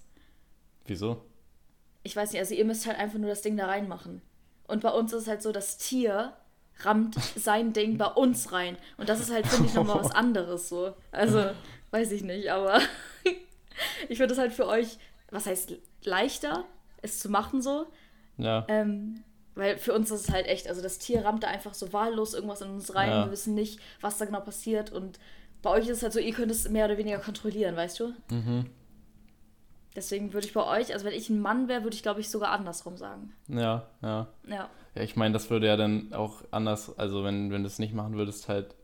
Wieso? 0.85 1.21
Ich 2.07 2.15
weiß 2.15 2.31
nicht, 2.31 2.39
also 2.39 2.55
ihr 2.55 2.63
müsst 2.63 2.87
halt 2.87 2.97
einfach 2.97 3.19
nur 3.19 3.29
das 3.29 3.41
Ding 3.41 3.57
da 3.57 3.65
reinmachen. 3.65 4.21
Und 4.65 4.81
bei 4.81 4.91
uns 4.91 5.11
ist 5.11 5.23
es 5.23 5.27
halt 5.27 5.41
so, 5.41 5.51
das 5.51 5.77
Tier 5.77 6.31
rammt 6.79 7.15
sein 7.35 7.73
Ding 7.73 7.97
bei 7.97 8.05
uns 8.05 8.53
rein. 8.53 8.77
Und 8.95 9.09
das 9.09 9.19
ist 9.19 9.29
halt, 9.29 9.45
finde 9.45 9.67
ich, 9.67 9.73
nochmal 9.73 9.99
was 9.99 10.11
anderes 10.15 10.69
so. 10.69 10.93
Also, 11.11 11.49
weiß 11.91 12.13
ich 12.13 12.23
nicht, 12.23 12.49
aber 12.49 12.79
ich 14.07 14.17
finde 14.17 14.33
es 14.33 14.39
halt 14.39 14.53
für 14.53 14.67
euch, 14.67 14.97
was 15.31 15.47
heißt 15.47 15.73
leichter, 16.05 16.63
es 17.01 17.19
zu 17.19 17.27
machen 17.27 17.61
so. 17.61 17.87
Ja. 18.37 18.65
Ähm, 18.69 19.21
weil 19.55 19.77
für 19.77 19.93
uns 19.93 20.09
ist 20.09 20.29
es 20.29 20.31
halt 20.33 20.47
echt, 20.47 20.69
also 20.69 20.81
das 20.81 20.99
Tier 20.99 21.25
rammt 21.25 21.43
da 21.43 21.47
einfach 21.49 21.73
so 21.73 21.91
wahllos 21.91 22.33
irgendwas 22.33 22.61
in 22.61 22.69
uns 22.69 22.95
rein. 22.95 23.09
Ja. 23.09 23.25
Wir 23.25 23.33
wissen 23.33 23.53
nicht, 23.53 23.81
was 23.99 24.17
da 24.17 24.23
genau 24.23 24.39
passiert. 24.39 24.93
Und 24.93 25.19
bei 25.61 25.71
euch 25.71 25.89
ist 25.89 25.97
es 25.97 26.03
halt 26.03 26.13
so, 26.13 26.19
ihr 26.19 26.33
könnt 26.33 26.51
es 26.51 26.69
mehr 26.69 26.85
oder 26.85 26.97
weniger 26.97 27.19
kontrollieren, 27.19 27.75
weißt 27.75 27.99
du? 27.99 28.13
Mhm. 28.31 28.69
Deswegen 29.97 30.31
würde 30.31 30.45
ich 30.45 30.53
bei 30.53 30.63
euch, 30.63 30.93
also 30.93 31.05
wenn 31.05 31.13
ich 31.13 31.27
ein 31.31 31.41
Mann 31.41 31.67
wäre, 31.67 31.81
würde 31.81 31.95
ich 31.95 32.03
glaube 32.03 32.21
ich 32.21 32.29
sogar 32.29 32.51
andersrum 32.51 32.97
sagen. 32.97 33.33
Ja, 33.47 33.87
ja. 34.03 34.27
Ja. 34.47 34.69
Ja, 34.93 35.01
ich 35.01 35.15
meine, 35.15 35.33
das 35.33 35.49
würde 35.49 35.65
ja 35.65 35.75
dann 35.75 36.13
auch 36.13 36.43
anders, 36.51 36.95
also 36.99 37.23
wenn, 37.23 37.51
wenn 37.51 37.63
du 37.63 37.67
es 37.67 37.79
nicht 37.79 37.95
machen 37.95 38.15
würdest, 38.15 38.47
halt, 38.47 38.75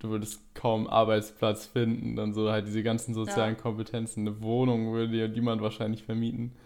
du 0.00 0.08
würdest 0.10 0.40
kaum 0.54 0.88
Arbeitsplatz 0.88 1.66
finden, 1.66 2.16
dann 2.16 2.34
so 2.34 2.50
halt 2.50 2.66
diese 2.66 2.82
ganzen 2.82 3.14
sozialen 3.14 3.54
Ja. 3.54 3.60
Kompetenzen, 3.60 4.26
eine 4.26 4.42
Wohnung 4.42 4.92
würde 4.92 5.12
dir 5.12 5.28
niemand 5.28 5.62
wahrscheinlich 5.62 6.02
vermieten. 6.02 6.56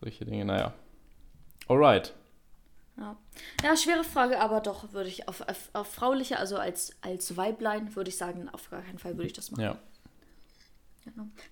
Solche 0.00 0.24
Dinge, 0.24 0.46
naja. 0.46 0.72
Alright. 1.68 2.14
Ja. 2.96 3.16
ja, 3.62 3.76
schwere 3.76 4.02
Frage, 4.04 4.40
aber 4.40 4.60
doch 4.60 4.92
würde 4.94 5.10
ich 5.10 5.28
auf, 5.28 5.42
auf, 5.42 5.68
auf 5.74 5.92
frauliche, 5.92 6.38
also 6.38 6.56
als, 6.56 6.96
als 7.02 7.36
Weiblein, 7.36 7.94
würde 7.94 8.08
ich 8.08 8.16
sagen, 8.16 8.48
auf 8.48 8.70
gar 8.70 8.80
keinen 8.80 8.98
Fall 8.98 9.18
würde 9.18 9.26
ich 9.26 9.34
das 9.34 9.50
machen. 9.50 9.62
Ja. 9.62 9.76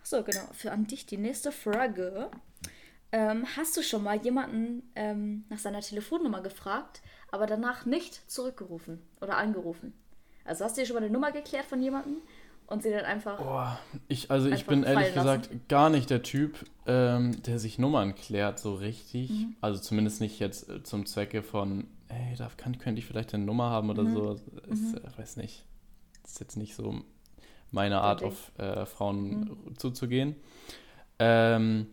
Achso, 0.01 0.23
genau. 0.23 0.43
Für 0.53 0.73
an 0.73 0.87
dich 0.87 1.07
die 1.07 1.17
nächste 1.19 1.53
Frage. 1.53 2.31
Ähm, 3.11 3.47
hast 3.57 3.77
du 3.77 3.83
schon 3.83 4.03
mal 4.03 4.17
jemanden 4.23 4.83
ähm, 4.95 5.45
nach 5.49 5.59
seiner 5.59 5.81
Telefonnummer 5.81 6.43
gefragt, 6.43 7.01
aber 7.31 7.47
danach 7.47 7.87
nicht 7.87 8.31
zurückgerufen 8.31 9.01
oder 9.21 9.39
angerufen? 9.39 9.95
Also 10.45 10.65
hast 10.65 10.77
du 10.77 10.83
dir 10.83 10.87
schon 10.87 10.95
mal 10.97 11.03
eine 11.03 11.11
Nummer 11.13 11.33
geklärt 11.33 11.65
von 11.65 11.81
jemandem 11.81 12.17
und 12.67 12.83
sie 12.83 12.91
dann 12.91 13.07
einfach. 13.07 13.39
Boah, 13.39 13.79
ich, 14.09 14.31
also 14.31 14.49
ich 14.51 14.67
bin 14.67 14.83
ehrlich 14.83 15.15
lassen. 15.15 15.41
gesagt 15.43 15.69
gar 15.71 15.89
nicht 15.89 16.11
der 16.11 16.23
Typ, 16.23 16.67
ähm, 16.87 17.43
der 17.45 17.59
sich 17.59 17.79
Nummern 17.79 18.15
klärt 18.15 18.59
so 18.59 18.75
richtig. 18.75 19.31
Mhm. 19.31 19.57
Also 19.63 19.81
zumindest 19.81 20.21
nicht 20.21 20.39
jetzt 20.39 20.69
äh, 20.69 20.83
zum 20.83 21.07
Zwecke 21.07 21.43
von, 21.43 21.87
hey, 22.09 22.35
da 22.37 22.51
kann, 22.59 22.77
könnte 22.79 22.99
ich 22.99 23.07
vielleicht 23.07 23.33
eine 23.33 23.45
Nummer 23.45 23.71
haben 23.71 23.89
oder 23.89 24.03
Mhm. 24.03 24.13
so. 24.15 24.33
Ist, 24.71 24.95
äh, 24.97 25.19
weiß 25.19 25.37
nicht. 25.39 25.65
Ist 26.27 26.41
jetzt 26.41 26.57
nicht 26.59 26.75
so 26.75 27.03
meine 27.71 28.01
Art, 28.01 28.23
auf 28.23 28.53
äh, 28.59 28.87
Frauen 28.87 29.41
Mhm. 29.41 29.79
zuzugehen. 29.79 30.37
Ähm, 31.19 31.87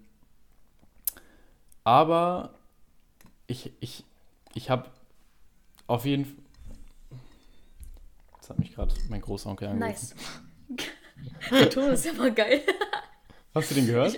aber 1.83 2.53
ich, 3.47 3.71
ich, 3.79 4.03
ich 4.53 4.69
habe 4.69 4.89
auf 5.88 6.05
jeden 6.05 6.25
Fall. 6.25 6.35
Jetzt 8.35 8.49
hat 8.49 8.59
mich 8.59 8.73
gerade 8.73 8.93
mein 9.09 9.21
Großonkel 9.21 9.67
angerufen. 9.67 9.89
Nice. 9.89 10.15
Der 11.51 11.69
Ton 11.69 11.91
ist 11.91 12.05
ja 12.05 12.13
mal 12.13 12.31
geil. 12.33 12.61
Hast 13.53 13.71
du 13.71 13.75
den 13.75 13.88
gehört? 13.88 14.17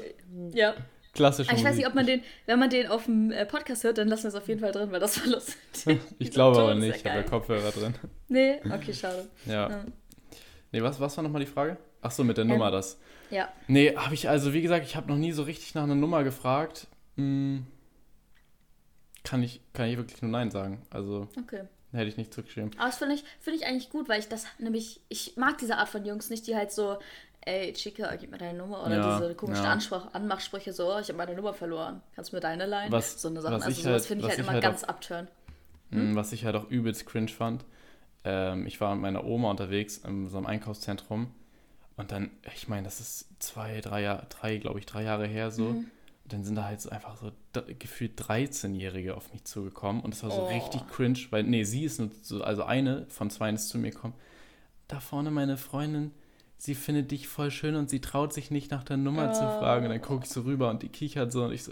Ja. 0.51 0.73
Klassische 1.13 1.53
Ich 1.55 1.63
weiß 1.63 1.75
nicht, 1.75 1.87
ob 1.87 1.95
man 1.95 2.05
den, 2.05 2.21
wenn 2.45 2.59
man 2.59 2.69
den 2.69 2.87
auf 2.87 3.05
dem 3.05 3.31
äh, 3.31 3.45
Podcast 3.45 3.83
hört, 3.83 3.97
dann 3.97 4.07
lassen 4.07 4.23
wir 4.23 4.29
es 4.29 4.35
auf 4.35 4.47
jeden 4.47 4.59
Fall 4.59 4.71
drin, 4.71 4.91
weil 4.91 4.99
das 4.99 5.19
war 5.19 5.27
lustig. 5.27 5.55
Ich 6.19 6.31
glaube 6.31 6.59
aber 6.59 6.75
nicht, 6.75 6.97
ich 6.97 7.05
habe 7.05 7.17
ja. 7.17 7.23
Kopfhörer 7.23 7.71
drin. 7.71 7.95
Nee, 8.27 8.59
okay, 8.65 8.93
schade. 8.93 9.27
Ja. 9.45 9.69
Ja. 9.69 9.85
Nee, 10.71 10.82
was, 10.84 10.99
was 10.99 11.15
war 11.17 11.23
nochmal 11.23 11.41
die 11.41 11.47
Frage? 11.51 11.77
Ach 12.01 12.12
so, 12.12 12.23
mit 12.23 12.38
der 12.38 12.45
Nummer 12.45 12.71
das. 12.71 12.99
Ja. 13.30 13.49
Nee, 13.67 13.95
habe 13.95 14.13
ich, 14.13 14.30
also 14.30 14.53
wie 14.53 14.62
gesagt, 14.62 14.86
ich 14.86 14.95
habe 14.95 15.08
noch 15.08 15.17
nie 15.17 15.32
so 15.32 15.43
richtig 15.43 15.73
nach 15.75 15.84
einer 15.84 15.95
Nummer 15.95 16.23
gefragt. 16.23 16.88
Hm, 17.15 17.65
kann, 19.23 19.43
ich, 19.43 19.62
kann 19.73 19.88
ich 19.89 19.97
wirklich 19.97 20.21
nur 20.21 20.32
Nein 20.32 20.51
sagen. 20.51 20.82
Also 20.89 21.27
Okay. 21.38 21.63
hätte 21.91 22.08
ich 22.08 22.17
nicht 22.17 22.34
zurückgeschrieben. 22.34 22.71
Aber 22.77 22.88
das 22.88 22.97
finde 22.97 23.15
ich, 23.15 23.23
finde 23.39 23.60
ich 23.60 23.65
eigentlich 23.65 23.89
gut, 23.89 24.08
weil 24.10 24.19
ich 24.19 24.27
das 24.30 24.45
nämlich, 24.60 25.01
ich 25.10 25.36
mag 25.38 25.58
diese 25.58 25.77
Art 25.77 25.89
von 25.89 26.06
Jungs 26.06 26.30
nicht, 26.30 26.47
die 26.47 26.56
halt 26.56 26.71
so, 26.71 26.97
ey, 27.41 27.73
Chica, 27.73 28.15
gib 28.15 28.32
mir 28.32 28.38
deine 28.38 28.58
Nummer. 28.58 28.86
Oder 28.86 28.97
Ja, 28.97 29.19
diese 29.19 29.36
komischen 29.36 29.65
ja. 29.65 29.71
Ansprach 29.71 30.13
Anmachsprüche, 30.13 30.71
so, 30.73 30.93
oh, 30.95 30.99
ich 30.99 31.08
habe 31.10 31.17
meine 31.17 31.34
Nummer 31.36 31.53
verloren. 31.53 32.01
Kannst 32.15 32.32
du 32.32 32.36
mir 32.38 32.41
deine 32.41 32.65
leihen? 32.65 32.91
Was- 32.91 33.21
so 33.21 33.27
eine 33.30 33.41
Sache. 33.41 33.56
Also 33.56 33.69
sowas 33.71 33.86
halt- 33.86 34.06
finde 34.06 34.23
ich 34.25 34.30
halt 34.30 34.39
immer 34.39 34.51
halt 34.53 34.63
ganz 34.63 34.84
abtören. 34.84 35.27
Hm, 35.91 36.15
Was 36.15 36.32
ich 36.34 36.45
halt 36.45 36.56
auch 36.56 36.69
übelst 36.69 37.06
cringe 37.06 37.30
fand. 37.30 37.65
Ähm, 38.23 38.65
ich 38.67 38.80
war 38.82 38.93
mit 38.95 39.01
meiner 39.03 39.23
Oma 39.25 39.51
unterwegs 39.51 39.97
in 39.99 40.27
so 40.30 40.38
einem 40.38 40.45
Einkaufszentrum. 40.47 41.27
Und 41.95 42.12
dann, 42.12 42.30
ich 42.56 42.67
meine, 42.67 42.84
das 42.84 42.99
ist 42.99 43.25
zwei, 43.39 43.82
drei 43.82 44.01
Jahre, 44.03 44.27
drei, 44.30 44.58
glaube 44.58 44.80
ich, 44.80 44.86
drei 44.86 45.03
Jahre 45.03 45.25
her 45.27 45.49
so. 45.51 45.63
Mhm. 45.69 45.77
Und 46.23 46.34
dann 46.34 46.43
sind 46.43 46.56
da 46.56 46.65
halt 46.65 46.82
so 46.82 46.89
einfach 46.89 47.15
so 47.17 47.32
gefühlt 47.80 48.19
13-Jährige 48.21 49.15
auf 49.15 49.32
mich 49.32 49.45
zugekommen. 49.45 50.01
Und 50.01 50.13
das 50.13 50.23
war 50.23 50.32
so 50.32 50.41
Oh. 50.41 50.47
richtig 50.47 50.86
cringe, 50.89 51.19
weil, 51.30 51.43
nee, 51.43 51.63
sie 51.63 51.86
ist 51.86 51.99
nur 51.99 52.10
so, 52.21 52.43
also 52.43 52.63
eine 52.63 53.06
von 53.08 53.30
zwei 53.30 53.49
ist 53.51 53.69
zu 53.69 53.77
mir 53.77 53.91
gekommen. 53.91 54.13
Da 54.89 54.99
vorne 54.99 55.32
meine 55.32 55.58
Freundin, 55.58 56.12
sie 56.58 56.75
findet 56.75 57.12
dich 57.12 57.27
voll 57.27 57.49
schön 57.49 57.75
und 57.75 57.89
sie 57.89 58.01
traut 58.01 58.34
sich 58.34 58.51
nicht 58.51 58.71
nach 58.71 58.84
der 58.84 58.97
Nummer 58.97 59.32
zu 59.34 59.43
Oh. 59.45 59.60
fragen. 59.60 59.86
Und 59.86 59.91
dann 59.91 60.01
gucke 60.01 60.25
ich 60.25 60.30
so 60.30 60.41
rüber 60.41 60.69
und 60.69 60.84
die 60.84 60.89
kichert 60.89 61.32
so 61.32 61.45
und 61.45 61.53
ich 61.53 61.63
so, 61.63 61.71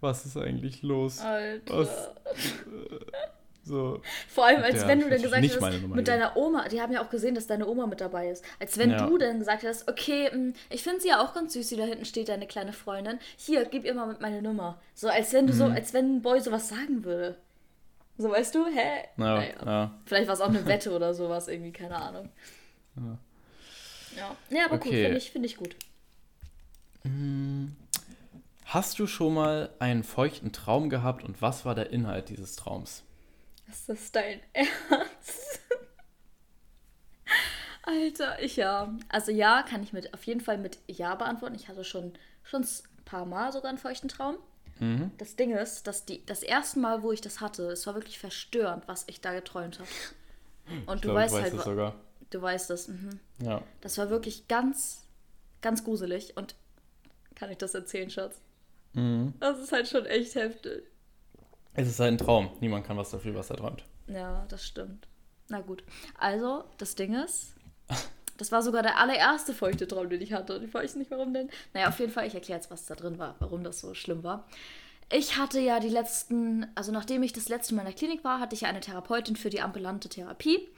was 0.00 0.24
ist 0.26 0.36
eigentlich 0.36 0.82
los? 0.82 1.20
Alter. 1.20 1.78
Was? 1.78 1.88
So. 3.62 4.00
Vor 4.28 4.46
allem, 4.46 4.62
als 4.62 4.80
Der 4.80 4.88
wenn 4.88 5.00
du 5.00 5.08
dann 5.10 5.20
gesagt 5.22 5.42
hast, 5.44 5.60
mit 5.62 5.80
gegeben. 5.82 6.04
deiner 6.04 6.36
Oma, 6.36 6.68
die 6.68 6.80
haben 6.80 6.92
ja 6.92 7.04
auch 7.04 7.10
gesehen, 7.10 7.34
dass 7.34 7.46
deine 7.46 7.66
Oma 7.68 7.86
mit 7.86 8.00
dabei 8.00 8.30
ist. 8.30 8.42
Als 8.58 8.78
wenn 8.78 8.90
Ja. 8.90 9.06
du 9.06 9.18
dann 9.18 9.38
gesagt 9.38 9.64
hast, 9.64 9.86
okay, 9.88 10.30
mh, 10.34 10.54
ich 10.70 10.82
finde 10.82 11.00
sie 11.00 11.08
ja 11.08 11.22
auch 11.22 11.34
ganz 11.34 11.52
süß, 11.52 11.68
die 11.68 11.76
da 11.76 11.84
hinten 11.84 12.04
steht, 12.06 12.28
deine 12.30 12.46
kleine 12.46 12.72
Freundin. 12.72 13.18
Hier, 13.36 13.66
gib 13.66 13.84
ihr 13.84 13.94
mal 13.94 14.06
mit 14.06 14.20
meine 14.20 14.40
Nummer. 14.42 14.80
So, 14.94 15.08
als 15.08 15.32
wenn 15.34 15.46
du 15.46 15.52
Mhm. 15.52 15.56
so, 15.58 15.64
als 15.66 15.92
wenn 15.92 16.16
ein 16.16 16.22
Boy 16.22 16.40
sowas 16.40 16.68
sagen 16.70 17.04
würde. 17.04 17.36
So, 18.16 18.30
weißt 18.30 18.54
du, 18.54 18.66
hä? 18.66 18.78
Ja, 18.78 19.04
Naja. 19.16 19.52
ja. 19.64 19.94
Vielleicht 20.06 20.26
war 20.26 20.34
es 20.34 20.40
auch 20.40 20.48
eine 20.48 20.66
Wette 20.66 20.90
oder 20.92 21.12
sowas, 21.14 21.46
irgendwie, 21.48 21.72
keine 21.72 21.96
Ahnung. 21.96 22.28
Ja. 22.96 23.18
Ja, 24.16 24.36
ja 24.58 24.64
aber 24.66 24.78
gut, 24.78 24.88
Okay. 24.88 25.02
finde 25.04 25.18
ich, 25.18 25.30
finde 25.30 25.46
ich 25.46 25.56
gut. 25.56 25.76
Hast 28.64 28.98
du 28.98 29.06
schon 29.06 29.34
mal 29.34 29.70
einen 29.78 30.02
feuchten 30.04 30.52
Traum 30.52 30.90
gehabt 30.90 31.24
und 31.24 31.40
was 31.42 31.64
war 31.64 31.74
der 31.74 31.90
Inhalt 31.90 32.28
dieses 32.28 32.56
Traums? 32.56 33.04
Ist 33.70 33.88
das 33.88 34.12
dein 34.12 34.40
Ernst? 34.52 35.60
Alter, 37.82 38.40
ich 38.42 38.56
ja. 38.56 38.94
Also 39.08 39.32
ja, 39.32 39.62
kann 39.62 39.82
ich 39.82 39.92
mit 39.92 40.12
auf 40.14 40.24
jeden 40.24 40.40
Fall 40.40 40.58
mit 40.58 40.78
Ja 40.86 41.14
beantworten. 41.14 41.54
Ich 41.54 41.68
hatte 41.68 41.84
schon, 41.84 42.12
schon 42.42 42.62
ein 42.62 43.04
paar 43.04 43.24
Mal 43.26 43.52
sogar 43.52 43.68
einen 43.70 43.78
feuchten 43.78 44.08
Traum. 44.08 44.36
Mhm. 44.78 45.10
Das 45.18 45.36
Ding 45.36 45.52
ist, 45.56 45.86
dass 45.86 46.04
die, 46.04 46.24
das 46.26 46.42
erste 46.42 46.78
Mal, 46.78 47.02
wo 47.02 47.12
ich 47.12 47.20
das 47.20 47.40
hatte, 47.40 47.70
es 47.70 47.86
war 47.86 47.94
wirklich 47.94 48.18
verstörend, 48.18 48.86
was 48.86 49.04
ich 49.08 49.20
da 49.20 49.32
geträumt 49.32 49.78
habe. 49.78 49.88
Und 50.86 50.96
Ich 50.96 51.00
du 51.02 51.08
glaube, 51.08 51.20
weißt 51.20 51.34
weiß 51.34 51.52
halt, 51.52 51.62
sogar. 51.62 51.94
du 52.30 52.42
weißt 52.42 52.70
das. 52.70 52.88
Mhm. 52.88 53.18
Ja. 53.42 53.62
Das 53.80 53.98
war 53.98 54.10
wirklich 54.10 54.46
ganz, 54.48 55.06
ganz 55.62 55.84
gruselig. 55.84 56.36
Und 56.36 56.54
kann 57.34 57.50
ich 57.50 57.58
das 57.58 57.74
erzählen, 57.74 58.10
Schatz? 58.10 58.40
Mhm. 58.92 59.34
Das 59.40 59.58
ist 59.58 59.72
halt 59.72 59.88
schon 59.88 60.06
echt 60.06 60.34
heftig. 60.34 60.84
Es 61.80 61.88
ist 61.88 62.00
halt 62.00 62.12
ein 62.12 62.18
Traum. 62.18 62.50
Niemand 62.60 62.86
kann 62.86 62.96
was 62.96 63.10
dafür, 63.10 63.34
was 63.34 63.48
er 63.48 63.56
träumt. 63.56 63.84
Ja, 64.06 64.44
das 64.48 64.66
stimmt. 64.66 65.08
Na 65.48 65.60
gut. 65.60 65.82
Also, 66.18 66.64
das 66.76 66.94
Ding 66.94 67.14
ist, 67.14 67.54
das 68.36 68.52
war 68.52 68.62
sogar 68.62 68.82
der 68.82 68.98
allererste 68.98 69.54
feuchte 69.54 69.88
Traum, 69.88 70.10
den 70.10 70.20
ich 70.20 70.32
hatte. 70.32 70.56
Und 70.56 70.64
ich 70.64 70.74
weiß 70.74 70.96
nicht, 70.96 71.10
warum 71.10 71.32
denn. 71.32 71.48
Naja, 71.72 71.88
auf 71.88 71.98
jeden 71.98 72.12
Fall, 72.12 72.26
ich 72.26 72.34
erkläre 72.34 72.58
jetzt, 72.58 72.70
was 72.70 72.84
da 72.84 72.94
drin 72.94 73.18
war, 73.18 73.36
warum 73.38 73.64
das 73.64 73.80
so 73.80 73.94
schlimm 73.94 74.22
war. 74.22 74.46
Ich 75.12 75.38
hatte 75.38 75.58
ja 75.58 75.80
die 75.80 75.88
letzten, 75.88 76.66
also 76.74 76.92
nachdem 76.92 77.22
ich 77.22 77.32
das 77.32 77.48
letzte 77.48 77.74
Mal 77.74 77.82
in 77.82 77.88
der 77.88 77.96
Klinik 77.96 78.22
war, 78.22 78.40
hatte 78.40 78.54
ich 78.54 78.60
ja 78.60 78.68
eine 78.68 78.80
Therapeutin 78.80 79.36
für 79.36 79.50
die 79.50 79.60
ambulante 79.60 80.08
Therapie. 80.08 80.68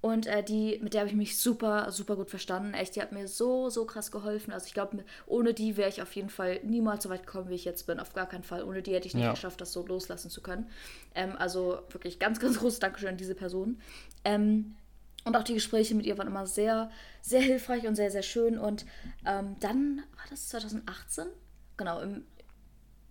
Und 0.00 0.26
äh, 0.26 0.44
die, 0.44 0.78
mit 0.80 0.94
der 0.94 1.00
habe 1.00 1.10
ich 1.10 1.16
mich 1.16 1.38
super, 1.40 1.90
super 1.90 2.14
gut 2.14 2.30
verstanden. 2.30 2.72
Echt, 2.72 2.94
die 2.94 3.02
hat 3.02 3.10
mir 3.10 3.26
so, 3.26 3.68
so 3.68 3.84
krass 3.84 4.12
geholfen. 4.12 4.52
Also 4.52 4.66
ich 4.66 4.74
glaube, 4.74 5.04
ohne 5.26 5.54
die 5.54 5.76
wäre 5.76 5.88
ich 5.88 6.00
auf 6.02 6.12
jeden 6.14 6.30
Fall 6.30 6.60
niemals 6.62 7.02
so 7.02 7.10
weit 7.10 7.26
gekommen, 7.26 7.48
wie 7.48 7.54
ich 7.56 7.64
jetzt 7.64 7.86
bin. 7.86 7.98
Auf 7.98 8.12
gar 8.12 8.28
keinen 8.28 8.44
Fall. 8.44 8.62
Ohne 8.62 8.80
die 8.82 8.94
hätte 8.94 9.08
ich 9.08 9.14
nicht 9.14 9.24
Ja. 9.24 9.32
geschafft, 9.32 9.60
das 9.60 9.72
so 9.72 9.84
loslassen 9.84 10.30
zu 10.30 10.40
können. 10.40 10.68
Ähm, 11.16 11.34
also 11.38 11.80
wirklich 11.90 12.18
ganz, 12.20 12.38
ganz 12.40 12.58
großes 12.60 12.78
Dankeschön 12.78 13.08
an 13.10 13.16
diese 13.16 13.34
Person. 13.34 13.80
Ähm, 14.24 14.76
und 15.24 15.36
auch 15.36 15.42
die 15.42 15.54
Gespräche 15.54 15.94
mit 15.96 16.06
ihr 16.06 16.16
waren 16.16 16.28
immer 16.28 16.46
sehr, 16.46 16.90
sehr 17.20 17.40
hilfreich 17.40 17.86
und 17.88 17.96
sehr, 17.96 18.10
sehr 18.12 18.22
schön. 18.22 18.56
Und 18.56 18.86
ähm, 19.26 19.56
dann 19.58 20.04
war 20.16 20.24
das 20.30 20.48
2018, 20.48 21.26
genau, 21.76 22.00
im 22.00 22.24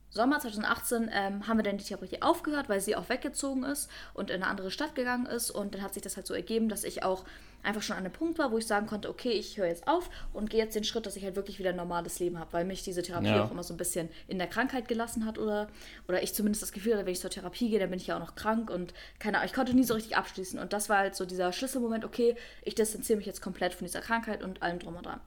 Sommer 0.10 0.39
2018 0.39 1.10
ähm, 1.13 1.48
haben 1.48 1.58
wir 1.58 1.63
dann 1.63 1.78
die 1.78 1.84
Therapie 1.84 2.22
aufgehört, 2.22 2.70
weil 2.70 2.80
sie 2.82 2.96
auch 2.96 3.10
weggezogen 3.10 3.63
ist 3.63 3.89
und 4.13 4.30
in 4.30 4.38
eine 4.38 4.48
andere 4.48 4.72
Stadt 4.72 4.96
gegangen 4.96 5.26
ist. 5.26 5.52
Und 5.52 5.76
dann 5.76 5.82
hat 5.82 5.93
sich 5.93 6.02
das 6.04 6.15
halt 6.15 6.26
so 6.26 6.34
ergeben, 6.34 6.70
dass 6.70 6.84
ich 6.84 7.04
auch 7.04 7.24
einfach 7.63 7.82
schon 7.82 7.98
an 7.98 8.06
einem 8.06 8.13
Punkt 8.13 8.39
war, 8.39 8.52
wo 8.52 8.58
ich 8.58 8.65
sagen 8.65 8.88
konnte, 8.88 9.10
okay, 9.10 9.32
ich 9.32 9.58
höre 9.58 9.67
jetzt 9.67 9.88
auf 9.88 10.10
und 10.32 10.50
gehe 10.50 10.63
jetzt 10.63 10.76
den 10.76 10.86
Schritt, 10.86 11.06
dass 11.06 11.17
ich 11.17 11.24
halt 11.24 11.36
wirklich 11.36 11.60
wieder 11.60 11.72
ein 11.72 11.76
normales 11.76 12.20
Leben 12.20 12.39
habe, 12.39 12.54
weil 12.54 12.63
mich 12.65 12.84
diese 12.84 13.02
Therapie 13.02 13.28
Ja. 13.28 13.43
auch 13.43 13.52
immer 13.52 13.63
so 13.63 13.74
ein 13.74 13.78
bisschen 13.78 14.10
in 14.28 14.38
der 14.38 14.48
Krankheit 14.48 14.88
gelassen 14.88 15.26
hat 15.26 15.38
oder, 15.38 15.67
oder 16.08 16.24
ich 16.24 16.34
zumindest 16.34 16.62
das 16.63 16.72
Gefühl 16.72 16.93
hatte, 16.93 17.06
wenn 17.06 17.12
ich 17.13 17.20
zur 17.20 17.30
Therapie 17.30 17.70
gehe, 17.70 17.80
dann 17.80 17.89
bin 17.89 18.00
ich 18.00 18.08
ja 18.08 18.15
auch 18.15 18.22
noch 18.22 18.36
krank 18.36 18.70
und 18.70 18.93
keine 19.20 19.38
Ahnung, 19.38 19.48
ich 19.48 19.54
konnte 19.54 19.74
nie 19.74 19.84
so 19.84 19.96
richtig 19.96 20.15
abschließen. 20.15 20.58
Und 20.60 20.72
das 20.72 20.88
war 20.88 21.00
halt 21.00 21.15
so 21.15 21.26
dieser 21.26 21.52
Schlüsselmoment, 21.52 22.06
okay, 22.06 22.36
ich 22.63 22.76
distanziere 22.76 23.17
mich 23.17 23.26
jetzt 23.26 23.41
komplett 23.41 23.74
von 23.74 23.86
dieser 23.86 24.02
Krankheit 24.02 24.43
und 24.43 24.62
allem 24.63 24.80
drum 24.80 24.96
und 24.96 25.06
dran. 25.06 25.20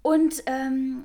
Und 0.00 0.42
ähm, 0.46 1.04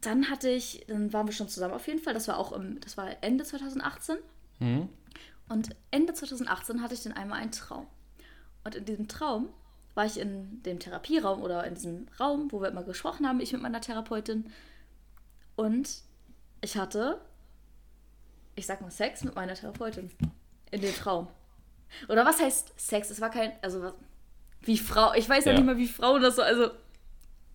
dann 0.00 0.30
hatte 0.30 0.48
ich, 0.48 0.84
dann 0.88 1.12
waren 1.12 1.26
wir 1.26 1.32
schon 1.32 1.48
zusammen 1.48 1.74
auf 1.74 1.86
jeden 1.86 2.00
Fall. 2.00 2.14
Das 2.14 2.28
war 2.28 2.38
auch 2.38 2.52
im, 2.52 2.80
das 2.80 2.96
war 2.96 3.08
Ende 3.22 3.44
2018. 3.44 4.16
Mhm. 4.60 4.88
Und 5.48 5.70
Ende 5.90 6.14
2018 6.14 6.82
hatte 6.82 6.94
ich 6.94 7.02
dann 7.02 7.12
einmal 7.12 7.40
einen 7.40 7.52
Traum. 7.52 7.86
Und 8.64 8.74
in 8.74 8.84
diesem 8.84 9.08
Traum 9.08 9.48
war 9.94 10.06
ich 10.06 10.18
in 10.18 10.62
dem 10.62 10.78
Therapieraum 10.78 11.42
oder 11.42 11.64
in 11.66 11.74
diesem 11.74 12.06
Raum, 12.18 12.50
wo 12.52 12.60
wir 12.60 12.68
immer 12.68 12.84
gesprochen 12.84 13.26
haben, 13.26 13.40
ich 13.40 13.52
mit 13.52 13.60
meiner 13.62 13.80
Therapeutin. 13.80 14.50
Und 15.56 15.88
ich 16.60 16.76
hatte, 16.76 17.20
ich 18.54 18.66
sag 18.66 18.80
mal, 18.80 18.90
Sex 18.90 19.24
mit 19.24 19.34
meiner 19.34 19.54
Therapeutin. 19.54 20.10
In 20.70 20.80
dem 20.80 20.94
Traum. 20.94 21.28
Oder 22.08 22.24
was 22.24 22.40
heißt 22.40 22.72
Sex? 22.78 23.10
Es 23.10 23.20
war 23.20 23.30
kein, 23.30 23.52
also 23.62 23.82
was, 23.82 23.94
wie 24.62 24.78
Frau, 24.78 25.12
ich 25.14 25.28
weiß 25.28 25.44
ja, 25.46 25.52
Ja. 25.52 25.58
nicht 25.58 25.66
mal, 25.66 25.76
wie 25.76 25.88
Frauen 25.88 26.22
das 26.22 26.36
so, 26.36 26.42
also, 26.42 26.70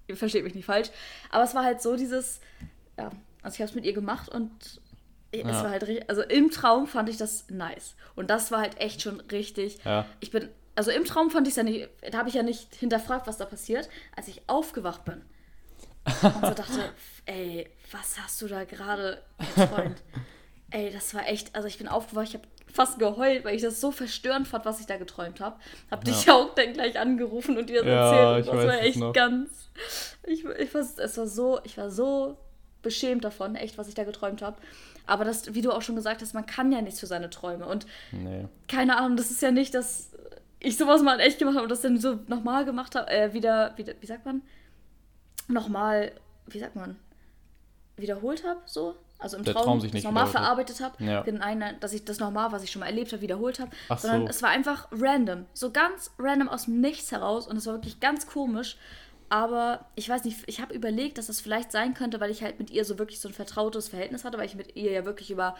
ihr 0.08 0.18
versteht 0.18 0.44
mich 0.44 0.56
nicht 0.56 0.66
falsch, 0.66 0.90
aber 1.30 1.44
es 1.44 1.56
war 1.56 1.64
halt 1.64 1.82
so 1.82 1.96
dieses, 1.96 2.40
ja, 2.98 3.12
also 3.42 3.56
ich 3.56 3.62
habe 3.62 3.70
es 3.70 3.76
mit 3.76 3.86
ihr 3.86 3.94
gemacht 3.94 4.30
und 4.30 4.52
es 5.32 5.40
Ja. 5.42 5.64
war 5.64 5.70
halt 5.72 5.84
richtig, 5.88 6.10
also 6.10 6.22
im 6.22 6.50
Traum 6.52 6.88
fand 6.88 7.10
ich 7.10 7.18
das 7.18 7.46
nice. 7.50 7.96
Und 8.16 8.30
das 8.30 8.52
war 8.52 8.62
halt 8.62 8.80
echt 8.80 9.02
schon 9.02 9.20
richtig, 9.22 9.80
Ja. 9.84 10.06
ich 10.22 10.32
bin, 10.32 10.50
also 10.76 10.92
im 10.92 11.04
Traum 11.06 11.30
fand 11.32 11.48
ich 11.48 11.52
es 11.54 11.58
ja 11.58 11.64
nicht, 11.64 11.90
da 12.12 12.18
habe 12.20 12.30
ich 12.30 12.36
ja 12.36 12.44
nicht 12.44 12.74
hinterfragt, 12.76 13.28
was 13.28 13.38
da 13.38 13.46
passiert, 13.46 13.90
als 14.16 14.28
ich 14.28 14.42
aufgewacht 14.48 15.04
bin. 15.06 15.22
Und 16.06 16.46
so 16.46 16.54
dachte, 16.54 16.94
ey, 17.26 17.68
was 17.92 18.20
hast 18.20 18.42
du 18.42 18.48
da 18.48 18.64
gerade 18.64 19.22
geträumt? 19.56 20.02
ey, 20.72 20.92
das 20.92 21.14
war 21.14 21.28
echt, 21.28 21.56
also 21.56 21.68
ich 21.68 21.78
bin 21.80 21.88
aufgewacht, 21.88 22.28
ich 22.30 22.34
habe 22.36 22.48
fast 22.76 23.00
geheult, 23.00 23.46
weil 23.46 23.56
ich 23.56 23.62
das 23.62 23.80
so 23.82 23.92
verstörend 23.92 24.48
fand, 24.48 24.66
was 24.66 24.80
ich 24.80 24.86
da 24.86 24.98
geträumt 24.98 25.40
habe. 25.40 25.58
Hab 25.90 26.04
dich 26.04 26.30
auch 26.30 26.54
dann 26.56 26.74
gleich 26.74 27.00
angerufen 27.00 27.58
und 27.58 27.70
dir 27.70 27.84
das 27.84 27.88
Ja, 27.88 28.38
erzählt. 28.38 28.46
ich 28.46 28.52
Und 28.52 28.58
das 28.58 28.68
war 28.68 28.82
echt 28.82 28.98
noch. 29.00 29.14
ganz, 29.14 29.70
ich, 30.24 30.46
ich 30.46 30.74
war, 30.74 30.82
es 30.82 31.18
war 31.18 31.28
so, 31.28 31.60
ich 31.64 31.78
war 31.78 31.90
so 31.90 32.38
beschämt 32.82 33.24
davon, 33.24 33.56
echt, 33.56 33.78
was 33.78 33.88
ich 33.88 33.96
da 33.96 34.04
geträumt 34.04 34.42
habe. 34.42 34.58
Aber 35.08 35.24
das, 35.26 35.54
wie 35.56 35.62
du 35.62 35.72
auch 35.72 35.82
schon 35.82 35.96
gesagt 35.96 36.22
hast, 36.22 36.34
man 36.34 36.46
kann 36.46 36.72
ja 36.72 36.82
nichts 36.82 37.00
für 37.00 37.08
seine 37.08 37.30
Träume. 37.30 37.66
Und 37.66 37.86
Nee. 38.12 38.46
keine 38.68 38.98
Ahnung, 38.98 39.18
das 39.18 39.32
ist 39.32 39.42
ja 39.42 39.52
nicht, 39.52 39.74
dass 39.74 40.12
ich 40.60 40.78
sowas 40.78 41.02
mal 41.02 41.14
in 41.16 41.20
echt 41.20 41.40
gemacht 41.40 41.56
habe 41.56 41.64
und 41.64 41.70
das 41.72 41.82
dann 41.82 42.00
so 42.00 42.20
nochmal 42.28 42.66
gemacht 42.66 42.96
habe, 42.96 43.10
äh, 43.10 43.34
wieder, 43.34 43.74
wieder, 43.78 43.94
wie 44.02 44.06
sagt 44.06 44.26
man? 44.26 44.42
Nochmal, 45.48 46.12
wie 46.48 46.60
sagt 46.60 46.76
man? 46.76 46.96
Wiederholt 47.98 48.44
habe, 48.44 48.60
so? 48.66 48.96
Also 49.26 49.38
im 49.38 49.44
Traum, 49.44 49.64
Traum 49.64 49.82
sich 49.82 49.90
das 49.90 49.96
nicht 49.96 50.04
nochmal 50.06 50.26
hat. 50.26 50.32
verarbeitet 50.32 50.80
habe. 50.82 51.04
Ja. 51.04 51.24
Nein, 51.30 51.76
dass 51.80 51.94
ich 51.94 52.06
das 52.06 52.20
nochmal, 52.20 52.52
was 52.52 52.64
ich 52.64 52.72
schon 52.72 52.80
mal 52.82 52.86
erlebt 52.86 53.12
habe, 53.12 53.22
wiederholt 53.24 53.60
habe. 53.60 53.72
Ach 53.90 53.98
Sondern 53.98 54.22
so. 54.22 54.28
es 54.28 54.42
war 54.44 54.50
einfach 54.52 54.88
random. 54.92 55.46
So 55.54 55.72
ganz 55.72 56.12
random 56.20 56.48
aus 56.48 56.66
dem 56.66 56.80
Nichts 56.80 57.12
heraus 57.12 57.48
und 57.48 57.58
es 57.58 57.66
war 57.66 57.74
wirklich 57.74 58.00
ganz 58.00 58.28
komisch. 58.28 58.78
Aber 59.28 59.88
ich 59.96 60.08
weiß 60.08 60.24
nicht, 60.26 60.38
ich 60.46 60.62
habe 60.62 60.74
überlegt, 60.76 61.18
dass 61.18 61.26
das 61.28 61.42
vielleicht 61.42 61.72
sein 61.72 61.96
könnte, 61.96 62.20
weil 62.20 62.30
ich 62.30 62.44
halt 62.44 62.60
mit 62.60 62.70
ihr 62.70 62.86
so 62.86 63.00
wirklich 63.00 63.20
so 63.20 63.28
ein 63.28 63.34
vertrautes 63.34 63.88
Verhältnis 63.90 64.24
hatte, 64.24 64.38
weil 64.38 64.46
ich 64.46 64.54
mit 64.56 64.76
ihr 64.76 64.92
ja 64.92 65.06
wirklich 65.06 65.32
über 65.32 65.56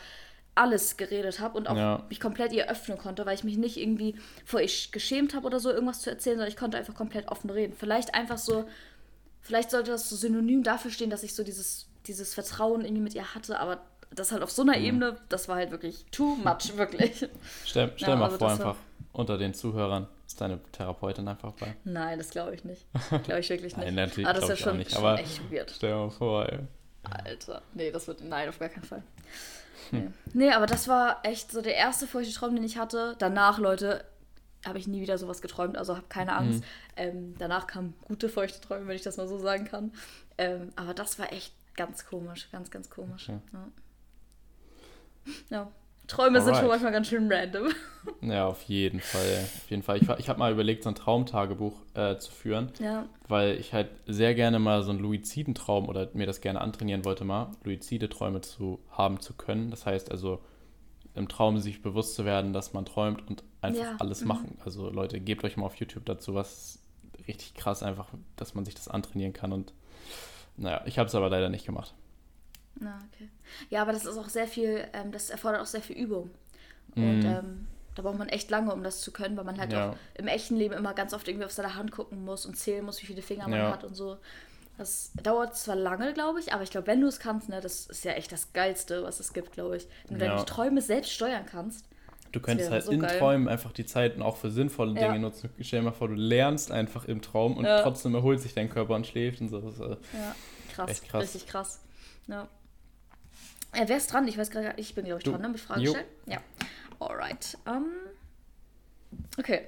alles 0.54 0.96
geredet 0.98 1.40
habe 1.40 1.58
und 1.58 1.68
auch 1.68 1.76
Ja. 1.76 2.06
mich 2.08 2.20
komplett 2.20 2.54
ihr 2.54 2.70
öffnen 2.70 2.98
konnte, 2.98 3.26
weil 3.26 3.36
ich 3.36 3.44
mich 3.44 3.58
nicht 3.58 3.76
irgendwie 3.78 4.16
vor 4.46 4.62
ihr 4.62 4.70
geschämt 4.92 5.34
habe 5.34 5.46
oder 5.48 5.60
so, 5.60 5.70
irgendwas 5.72 6.02
zu 6.02 6.10
erzählen, 6.12 6.38
sondern 6.38 6.50
ich 6.50 6.56
konnte 6.58 6.78
einfach 6.78 6.94
komplett 6.94 7.28
offen 7.28 7.50
reden. 7.50 7.74
Vielleicht 7.78 8.14
einfach 8.14 8.38
so, 8.38 8.66
vielleicht 9.42 9.72
sollte 9.72 9.92
das 9.92 10.10
so 10.10 10.16
synonym 10.16 10.64
dafür 10.64 10.92
stehen, 10.92 11.10
dass 11.10 11.24
ich 11.24 11.34
so 11.36 11.44
dieses, 11.44 11.88
dieses 12.08 12.34
Vertrauen 12.34 12.82
irgendwie 12.84 13.02
mit 13.04 13.14
ihr 13.16 13.34
hatte, 13.36 13.60
aber 13.60 13.80
das 14.12 14.32
halt 14.32 14.44
auf 14.44 14.52
so 14.52 14.64
Mhm. 14.64 14.70
einer 14.70 14.80
Ebene, 14.80 15.18
das 15.30 15.48
war 15.50 15.58
halt 15.58 15.72
wirklich 15.72 16.06
too 16.12 16.36
much, 16.36 16.72
wirklich. 16.78 17.28
Stell, 17.66 17.92
stell 17.96 18.10
Ja, 18.10 18.16
mal 18.16 18.26
also 18.26 18.38
vor, 18.38 18.50
das 18.50 18.60
war- 18.60 18.68
einfach 18.68 18.82
unter 19.14 19.38
den 19.38 19.54
Zuhörern 19.54 20.08
ist 20.28 20.40
deine 20.42 20.60
Therapeutin 20.72 21.28
einfach 21.28 21.54
bei. 21.54 21.76
Nein, 21.86 22.18
das 22.18 22.30
glaube 22.30 22.54
ich 22.56 22.64
nicht. 22.66 22.86
Glaube 23.24 23.40
ich 23.40 23.50
wirklich 23.50 23.76
nicht. 23.78 23.86
Nein, 23.86 23.96
natürlich 23.96 24.28
aber 24.28 24.40
das 24.40 24.46
glaub 24.48 24.54
ist 24.54 24.60
ja 24.60 24.66
schon, 24.70 24.78
nicht, 24.78 24.96
aber- 24.98 25.20
echt 25.20 25.52
weird. 25.52 25.72
Stell 25.72 25.92
dir 25.92 25.96
mal 25.98 26.10
vor, 26.10 26.50
ey. 26.52 26.60
Alter. 27.04 27.62
Nee, 27.74 27.92
das 27.92 28.08
wird. 28.08 28.22
Nein, 28.22 28.50
auf 28.50 28.58
gar 28.60 28.70
keinen 28.70 28.84
Fall. 28.84 29.04
Hm. 29.92 30.00
Nee. 30.34 30.48
nee, 30.48 30.52
aber 30.52 30.66
das 30.66 30.88
war 30.88 31.20
echt 31.24 31.52
so 31.52 31.62
der 31.62 31.76
erste 31.76 32.08
feuchte 32.08 32.34
Traum, 32.34 32.56
den 32.56 32.64
ich 32.64 32.78
hatte. 32.78 33.16
Danach, 33.20 33.60
Leute, 33.60 34.04
habe 34.66 34.80
ich 34.80 34.88
nie 34.88 35.00
wieder 35.02 35.18
sowas 35.20 35.42
geträumt, 35.42 35.78
also 35.78 35.96
habe 35.96 36.08
keine 36.10 36.36
Angst. 36.36 36.64
Hm. 36.64 36.66
Ähm, 36.98 37.36
danach 37.38 37.68
kamen 37.68 37.94
gute 38.06 38.28
feuchte 38.28 38.60
Träume, 38.60 38.88
wenn 38.88 38.96
ich 38.96 39.04
das 39.04 39.18
mal 39.18 39.28
so 39.28 39.38
sagen 39.38 39.66
kann. 39.66 39.94
Ähm, 40.40 40.70
aber 40.76 40.94
das 40.96 41.20
war 41.20 41.32
echt 41.32 41.54
ganz 41.76 42.06
komisch, 42.06 42.50
ganz, 42.52 42.72
ganz 42.72 42.90
komisch. 42.90 43.30
Okay. 43.30 43.40
Ja. 43.54 43.68
ja. 45.50 45.72
Träume 46.08 46.40
sind 46.40 46.50
schon 46.50 46.66
Alright. 46.66 46.70
manchmal 46.70 46.92
ganz 46.92 47.08
schön 47.08 47.32
random. 47.32 47.70
Ja, 48.22 48.46
auf 48.46 48.62
jeden 48.64 49.00
Fall. 49.00 49.40
Auf 49.44 49.72
jeden 49.72 49.82
Fall. 49.82 49.98
Ich, 49.98 50.08
ich 50.20 50.30
habe 50.30 50.38
mal 50.38 50.52
überlegt, 50.52 50.84
so 50.84 50.90
ein 50.90 50.96
Traumtagebuch 50.96 51.74
äh, 51.96 52.18
zu 52.18 52.32
führen, 52.32 52.72
Ja. 52.80 53.08
weil 53.28 53.58
ich 53.58 53.74
halt 53.74 53.90
sehr 54.06 54.36
gerne 54.36 54.60
mal 54.60 54.84
so 54.84 54.92
einen 54.92 55.00
Luizidentraum 55.00 55.90
oder 55.90 56.10
mir 56.14 56.28
das 56.28 56.42
gerne 56.42 56.62
antrainieren 56.62 57.04
wollte, 57.04 57.26
mal 57.26 57.50
luizide 57.64 58.08
Träume 58.08 58.42
zu 58.42 58.80
haben 58.92 59.20
zu 59.20 59.34
können. 59.34 59.72
Das 59.72 59.88
heißt 59.88 60.12
also, 60.12 60.40
im 61.16 61.28
Traum 61.28 61.58
sich 61.58 61.82
bewusst 61.82 62.14
zu 62.14 62.26
werden, 62.26 62.54
dass 62.54 62.74
man 62.74 62.86
träumt 62.86 63.28
und 63.28 63.44
einfach 63.62 63.82
Ja, 63.82 63.96
alles 64.00 64.22
mhm. 64.22 64.28
machen. 64.28 64.58
Also 64.64 64.92
Leute, 64.92 65.20
gebt 65.20 65.44
euch 65.44 65.58
mal 65.58 65.66
auf 65.66 65.76
YouTube 65.76 66.06
dazu 66.06 66.36
was 66.36 66.80
richtig 67.28 67.56
krass, 67.56 67.82
einfach, 67.82 68.10
dass 68.36 68.54
man 68.54 68.66
sich 68.66 68.76
das 68.76 68.88
antrainieren 68.88 69.34
kann 69.34 69.52
und 69.52 69.74
naja, 70.58 70.82
ich 70.86 70.98
habe 71.00 71.08
es 71.08 71.16
aber 71.16 71.30
leider 71.30 71.50
nicht 71.50 71.66
gemacht. 71.66 71.94
Na, 72.76 73.02
okay. 73.14 73.30
Ja, 73.70 73.82
aber 73.82 73.94
das 73.94 74.06
ist 74.06 74.18
auch 74.18 74.30
sehr 74.30 74.48
viel, 74.48 74.86
ähm, 74.94 75.12
das 75.12 75.30
erfordert 75.30 75.62
auch 75.62 75.66
sehr 75.66 75.82
viel 75.82 75.96
Übung. 75.98 76.30
Und 76.96 77.26
ähm, 77.26 77.68
da 77.96 78.02
braucht 78.04 78.18
man 78.18 78.30
echt 78.30 78.50
lange, 78.52 78.74
um 78.74 78.84
das 78.84 79.02
zu 79.02 79.12
können, 79.12 79.38
weil 79.38 79.46
man 79.46 79.60
halt 79.60 79.74
Ja. 79.74 79.92
auch 79.92 79.98
im 80.16 80.28
echten 80.28 80.56
Leben 80.58 80.74
immer 80.76 80.94
ganz 80.94 81.14
oft 81.14 81.28
irgendwie 81.28 81.46
auf 81.46 81.52
seine 81.54 81.76
Hand 81.76 81.92
gucken 81.92 82.26
muss 82.26 82.46
und 82.46 82.56
zählen 82.56 82.86
muss, 82.86 83.02
wie 83.02 83.06
viele 83.08 83.22
Finger 83.22 83.48
man 83.48 83.60
Ja. 83.60 83.70
hat 83.70 83.84
und 83.84 83.96
so. 83.96 84.18
Das 84.78 85.14
dauert 85.24 85.56
zwar 85.58 85.76
lange, 85.76 86.14
glaube 86.14 86.40
ich, 86.40 86.54
aber 86.54 86.64
ich 86.64 86.72
glaube, 86.72 86.88
wenn 86.88 87.02
du 87.02 87.08
es 87.08 87.20
kannst, 87.20 87.50
ne, 87.50 87.62
das 87.62 87.88
ist 87.88 88.06
ja 88.06 88.14
echt 88.14 88.32
das 88.32 88.54
Geilste, 88.54 89.04
was 89.04 89.20
es 89.22 89.34
gibt, 89.34 89.54
glaube 89.54 89.78
ich. 89.78 89.88
Wenn 90.08 90.20
du 90.20 90.26
Ja. 90.26 90.32
deine 90.32 90.46
Träume 90.46 90.82
selbst 90.82 91.12
steuern 91.14 91.46
kannst. 91.46 91.86
Du 92.36 92.42
könntest 92.42 92.70
halt 92.70 92.84
so 92.84 92.92
in 92.92 93.00
geil. 93.02 93.18
Träumen 93.18 93.48
einfach 93.48 93.72
die 93.72 93.86
Zeiten 93.86 94.22
auch 94.22 94.36
für 94.36 94.52
sinnvolle 94.52 94.94
Ja. 95.00 95.08
Dinge 95.08 95.20
nutzen. 95.20 95.50
Stell 95.62 95.80
dir 95.80 95.86
mal 95.86 95.92
vor, 95.94 96.10
du 96.10 96.16
lernst 96.16 96.70
einfach 96.72 97.06
im 97.06 97.22
Traum 97.22 97.56
und 97.56 97.64
Ja. 97.66 97.82
trotzdem 97.82 98.14
erholt 98.14 98.42
sich 98.42 98.54
dein 98.54 98.70
Körper 98.70 98.96
und 98.96 99.08
schläft 99.08 99.40
und 99.40 99.48
so. 99.50 99.58
Äh, 99.60 99.62
Ja, 100.18 100.36
krass. 100.74 101.02
Krass. 101.04 101.24
Richtig 101.24 101.48
krass. 101.48 101.80
Ja. 102.28 102.50
Äh, 103.72 103.86
wer 103.88 103.96
ist 103.98 104.12
dran? 104.12 104.28
Ich 104.28 104.38
weiß 104.38 104.52
gerade, 104.52 104.74
ich 104.78 104.96
bin, 104.96 105.06
glaube 105.06 105.20
ich, 105.20 105.24
Du. 105.24 105.32
dran, 105.32 105.42
ne? 105.42 105.50
Mit 105.50 105.60
Fragen 105.62 105.82
Jo. 105.82 105.92
stellen. 105.92 106.06
Ja. 106.26 106.40
Alright. 107.00 107.58
Ähm, 107.66 107.86
okay. 109.38 109.62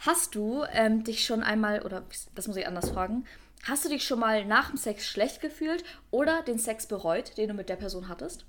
Hast 0.00 0.34
du 0.34 0.64
ähm, 0.72 1.02
dich 1.04 1.24
schon 1.24 1.42
einmal, 1.42 1.80
oder 1.82 2.04
das 2.34 2.46
muss 2.46 2.56
ich 2.56 2.66
anders 2.66 2.90
fragen, 2.90 3.24
hast 3.64 3.84
du 3.84 3.88
dich 3.88 4.04
schon 4.04 4.20
mal 4.20 4.44
nach 4.44 4.68
dem 4.68 4.76
Sex 4.76 5.06
schlecht 5.06 5.40
gefühlt 5.40 5.82
oder 6.10 6.42
den 6.42 6.58
Sex 6.58 6.86
bereut, 6.86 7.36
den 7.38 7.48
du 7.48 7.54
mit 7.54 7.68
der 7.68 7.76
Person 7.76 8.08
hattest? 8.08 8.44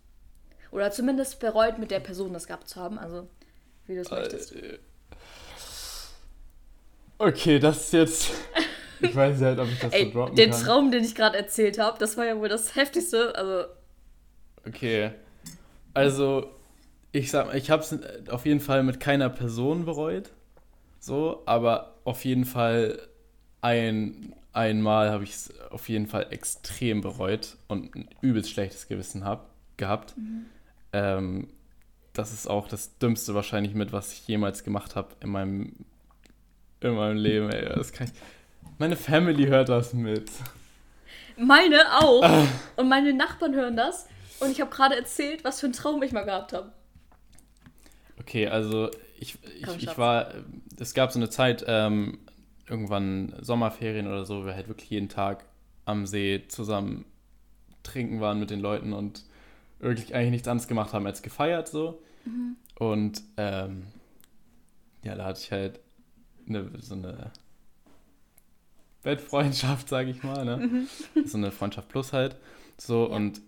Oder 0.72 0.92
zumindest 0.92 1.40
bereut, 1.40 1.80
mit 1.80 1.92
der 1.92 2.00
Person 2.00 2.34
das 2.34 2.48
gehabt 2.48 2.68
zu 2.70 2.80
haben, 2.80 3.00
also 3.00 3.28
wie 3.88 3.96
du 3.96 4.02
es 4.02 4.12
möchtest. 4.12 4.56
äh, 4.56 4.78
okay, 7.18 7.60
das 7.60 7.86
ist 7.86 7.94
jetzt. 7.94 8.32
Ich 9.02 9.16
weiß 9.16 9.38
nicht 9.38 9.46
halt, 9.46 9.60
ob 9.60 9.70
ich 9.70 9.80
das 9.80 9.94
Ey, 9.94 10.08
so 10.08 10.12
droppen 10.12 10.36
den 10.36 10.52
kann. 10.52 10.62
Traum, 10.62 10.92
den 10.92 11.06
ich 11.06 11.16
gerade 11.16 11.38
erzählt 11.38 11.80
habe, 11.80 11.98
das 12.00 12.18
war 12.18 12.26
ja 12.26 12.38
wohl 12.38 12.50
das 12.50 12.76
Heftigste. 12.76 13.34
Also, 13.34 13.64
Okay. 14.68 15.12
Also, 15.94 16.50
ich 17.14 17.32
sag 17.32 17.48
mal, 17.48 17.56
ich 17.58 17.72
habe 17.72 17.82
es 17.82 17.98
auf 18.30 18.46
jeden 18.46 18.60
Fall 18.60 18.84
mit 18.84 19.00
keiner 19.00 19.30
Person 19.30 19.86
bereut. 19.86 20.32
So, 21.00 21.44
aber 21.46 21.96
auf 22.04 22.26
jeden 22.26 22.44
Fall 22.44 23.00
ein, 23.62 24.36
einmal 24.52 25.12
habe 25.12 25.24
ich 25.24 25.32
es 25.32 25.54
auf 25.72 25.88
jeden 25.88 26.08
Fall 26.08 26.28
extrem 26.32 27.00
bereut 27.00 27.56
und 27.70 27.96
ein 27.96 28.10
übelst 28.20 28.50
schlechtes 28.52 28.90
Gewissen 28.90 29.24
hab, 29.24 29.50
gehabt. 29.78 30.14
Ähm, 30.94 31.48
das 32.14 32.34
ist 32.34 32.48
auch 32.48 32.68
das 32.68 32.98
Dümmste 32.98 33.36
wahrscheinlich 33.36 33.74
mit, 33.74 33.94
was 33.94 34.14
ich 34.14 34.28
jemals 34.28 34.64
gemacht 34.64 34.96
habe 34.96 35.10
in 35.22 35.30
meinem, 35.30 35.74
in 36.82 36.96
meinem 36.96 37.18
Leben. 37.18 37.50
Ey. 37.50 37.66
Das 37.76 37.94
kann 37.94 38.08
ich, 38.08 38.14
meine 38.78 38.96
Family 38.96 39.48
hört 39.48 39.70
das 39.70 39.94
mit. 39.94 40.30
Meine 41.38 41.80
auch. 42.00 42.24
Ah. 42.24 42.48
Und 42.76 42.90
meine 42.90 43.14
Nachbarn 43.14 43.56
hören 43.56 43.78
das. 43.78 44.08
Und 44.40 44.52
ich 44.52 44.62
habe 44.62 44.72
gerade 44.72 44.96
erzählt, 44.96 45.44
was 45.44 45.60
für 45.60 45.68
einen 45.68 45.74
Traum 45.74 46.02
ich 46.04 46.12
mal 46.12 46.24
gehabt 46.24 46.54
habe. 46.54 46.72
Okay, 48.20 48.48
also 48.48 48.90
ich, 49.20 49.38
ich, 49.44 49.84
ich 49.84 49.98
war, 49.98 50.34
es 50.80 50.94
gab 50.94 51.12
so 51.12 51.20
eine 51.20 51.30
Zeit, 51.30 51.66
ähm, 51.68 52.20
irgendwann 52.68 53.36
Sommerferien 53.42 54.08
oder 54.08 54.26
so, 54.26 54.46
wir 54.46 54.56
halt 54.56 54.68
wirklich 54.68 54.90
jeden 54.90 55.10
Tag 55.10 55.46
am 55.86 56.06
See 56.06 56.44
zusammen 56.48 57.06
trinken 57.84 58.22
waren 58.22 58.40
mit 58.40 58.50
den 58.50 58.60
Leuten 58.60 58.94
und 58.94 59.24
wirklich 59.80 60.14
eigentlich 60.16 60.32
nichts 60.32 60.48
anderes 60.48 60.68
gemacht 60.68 60.94
haben 60.94 61.06
als 61.06 61.22
gefeiert 61.22 61.68
so. 61.68 62.02
Mhm. 62.26 62.56
Und 62.78 63.22
ähm, 63.38 63.88
ja, 65.04 65.16
da 65.16 65.26
hatte 65.26 65.42
ich 65.42 65.52
halt 65.52 65.80
eine, 66.48 66.70
so 66.80 66.96
eine 66.96 67.32
Bettfreundschaft, 69.04 69.88
sage 69.90 70.10
ich 70.12 70.24
mal, 70.24 70.44
ne? 70.46 70.88
So 71.26 71.38
eine 71.38 71.52
Freundschaft 71.52 71.90
plus 71.90 72.12
halt. 72.14 72.36
So. 72.78 73.08
Ja. 73.10 73.16
und 73.16 73.42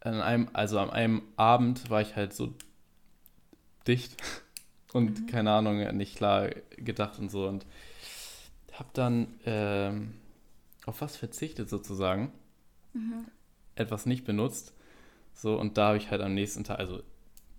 an 0.00 0.20
einem, 0.20 0.48
also 0.54 0.78
an 0.78 0.90
einem 0.90 1.22
Abend 1.36 1.90
war 1.90 2.00
ich 2.00 2.16
halt 2.16 2.32
so 2.32 2.54
dicht 3.86 4.16
und 4.92 5.20
Mhm. 5.20 5.26
keine 5.26 5.50
Ahnung, 5.52 5.96
nicht 5.96 6.16
klar 6.16 6.48
gedacht 6.76 7.18
und 7.18 7.30
so 7.30 7.46
und 7.46 7.66
hab 8.72 8.92
dann 8.94 9.28
ähm, 9.44 10.14
auf 10.86 11.00
was 11.02 11.16
verzichtet 11.16 11.68
sozusagen, 11.68 12.32
Mhm. 12.92 13.26
etwas 13.76 14.04
nicht 14.06 14.24
benutzt, 14.24 14.72
so 15.34 15.58
und 15.58 15.76
da 15.78 15.88
habe 15.88 15.96
ich 15.98 16.10
halt 16.10 16.20
am 16.20 16.34
nächsten 16.34 16.64
Tag, 16.64 16.78
also 16.78 17.02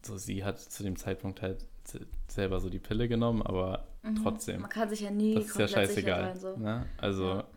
so 0.04 0.18
sie 0.18 0.44
hat 0.44 0.60
zu 0.60 0.84
dem 0.84 0.96
Zeitpunkt 0.98 1.42
halt 1.42 1.66
se- 1.86 2.06
selber 2.28 2.60
so 2.60 2.70
die 2.70 2.80
Pille 2.80 3.08
genommen, 3.08 3.42
aber 3.42 3.88
trotzdem, 4.24 4.56
Mhm. 4.58 4.62
Man 4.64 4.70
kann 4.72 4.90
sich 4.90 5.02
ja 5.02 5.12
nie 5.12 5.36
das 5.36 5.46
ist 5.46 5.58
ja 5.60 5.68
scheißegal. 5.68 6.36
sein. 6.36 6.40
So. 6.40 6.58
Ne? 6.58 6.86
Also 6.98 7.26
Ja. 7.28 7.48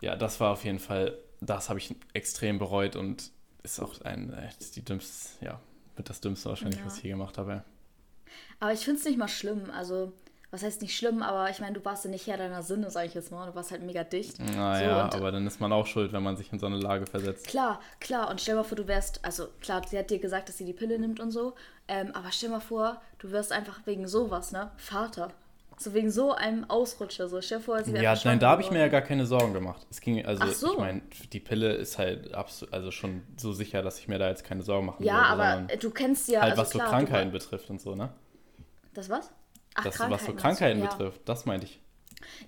ja. 0.00 0.16
das 0.16 0.38
war 0.40 0.52
auf 0.52 0.64
jeden 0.64 0.78
Fall, 0.78 1.16
das 1.40 1.68
habe 1.68 1.78
ich 1.78 1.94
extrem 2.12 2.58
bereut 2.58 2.96
und 2.96 3.30
ist 3.62 3.80
auch 3.80 4.00
ein, 4.02 4.34
die 4.74 4.84
dümmste, 4.84 5.44
ja, 5.44 5.60
mit 5.96 6.08
das 6.08 6.20
dümmste 6.20 6.48
wahrscheinlich, 6.50 6.80
Ja. 6.80 6.86
was 6.86 6.98
ich 6.98 7.04
je 7.04 7.10
gemacht 7.10 7.38
habe. 7.38 7.64
Aber 8.60 8.72
ich 8.72 8.80
finde 8.80 9.00
es 9.00 9.06
nicht 9.06 9.18
mal 9.18 9.28
schlimm. 9.28 9.70
Also, 9.70 10.12
was 10.50 10.62
heißt 10.62 10.80
nicht 10.80 10.96
schlimm, 10.96 11.22
aber 11.22 11.50
ich 11.50 11.60
meine, 11.60 11.74
du 11.74 11.84
warst 11.84 12.04
ja 12.06 12.10
nicht 12.10 12.26
Herr 12.26 12.38
deiner 12.38 12.62
Sinne, 12.62 12.90
sage 12.90 13.06
ich 13.08 13.14
jetzt 13.14 13.30
mal. 13.30 13.46
Du 13.46 13.54
warst 13.54 13.70
halt 13.70 13.82
mega 13.82 14.02
dicht. 14.02 14.38
Naja, 14.38 15.04
und- 15.04 15.14
aber 15.14 15.30
dann 15.30 15.46
ist 15.46 15.60
man 15.60 15.72
auch 15.72 15.86
schuld, 15.86 16.12
wenn 16.12 16.22
man 16.22 16.36
sich 16.38 16.50
in 16.52 16.58
so 16.58 16.66
eine 16.66 16.78
Lage 16.78 17.06
versetzt. 17.06 17.46
Klar, 17.46 17.80
klar. 18.00 18.30
Und 18.30 18.40
stell 18.40 18.54
mal 18.54 18.64
vor, 18.64 18.76
du 18.76 18.86
wärst, 18.88 19.22
also 19.24 19.48
klar, 19.60 19.82
sie 19.86 19.98
hat 19.98 20.08
dir 20.10 20.18
gesagt, 20.18 20.48
dass 20.48 20.56
sie 20.56 20.64
die 20.64 20.72
Pille 20.72 20.98
nimmt 20.98 21.20
und 21.20 21.32
so. 21.32 21.54
Ähm, 21.86 22.12
aber 22.14 22.32
stell 22.32 22.48
mal 22.48 22.60
vor, 22.60 23.00
du 23.18 23.30
wirst 23.30 23.52
einfach 23.52 23.80
wegen 23.86 24.08
sowas, 24.08 24.52
ne? 24.52 24.70
Vater. 24.78 25.30
So 25.80 25.94
wegen 25.94 26.10
so 26.10 26.32
einem 26.32 26.68
Ausrutscher. 26.68 27.28
So, 27.28 27.40
stell 27.40 27.58
dir 27.58 27.64
vor, 27.64 27.84
sie 27.84 27.92
wäre 27.92 28.02
Ja, 28.02 28.16
nein, 28.24 28.40
da 28.40 28.48
habe 28.50 28.62
ich 28.62 28.70
mir 28.70 28.80
ja 28.80 28.88
gar 28.88 29.02
keine 29.02 29.26
Sorgen 29.26 29.52
gemacht. 29.52 29.86
Es 29.90 30.00
ging, 30.00 30.24
also 30.26 30.44
so. 30.46 30.72
ich 30.72 30.78
meine, 30.78 31.02
die 31.32 31.38
Pille 31.40 31.72
ist 31.74 31.98
halt 31.98 32.34
absolut, 32.34 32.74
also 32.74 32.90
schon 32.90 33.22
so 33.36 33.52
sicher, 33.52 33.80
dass 33.82 33.98
ich 34.00 34.08
mir 34.08 34.18
da 34.18 34.28
jetzt 34.28 34.42
keine 34.44 34.62
Sorgen 34.62 34.86
machen 34.86 35.04
Ja, 35.04 35.14
würde, 35.14 35.26
aber 35.26 35.52
sondern 35.58 35.78
du 35.78 35.90
kennst 35.90 36.28
ja. 36.28 36.40
halt 36.40 36.50
also 36.52 36.62
was 36.62 36.70
klar, 36.70 36.86
so 36.86 36.90
Krankheiten 36.90 37.30
betrifft 37.30 37.70
und 37.70 37.80
so, 37.80 37.94
ne? 37.94 38.08
Das 38.94 39.08
was? 39.08 39.30
Ach, 39.78 39.84
Das, 39.84 39.98
was 40.00 40.24
so? 40.24 40.34
Krankheiten 40.34 40.80
ja. 40.80 40.86
betrifft, 40.86 41.20
das 41.26 41.46
meinte 41.46 41.66
ich. 41.66 41.80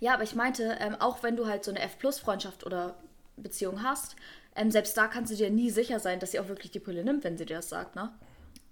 Ja, 0.01 0.15
aber 0.15 0.25
ich 0.25 0.35
meinte, 0.35 0.77
ähm, 0.81 0.97
auch 0.99 1.23
wenn 1.23 1.37
du 1.37 1.47
halt 1.47 1.65
so 1.65 1.71
eine 1.71 1.81
F-Plus-Freundschaft 1.81 2.67
oder 2.67 2.97
Beziehung 3.37 3.83
hast, 3.83 4.17
ähm, 4.57 4.71
selbst 4.71 4.97
da 4.97 5.07
kannst 5.07 5.33
du 5.33 5.37
dir 5.37 5.51
nie 5.51 5.71
sicher 5.71 6.01
sein, 6.01 6.19
dass 6.19 6.33
sie 6.33 6.41
auch 6.41 6.49
wirklich 6.49 6.73
die 6.73 6.81
Pille 6.81 7.05
nimmt, 7.05 7.25
wenn 7.25 7.39
sie 7.39 7.47
dir 7.47 7.57
das 7.57 7.69
sagt, 7.69 7.95
ne? 7.95 8.11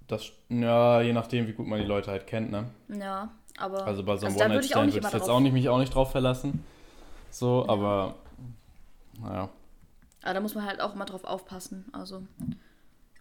Das, 0.09 0.33
ja, 0.49 1.01
je 1.03 1.13
nachdem, 1.13 1.47
wie 1.47 1.53
gut 1.53 1.67
man 1.67 1.81
die 1.81 1.87
Leute 1.87 2.11
halt 2.11 2.27
kennt, 2.27 2.51
ne? 2.51 2.71
Ja, 2.89 3.31
aber. 3.59 3.87
Also 3.87 4.03
bei 4.03 4.17
so 4.17 4.27
einem 4.27 4.39
da 4.39 4.49
würde 4.49 4.65
ich 4.65 4.75
auch 4.75 4.81
One-Night-Stand 4.81 5.05
würde 5.05 5.17
ich 5.17 5.21
jetzt 5.21 5.31
auch 5.31 5.41
nicht, 5.41 5.53
mich 5.53 5.69
auch 5.69 5.79
nicht 5.79 5.95
drauf 5.95 6.11
verlassen. 6.11 6.65
So, 7.31 7.69
aber 7.69 8.17
naja, 9.21 9.51
Aber 10.23 10.35
da 10.35 10.41
muss 10.41 10.55
man 10.55 10.65
halt 10.65 10.81
auch 10.81 10.95
mal 10.95 11.05
drauf 11.05 11.25
aufpassen. 11.25 11.87
Also. 11.93 12.23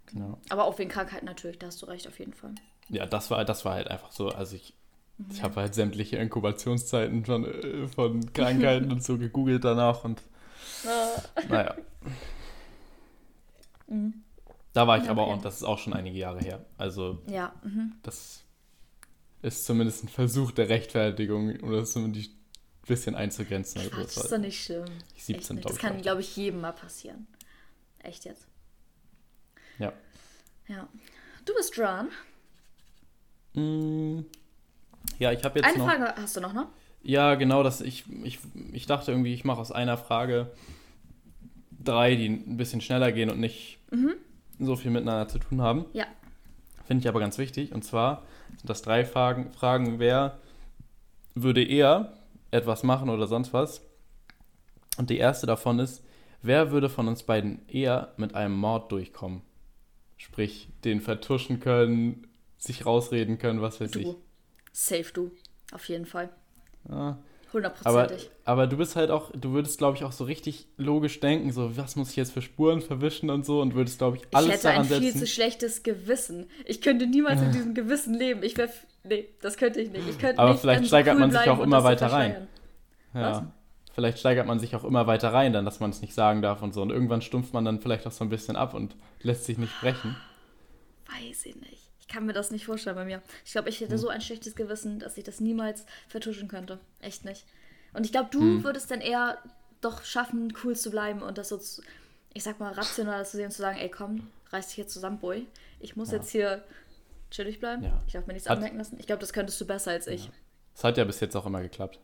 genau. 0.07 0.37
Aber 0.49 0.65
auch 0.65 0.77
wegen 0.79 0.89
Krankheiten 0.89 1.25
natürlich, 1.25 1.59
da 1.59 1.67
hast 1.67 1.81
du 1.81 1.85
recht, 1.87 2.07
auf 2.07 2.19
jeden 2.19 2.33
Fall. 2.33 2.55
Ja, 2.89 3.05
das 3.05 3.29
war, 3.31 3.43
das 3.45 3.65
war 3.65 3.73
halt 3.73 3.89
einfach 3.89 4.11
so. 4.11 4.29
Also 4.29 4.55
ich. 4.55 4.73
Ich 5.31 5.41
habe 5.43 5.55
halt 5.61 5.73
sämtliche 5.75 6.17
Inkubationszeiten 6.17 7.25
von, 7.25 7.45
äh, 7.45 7.87
von 7.87 8.31
Krankheiten 8.33 8.91
und 8.91 9.03
so 9.03 9.17
gegoogelt 9.17 9.63
danach 9.63 10.03
und 10.03 10.21
naja. 11.49 11.75
Da 14.73 14.85
war 14.87 14.97
ich 14.97 15.05
Ja, 15.05 15.11
aber 15.11 15.23
okay. 15.27 15.33
auch, 15.37 15.41
das 15.41 15.55
ist 15.57 15.63
auch 15.63 15.79
schon 15.79 15.93
einige 15.93 16.17
Jahre 16.17 16.39
her. 16.39 16.65
Also 16.77 17.19
Ja, 17.27 17.53
mhm. 17.63 17.93
das 18.03 18.43
ist 19.41 19.65
zumindest 19.65 20.03
ein 20.03 20.09
Versuch 20.09 20.51
der 20.51 20.69
Rechtfertigung 20.69 21.59
oder 21.61 21.85
zumindest 21.85 22.31
ein 22.31 22.87
bisschen 22.87 23.15
einzugrenzen. 23.15 23.79
Also 23.79 23.91
Quatsch, 23.91 24.05
das 24.17 24.17
ist 24.25 24.31
doch 24.31 24.37
nicht 24.37 24.63
schlimm. 24.63 24.85
17, 25.17 25.35
Echt 25.35 25.49
nicht. 25.49 25.61
glaub 25.61 25.63
Das 25.63 25.71
ich, 25.73 25.79
kann, 25.81 25.95
ich. 25.95 26.01
glaube 26.01 26.21
ich, 26.21 26.35
jedem 26.35 26.61
mal 26.61 26.73
passieren. 26.73 27.27
Echt 27.99 28.25
jetzt. 28.25 28.47
ja. 29.79 29.93
Ja. 30.67 30.87
Du 31.45 31.53
bist 31.55 31.77
dran. 31.77 32.09
Mm, 33.53 34.19
Ja, 35.19 35.31
ich 35.31 35.43
habe 35.43 35.59
jetzt 35.59 35.67
Eine 35.67 35.77
noch. 35.77 35.85
Frage 35.85 36.13
hast 36.15 36.35
du 36.35 36.41
noch, 36.41 36.53
ne? 36.53 36.67
Ja, 37.03 37.35
genau, 37.35 37.63
das 37.63 37.81
ich, 37.81 38.05
ich, 38.23 38.39
ich 38.73 38.85
dachte 38.85 39.11
irgendwie, 39.11 39.33
ich 39.33 39.45
mache 39.45 39.61
aus 39.61 39.71
einer 39.71 39.97
Frage 39.97 40.51
drei, 41.83 42.15
die 42.15 42.27
ein 42.27 42.57
bisschen 42.57 42.81
schneller 42.81 43.11
gehen 43.11 43.29
und 43.29 43.39
nicht 43.39 43.79
so 44.59 44.75
viel 44.75 44.91
miteinander 44.91 45.27
zu 45.27 45.39
tun 45.39 45.61
haben. 45.61 45.85
Ja. 45.93 46.05
Finde 46.85 47.01
ich 47.01 47.07
aber 47.07 47.19
ganz 47.19 47.37
wichtig. 47.37 47.73
Und 47.73 47.83
zwar 47.83 48.23
sind 48.57 48.69
das 48.69 48.81
drei 48.81 49.05
Fragen, 49.05 49.51
Fragen, 49.51 49.99
wer 49.99 50.39
würde 51.35 51.63
eher 51.63 52.13
etwas 52.51 52.83
machen 52.83 53.09
oder 53.09 53.27
sonst 53.27 53.53
was? 53.53 53.81
Und 54.97 55.09
die 55.09 55.17
erste 55.17 55.45
davon 55.45 55.79
ist, 55.79 56.03
wer 56.41 56.71
würde 56.71 56.89
von 56.89 57.07
uns 57.07 57.23
beiden 57.23 57.67
eher 57.67 58.13
mit 58.17 58.35
einem 58.35 58.55
Mord 58.55 58.91
durchkommen? 58.91 59.41
Sprich, 60.17 60.69
den 60.83 61.01
vertuschen 61.01 61.59
können, 61.59 62.27
sich 62.57 62.85
rausreden 62.85 63.37
können, 63.37 63.61
was 63.61 63.79
weiß 63.79 63.95
ich. 63.95 64.07
Safe 64.79 65.11
du. 65.11 65.31
Auf 65.71 65.89
jeden 65.89 66.05
Fall. 66.05 66.29
Ja, 66.87 66.95
aber, 66.95 67.17
Hundertprozentig. 67.51 68.29
aber 68.45 68.67
du 68.67 68.77
bist 68.77 68.95
halt 68.95 69.09
auch, 69.09 69.31
du 69.31 69.51
würdest, 69.53 69.79
glaube 69.79 69.97
ich, 69.97 70.03
auch 70.03 70.11
so 70.11 70.23
richtig 70.25 70.67
logisch 70.77 71.19
denken, 71.19 71.51
so, 71.51 71.75
was 71.75 71.95
muss 71.95 72.11
ich 72.11 72.15
jetzt 72.15 72.31
für 72.31 72.43
Spuren 72.43 72.81
verwischen 72.81 73.31
und 73.31 73.43
so 73.43 73.59
und 73.59 73.73
würdest, 73.73 73.97
glaube 73.97 74.17
ich, 74.17 74.23
Ich 74.29 74.35
alles 74.37 74.51
hätte 74.51 74.69
ein 74.69 74.75
daran 74.87 74.87
viel 75.01 75.11
setzen. 75.11 75.19
zu 75.19 75.27
schlechtes 75.27 75.81
Gewissen. 75.81 76.45
Ich 76.65 76.79
könnte 76.81 77.07
niemals 77.07 77.41
in 77.41 77.51
diesem 77.51 77.73
Gewissen 77.73 78.13
leben. 78.13 78.43
Ich 78.43 78.55
wäre. 78.55 78.69
Nee, 79.03 79.29
das 79.41 79.57
könnte 79.57 79.81
ich 79.81 79.89
nicht. 79.89 80.07
Ich 80.07 80.19
könnte 80.19 80.39
Aber 80.39 80.51
nicht 80.51 80.61
vielleicht 80.61 80.81
so 80.81 80.87
steigert 80.89 81.15
cool 81.15 81.21
man 81.21 81.31
sich 81.31 81.49
auch 81.49 81.59
immer 81.59 81.83
weiter 81.83 82.11
rein. 82.11 82.47
Ja. 83.15 83.31
Was? 83.31 83.43
Vielleicht 83.95 84.19
steigert 84.19 84.45
man 84.45 84.59
sich 84.59 84.75
auch 84.75 84.83
immer 84.83 85.07
weiter 85.07 85.33
rein, 85.33 85.53
dann, 85.53 85.65
dass 85.65 85.79
man 85.79 85.89
es 85.89 86.01
nicht 86.03 86.13
sagen 86.13 86.43
darf 86.43 86.61
und 86.61 86.75
so. 86.75 86.83
Und 86.83 86.91
irgendwann 86.91 87.23
stumpft 87.23 87.51
man 87.51 87.65
dann 87.65 87.81
vielleicht 87.81 88.05
auch 88.05 88.11
so 88.11 88.23
ein 88.23 88.29
bisschen 88.29 88.55
ab 88.55 88.75
und 88.75 88.95
lässt 89.23 89.45
sich 89.45 89.57
nicht 89.57 89.73
sprechen. 89.73 90.15
Weiß 91.07 91.47
ich 91.47 91.55
nicht. 91.55 91.76
Ich 92.07 92.13
kann 92.13 92.25
mir 92.25 92.33
das 92.33 92.51
nicht 92.51 92.65
vorstellen 92.65 92.95
bei 92.95 93.03
mir. 93.05 93.21
Ich 93.45 93.51
glaube, 93.51 93.67
ich 93.69 93.81
hätte 93.81 93.91
Hm. 93.91 93.97
so 93.97 94.07
ein 94.07 94.21
schlechtes 94.21 94.55
Gewissen, 94.55 94.99
dass 94.99 95.17
ich 95.17 95.23
das 95.25 95.39
niemals 95.41 95.85
vertuschen 96.07 96.47
könnte. 96.47 96.79
Echt 97.01 97.25
nicht. 97.25 97.45
Und 97.93 98.05
ich 98.05 98.11
glaube, 98.13 98.29
du 98.31 98.39
Hm. 98.39 98.63
würdest 98.63 98.89
dann 98.91 99.01
eher 99.01 99.37
doch 99.81 100.03
schaffen, 100.05 100.53
cool 100.63 100.75
zu 100.75 100.89
bleiben 100.89 101.21
und 101.21 101.37
das 101.37 101.49
so, 101.49 101.57
zu, 101.57 101.81
ich 102.33 102.43
sag 102.43 102.59
mal, 102.59 102.71
rational 102.71 103.25
zu 103.25 103.35
sehen 103.37 103.47
und 103.47 103.51
zu 103.51 103.61
sagen, 103.61 103.77
ey, 103.77 103.89
komm, 103.89 104.27
reiß 104.51 104.69
dich 104.69 104.77
jetzt 104.77 104.93
zusammen, 104.93 105.19
Boy. 105.19 105.47
Ich 105.81 105.95
muss 105.97 106.11
jetzt 106.11 106.29
hier 106.31 106.63
chillig 107.29 107.59
bleiben. 107.59 107.83
Ja. 107.83 108.01
Ich 108.07 108.13
darf 108.13 108.25
mir 108.25 108.33
nichts 108.33 108.49
Hat- 108.49 108.55
anmerken 108.57 108.77
lassen. 108.77 108.97
Ich 108.99 109.05
glaube, 109.05 109.19
das 109.19 109.33
könntest 109.33 109.59
du 109.59 109.65
besser 109.67 109.91
als 109.91 110.07
ich. 110.07 110.31
Es 110.73 110.83
hat 110.85 110.97
ja 110.97 111.03
bis 111.03 111.19
jetzt 111.19 111.35
auch 111.35 111.45
immer 111.45 111.61
geklappt. 111.61 111.99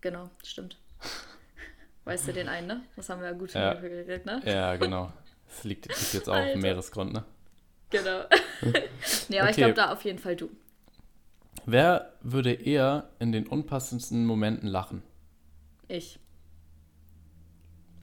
Genau, 0.00 0.28
stimmt. 0.44 0.76
Weißt 2.04 2.26
du 2.28 2.32
den 2.32 2.48
einen, 2.48 2.66
ne? 2.66 2.80
Das 2.96 3.08
haben 3.08 3.20
wir 3.20 3.28
ja 3.28 3.34
gut 3.34 3.52
Ja. 3.54 3.74
geredet, 3.74 4.26
ne? 4.26 4.40
Ja, 4.44 4.74
genau. 4.76 5.12
Es 5.48 5.62
liegt, 5.64 5.86
liegt 5.86 6.14
jetzt 6.14 6.28
auch 6.28 6.34
auf 6.36 6.52
dem 6.52 6.60
Meeresgrund, 6.60 7.12
ne? 7.12 7.24
Genau. 7.90 8.24
nee, 9.28 9.38
aber 9.40 9.50
ich 9.50 9.54
Okay. 9.56 9.60
glaube, 9.62 9.74
da 9.74 9.92
auf 9.92 10.04
jeden 10.04 10.18
Fall 10.18 10.36
du. 10.36 10.50
Wer 11.64 12.12
würde 12.22 12.52
eher 12.52 13.08
in 13.18 13.32
den 13.32 13.46
unpassendsten 13.46 14.24
Momenten 14.24 14.68
lachen? 14.68 15.02
Ich. 15.88 16.18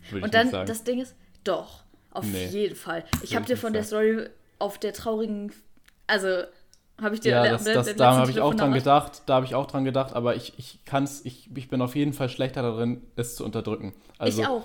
Würde 0.09 0.17
ich 0.19 0.23
Und 0.23 0.33
dann, 0.33 0.47
nicht 0.47 0.51
sagen. 0.51 0.67
das 0.67 0.83
Ding 0.83 0.99
ist, 0.99 1.15
doch, 1.43 1.83
auf 2.11 2.25
Nee. 2.25 2.47
jeden 2.47 2.75
Fall. 2.75 3.05
Ich 3.21 3.35
habe 3.35 3.43
ich 3.43 3.47
dir 3.47 3.57
von 3.57 3.73
der. 3.73 3.83
Story 3.83 4.27
auf 4.59 4.77
der 4.77 4.93
traurigen, 4.93 5.51
also 6.07 6.43
habe 7.01 7.15
ich 7.15 7.21
dir 7.21 7.31
ja, 7.31 7.43
das, 7.49 7.63
das, 7.63 7.95
da 7.95 8.15
habe 8.15 8.31
ich 8.31 8.39
auch 8.39 8.53
dran 8.53 8.71
gedacht. 8.71 9.23
Da 9.25 9.35
habe 9.35 9.45
ich 9.45 9.55
auch 9.55 9.65
dran 9.65 9.83
gedacht, 9.83 10.13
aber 10.13 10.35
ich, 10.35 10.53
ich 10.57 10.79
kann's, 10.85 11.25
ich, 11.25 11.49
ich 11.55 11.67
bin 11.69 11.81
auf 11.81 11.95
jeden 11.95 12.13
Fall 12.13 12.29
schlechter 12.29 12.61
darin, 12.61 13.01
es 13.15 13.35
zu 13.35 13.43
unterdrücken. 13.43 13.93
Also 14.17 14.41
ich 14.41 14.47
auch. 14.47 14.63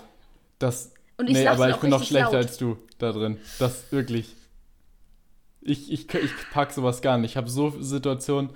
das. 0.59 0.93
Und 1.17 1.27
ich 1.29 1.35
nee, 1.35 1.49
aber 1.49 1.71
ich 1.71 1.77
bin 1.77 1.91
noch 1.91 2.05
schlechter 2.05 2.33
laut. 2.33 2.47
als 2.47 2.59
du 2.59 2.79
da 2.99 3.11
drin. 3.13 3.39
Das 3.59 3.91
wirklich. 3.91 4.37
Ich, 5.61 5.93
ich, 5.93 6.13
ich 6.15 6.31
pack 6.53 6.73
sowas 6.73 7.03
gar 7.03 7.19
nicht. 7.19 7.33
Ich 7.33 7.37
habe 7.37 7.49
so 7.51 7.71
Situationen 7.81 8.51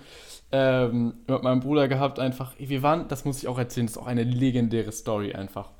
ähm, 0.52 1.14
mit 1.26 1.42
meinem 1.42 1.60
Bruder 1.60 1.88
gehabt, 1.88 2.18
einfach. 2.18 2.52
Wir 2.58 2.82
waren, 2.82 3.08
das 3.08 3.24
muss 3.24 3.38
ich 3.38 3.48
auch 3.48 3.58
erzählen, 3.58 3.86
das 3.86 3.96
ist 3.96 4.02
auch 4.02 4.06
eine 4.06 4.22
legendäre 4.22 4.92
Story 4.92 5.32
einfach. 5.34 5.70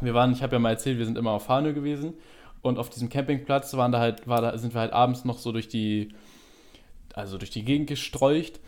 Wir 0.00 0.14
waren, 0.14 0.32
ich 0.32 0.42
habe 0.42 0.56
ja 0.56 0.58
mal 0.58 0.70
erzählt, 0.70 0.98
wir 0.98 1.04
sind 1.06 1.18
immer 1.18 1.32
auf 1.32 1.48
Hanö 1.48 1.72
gewesen 1.74 2.14
und 2.62 2.78
auf 2.78 2.88
diesem 2.90 3.08
Campingplatz 3.08 3.74
waren 3.74 3.92
da 3.92 3.98
halt, 3.98 4.26
war 4.28 4.40
da, 4.40 4.56
sind 4.58 4.74
wir 4.74 4.80
halt 4.80 4.92
abends 4.92 5.24
noch 5.24 5.38
so 5.38 5.52
durch 5.52 5.68
die, 5.68 6.12
also 7.14 7.38
durch 7.38 7.50
die 7.50 7.64
Gegend 7.64 7.88
gestreucht. 7.88 8.60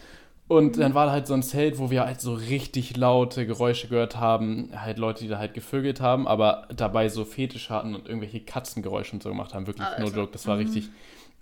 Und 0.48 0.78
dann 0.78 0.94
war 0.94 1.06
da 1.06 1.12
halt 1.12 1.28
so 1.28 1.34
ein 1.34 1.44
Zelt, 1.44 1.78
wo 1.78 1.90
wir 1.92 2.04
halt 2.04 2.20
so 2.20 2.34
richtig 2.34 2.96
laute 2.96 3.46
Geräusche 3.46 3.86
gehört 3.86 4.18
haben. 4.18 4.70
Halt 4.74 4.98
Leute, 4.98 5.22
die 5.22 5.28
da 5.28 5.38
halt 5.38 5.54
gevögelt 5.54 6.00
haben, 6.00 6.26
aber 6.26 6.66
dabei 6.74 7.08
so 7.08 7.24
Fetisch 7.24 7.70
hatten 7.70 7.94
und 7.94 8.08
irgendwelche 8.08 8.40
Katzengeräusche 8.40 9.12
und 9.12 9.22
so 9.22 9.28
gemacht 9.28 9.54
haben. 9.54 9.68
Wirklich, 9.68 9.86
no 9.98 10.06
Alter. 10.06 10.16
joke, 10.16 10.32
das 10.32 10.48
war 10.48 10.56
Mhm. 10.56 10.62
richtig. 10.62 10.88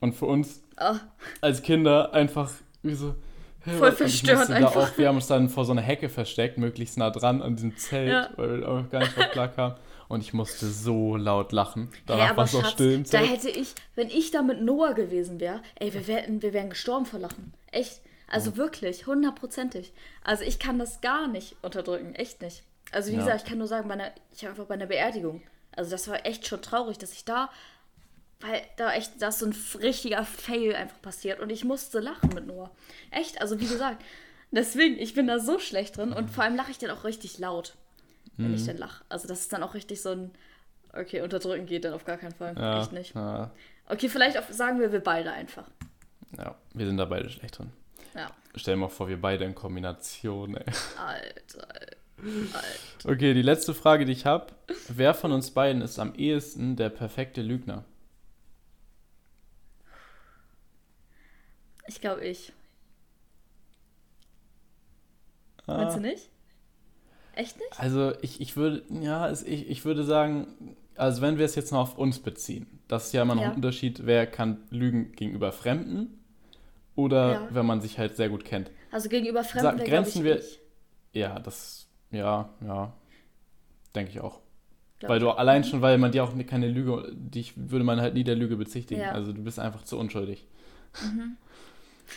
Und 0.01 0.15
für 0.15 0.27
uns 0.27 0.63
Oh, 0.81 0.95
als 1.41 1.63
Kinder 1.63 2.13
einfach 2.15 2.53
wie 2.83 2.95
so. 2.95 3.15
Voll 3.61 3.91
da 4.23 4.41
einfach. 4.47 4.77
Auch, 4.77 4.97
wir 4.99 5.09
haben 5.09 5.17
uns 5.17 5.27
dann 5.27 5.49
vor 5.49 5.65
so 5.65 5.73
einer 5.73 5.83
Hecke 5.83 6.09
versteckt, 6.09 6.57
möglichst 6.57 6.97
nah 6.97 7.11
dran 7.11 7.43
an 7.43 7.57
diesem 7.57 7.77
Zelt, 7.77 8.09
Ja. 8.11 8.31
weil 8.37 8.61
wir 8.61 8.69
auch 8.69 8.89
gar 8.91 9.01
nicht 9.01 9.17
drauf 9.17 9.31
klar 9.33 9.49
kam. 9.49 9.75
Und 10.09 10.23
ich 10.23 10.33
musste 10.33 10.67
so 10.67 11.17
laut 11.17 11.53
lachen. 11.53 11.91
Danach 12.07 12.35
war 12.37 12.45
es 12.45 12.55
auch 12.55 12.65
still 12.65 12.93
im 12.93 13.03
da 13.03 13.11
Zelt. 13.11 13.31
hätte 13.31 13.51
ich, 13.51 13.75
wenn 13.95 14.09
ich 14.09 14.31
da 14.31 14.41
mit 14.43 14.63
Noah 14.63 14.95
gewesen 14.95 15.39
wäre, 15.41 15.61
ey, 15.75 15.93
wir 15.93 16.07
wären, 16.07 16.41
wir 16.41 16.53
wären 16.55 16.71
gestorben 16.71 17.05
vor 17.05 17.21
Lachen. 17.21 17.53
Echt. 17.73 18.01
Also 18.31 18.57
wirklich, 18.57 19.07
hundertprozentig. 19.07 19.93
Also 20.23 20.45
ich 20.45 20.59
kann 20.59 20.79
das 20.79 21.01
gar 21.03 21.29
nicht 21.29 21.57
unterdrücken, 21.63 22.15
echt 22.15 22.41
nicht. 22.41 22.63
Also 22.93 23.11
wie 23.11 23.17
Ja. 23.17 23.21
gesagt, 23.25 23.43
ich 23.43 23.49
kann 23.49 23.59
nur 23.59 23.67
sagen, 23.67 23.89
bei 23.89 23.95
einer, 23.95 24.11
ich 24.33 24.43
war 24.45 24.51
einfach 24.51 24.65
bei 24.67 24.75
einer 24.75 24.87
Beerdigung. 24.87 25.43
Also 25.77 25.91
das 25.91 26.09
war 26.09 26.25
echt 26.25 26.47
schon 26.47 26.63
traurig, 26.63 26.97
dass 26.99 27.13
ich 27.13 27.25
da, 27.27 27.51
weil 28.41 28.62
da 28.76 28.93
echt, 28.93 29.20
da 29.20 29.28
ist 29.28 29.41
so 29.41 29.47
ein 29.47 29.55
richtiger 29.80 30.24
Fail 30.24 30.74
einfach 30.74 31.01
passiert 31.03 31.41
und 31.41 31.51
ich 31.51 31.64
musste 31.64 32.01
lachen 32.01 32.30
mit 32.34 32.47
Noah. 32.47 32.70
Echt, 33.11 33.41
also 33.41 33.59
wie 33.61 33.66
gesagt, 33.66 34.05
deswegen, 34.53 34.99
ich 34.99 35.14
bin 35.14 35.26
da 35.26 35.39
so 35.41 35.59
schlecht 35.59 35.97
drin 35.97 36.12
und 36.12 36.30
vor 36.30 36.45
allem 36.45 36.57
lache 36.57 36.70
ich 36.70 36.78
dann 36.78 36.91
auch 36.91 37.05
richtig 37.05 37.39
laut, 37.39 37.74
wenn 38.36 38.49
Mhm. 38.49 38.55
ich 38.55 38.64
dann 38.66 38.78
lache. 38.78 39.05
Also 39.09 39.26
das 39.28 39.41
ist 39.41 39.53
dann 39.53 39.62
auch 39.62 39.74
richtig 39.74 40.01
so 40.01 40.11
ein, 40.11 40.30
okay, 40.93 41.20
unterdrücken 41.22 41.66
geht 41.66 41.84
dann 41.84 41.95
auf 41.95 42.05
gar 42.05 42.16
keinen 42.16 42.34
Fall. 42.34 42.55
ja, 42.57 42.80
Echt 42.80 42.93
nicht. 42.93 43.14
Ja, 43.14 43.51
Okay, 43.91 44.09
vielleicht 44.11 44.36
auf, 44.36 44.45
sagen 44.51 44.78
wir 44.80 44.93
wir 44.93 45.01
beide 45.01 45.32
einfach. 45.32 45.64
ja, 46.36 46.55
wir 46.74 46.86
sind 46.86 46.99
da 46.99 47.07
beide 47.07 47.30
schlecht 47.30 47.59
drin. 47.59 47.72
Ja. 48.14 48.30
Stell 48.55 48.74
dir 48.74 48.80
mal 48.80 48.89
vor, 48.89 49.09
wir 49.09 49.20
beide 49.20 49.45
in 49.45 49.55
Kombination, 49.55 50.57
ey. 50.57 50.64
Alter. 50.99 51.68
Alter. 52.18 53.09
Okay, 53.09 53.32
die 53.34 53.43
letzte 53.43 53.74
Frage, 53.74 54.05
die 54.05 54.12
ich 54.12 54.26
habe. 54.26 54.47
Wer 54.89 55.14
von 55.14 55.32
uns 55.32 55.51
beiden 55.53 55.82
ist 55.82 55.99
am 55.99 56.14
ehesten 56.14 56.76
der 56.76 56.89
perfekte 56.91 57.43
Lügner? 57.43 57.84
Ich 61.89 62.01
glaube 62.01 62.24
ich. 62.24 62.53
Ah. 65.66 65.78
Meinst 65.78 65.97
du 65.97 66.01
nicht? 66.01 66.30
Echt 67.34 67.57
nicht? 67.57 67.78
Also 67.78 68.12
ich, 68.22 68.41
ich 68.41 68.57
würde, 68.57 68.82
ja, 69.01 69.30
ich, 69.30 69.68
ich 69.68 69.84
würde 69.84 70.05
sagen, 70.05 70.76
also 70.97 71.22
wenn 71.22 71.39
wir 71.39 71.45
es 71.45 71.55
jetzt 71.55 71.72
noch 71.72 71.80
auf 71.80 71.99
uns 71.99 72.18
beziehen, 72.18 72.66
das 72.89 73.07
ist 73.07 73.12
ja 73.12 73.22
immer 73.22 73.34
noch 73.34 73.43
Ja. 73.43 73.51
ein 73.51 73.57
Unterschied, 73.57 74.07
wer 74.07 74.26
kann 74.26 74.59
lügen 74.70 75.12
gegenüber 75.12 75.53
Fremden 75.53 76.18
oder 76.97 77.32
Ja. 77.32 77.49
wenn 77.51 77.66
man 77.66 77.80
sich 77.80 77.99
halt 77.99 78.16
sehr 78.16 78.28
gut 78.28 78.45
kennt. 78.45 78.70
Also 78.91 79.09
gegenüber 79.09 79.45
Sa- 79.45 79.61
Fremden 79.61 79.82
ich, 79.82 79.89
grenzen 79.89 80.24
wir- 80.24 80.39
ich. 80.41 80.59
Ja, 81.12 81.39
das, 81.39 81.86
ja, 82.11 82.49
ja, 82.64 82.93
denke 83.95 84.11
ich 84.11 84.20
auch. 84.20 84.41
Glaub 84.99 85.11
Weil 85.11 85.20
du 85.20 85.30
allein 85.30 85.62
schon, 85.64 85.80
weil 85.80 85.97
man 85.99 86.11
dir 86.11 86.24
auch 86.24 86.32
keine 86.47 86.68
Lüge, 86.68 87.12
dich 87.14 87.53
würde 87.57 87.84
man 87.84 88.01
halt 88.01 88.14
nie 88.14 88.24
der 88.24 88.34
Lüge 88.34 88.57
bezichtigen. 88.57 89.01
Ja. 89.01 89.11
Mhm. 89.11 89.16
Also 89.16 89.32
du 89.32 89.43
bist 89.45 89.59
einfach 89.61 89.84
zu 89.84 89.97
unschuldig. 89.97 90.45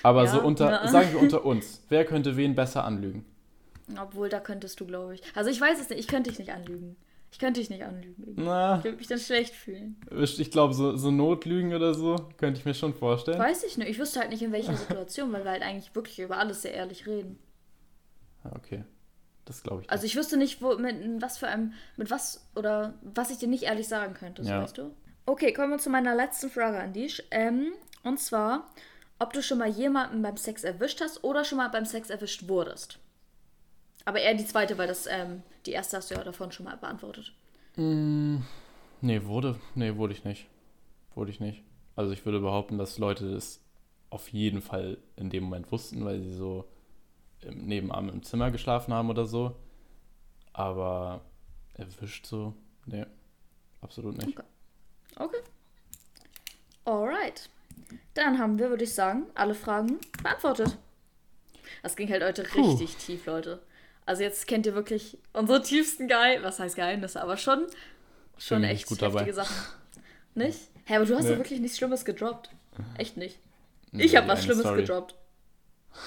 Aber 0.04 0.24
Ja, 0.26 0.32
so 0.32 0.42
unter, 0.42 0.70
ja. 0.72 0.88
sagen 0.88 1.12
wir 1.12 1.20
unter 1.20 1.46
uns, 1.46 1.82
wer 1.90 2.06
könnte 2.06 2.38
wen 2.38 2.56
besser 2.56 2.84
anlügen? 2.86 3.26
Obwohl, 4.00 4.30
da 4.30 4.40
könntest 4.40 4.80
du, 4.80 4.86
glaube 4.86 5.16
ich. 5.16 5.22
Also 5.36 5.50
ich 5.50 5.60
weiß 5.60 5.80
es 5.82 5.90
nicht, 5.90 6.00
ich 6.00 6.08
könnte 6.08 6.30
dich 6.30 6.40
nicht 6.40 6.52
anlügen. 6.52 6.96
Ich 7.34 7.40
könnte 7.40 7.60
dich 7.62 7.70
nicht 7.70 7.84
anlügen. 7.84 8.34
Na, 8.38 8.78
Ich 8.80 8.84
würde 8.84 8.98
mich 8.98 9.08
dann 9.08 9.20
schlecht 9.20 9.54
fühlen. 9.54 9.96
ich 10.12 10.52
glaube, 10.52 10.74
so, 10.74 10.98
so 10.98 11.12
Notlügen 11.12 11.74
oder 11.74 11.94
so 11.94 12.16
könnte 12.38 12.60
ich 12.60 12.66
mir 12.66 12.74
schon 12.74 12.94
vorstellen. 12.94 13.40
Weiß 13.40 13.64
ich 13.64 13.78
nicht. 13.78 13.90
Ich 13.90 14.00
wüsste 14.00 14.20
halt 14.20 14.32
nicht, 14.32 14.42
in 14.42 14.52
welcher 14.52 14.76
Situation, 14.76 15.32
weil 15.32 15.44
wir 15.46 15.52
halt 15.52 15.62
eigentlich 15.64 15.94
wirklich 15.96 16.20
über 16.20 16.38
alles 16.38 16.62
sehr 16.62 16.74
ehrlich 16.74 17.08
reden. 17.08 17.40
Ja, 18.44 18.52
okay. 18.56 18.84
Das 19.46 19.64
glaube 19.64 19.82
ich. 19.84 19.90
Also 19.90 20.06
ich 20.06 20.16
wüsste 20.16 20.38
nicht, 20.38 20.62
wo, 20.62 20.76
mit 20.78 21.22
was 21.22 21.38
für 21.38 21.48
einem, 21.48 21.74
mit 21.98 22.12
was 22.12 22.48
oder 22.56 22.94
was 23.02 23.32
ich 23.32 23.38
dir 23.38 23.48
nicht 23.48 23.64
ehrlich 23.64 23.88
sagen 23.88 24.14
könnte, 24.14 24.44
so 24.44 24.50
Ja. 24.50 24.62
weißt 24.62 24.78
du? 24.78 24.92
Okay, 25.26 25.54
kommen 25.54 25.72
wir 25.72 25.78
zu 25.80 25.90
meiner 25.90 26.16
letzten 26.16 26.50
Frage 26.50 26.80
an 26.80 26.94
dich. 26.94 27.24
Ähm, 27.32 27.72
und 28.04 28.20
zwar, 28.20 28.70
ob 29.22 29.34
du 29.34 29.44
schon 29.44 29.60
mal 29.60 29.70
jemanden 29.70 30.24
beim 30.24 30.36
Sex 30.36 30.64
erwischt 30.64 31.00
hast 31.00 31.24
oder 31.24 31.46
schon 31.46 31.60
mal 31.60 31.70
beim 31.70 31.86
Sex 31.86 32.10
erwischt 32.10 32.48
wurdest. 32.48 32.98
Aber 34.04 34.20
eher 34.20 34.34
die 34.34 34.46
zweite, 34.46 34.80
weil 34.80 34.88
das, 34.88 35.06
ähm, 35.06 35.44
die 35.68 35.74
erste 35.74 35.98
hast 35.98 36.10
du 36.10 36.16
ja 36.16 36.24
davon 36.24 36.52
schon 36.52 36.64
mal 36.64 36.76
beantwortet. 36.76 37.32
Nee, 37.76 39.24
wurde, 39.26 39.60
nee, 39.76 39.96
wurde 39.96 40.14
ich 40.14 40.24
nicht. 40.24 40.48
Wurde 41.14 41.30
ich 41.30 41.40
nicht. 41.40 41.62
Also 41.96 42.12
ich 42.14 42.26
würde 42.26 42.40
behaupten, 42.40 42.80
dass 42.80 42.98
Leute 42.98 43.28
es 43.36 43.62
auf 44.10 44.28
jeden 44.30 44.62
Fall 44.62 44.98
in 45.16 45.30
dem 45.30 45.44
Moment 45.44 45.72
wussten, 45.72 46.04
weil 46.04 46.20
sie 46.20 46.34
so 46.34 46.68
im, 47.42 47.68
nebenan 47.68 48.10
im 48.10 48.24
Zimmer 48.24 48.50
geschlafen 48.50 48.92
haben 48.92 49.12
oder 49.12 49.28
so. 49.28 49.56
Aber 50.52 51.22
erwischt 51.76 52.26
so, 52.26 52.56
nee, 52.88 53.06
absolut 53.82 54.18
nicht. 54.18 54.40
Okay. 54.40 54.48
Okay. 55.18 55.42
Alright. 56.86 57.50
Dann 58.14 58.40
haben 58.40 58.60
wir, 58.60 58.70
würde 58.70 58.84
ich 58.84 58.94
sagen, 58.94 59.24
alle 59.36 59.56
Fragen 59.56 59.98
beantwortet. 60.22 60.78
Das 61.84 61.96
ging 61.96 62.10
halt 62.10 62.24
heute 62.24 62.44
Puh. 62.44 62.72
richtig 62.72 62.98
tief, 62.98 63.26
Leute. 63.26 63.62
Also 64.06 64.24
jetzt 64.24 64.48
kennt 64.48 64.66
ihr 64.66 64.76
wirklich 64.76 65.18
unsere 65.34 65.62
tiefsten 65.62 66.08
Geheimnisse, 66.08 66.44
was 66.44 66.60
heißt 66.60 66.76
Geheimnisse, 66.76 67.22
aber 67.22 67.38
schon, 67.38 67.66
schon 68.38 68.64
echt 68.64 68.74
nicht 68.74 68.88
gut 68.88 69.02
heftige 69.02 69.32
dabei. 69.32 69.32
Sachen. 69.32 69.56
Nicht? 70.36 70.60
Hä, 70.86 70.96
aber 70.96 71.06
du 71.06 71.16
hast 71.16 71.26
Nee. 71.26 71.32
ja 71.32 71.38
wirklich 71.38 71.60
nichts 71.60 71.78
Schlimmes 71.78 72.04
gedroppt. 72.06 72.50
Echt 72.98 73.16
nicht. 73.18 73.40
Nee, 73.92 74.04
Ich 74.04 74.16
habe 74.16 74.28
was 74.28 74.44
Schlimmes 74.44 74.64
Story. 74.64 74.82
gedroppt. 74.82 75.16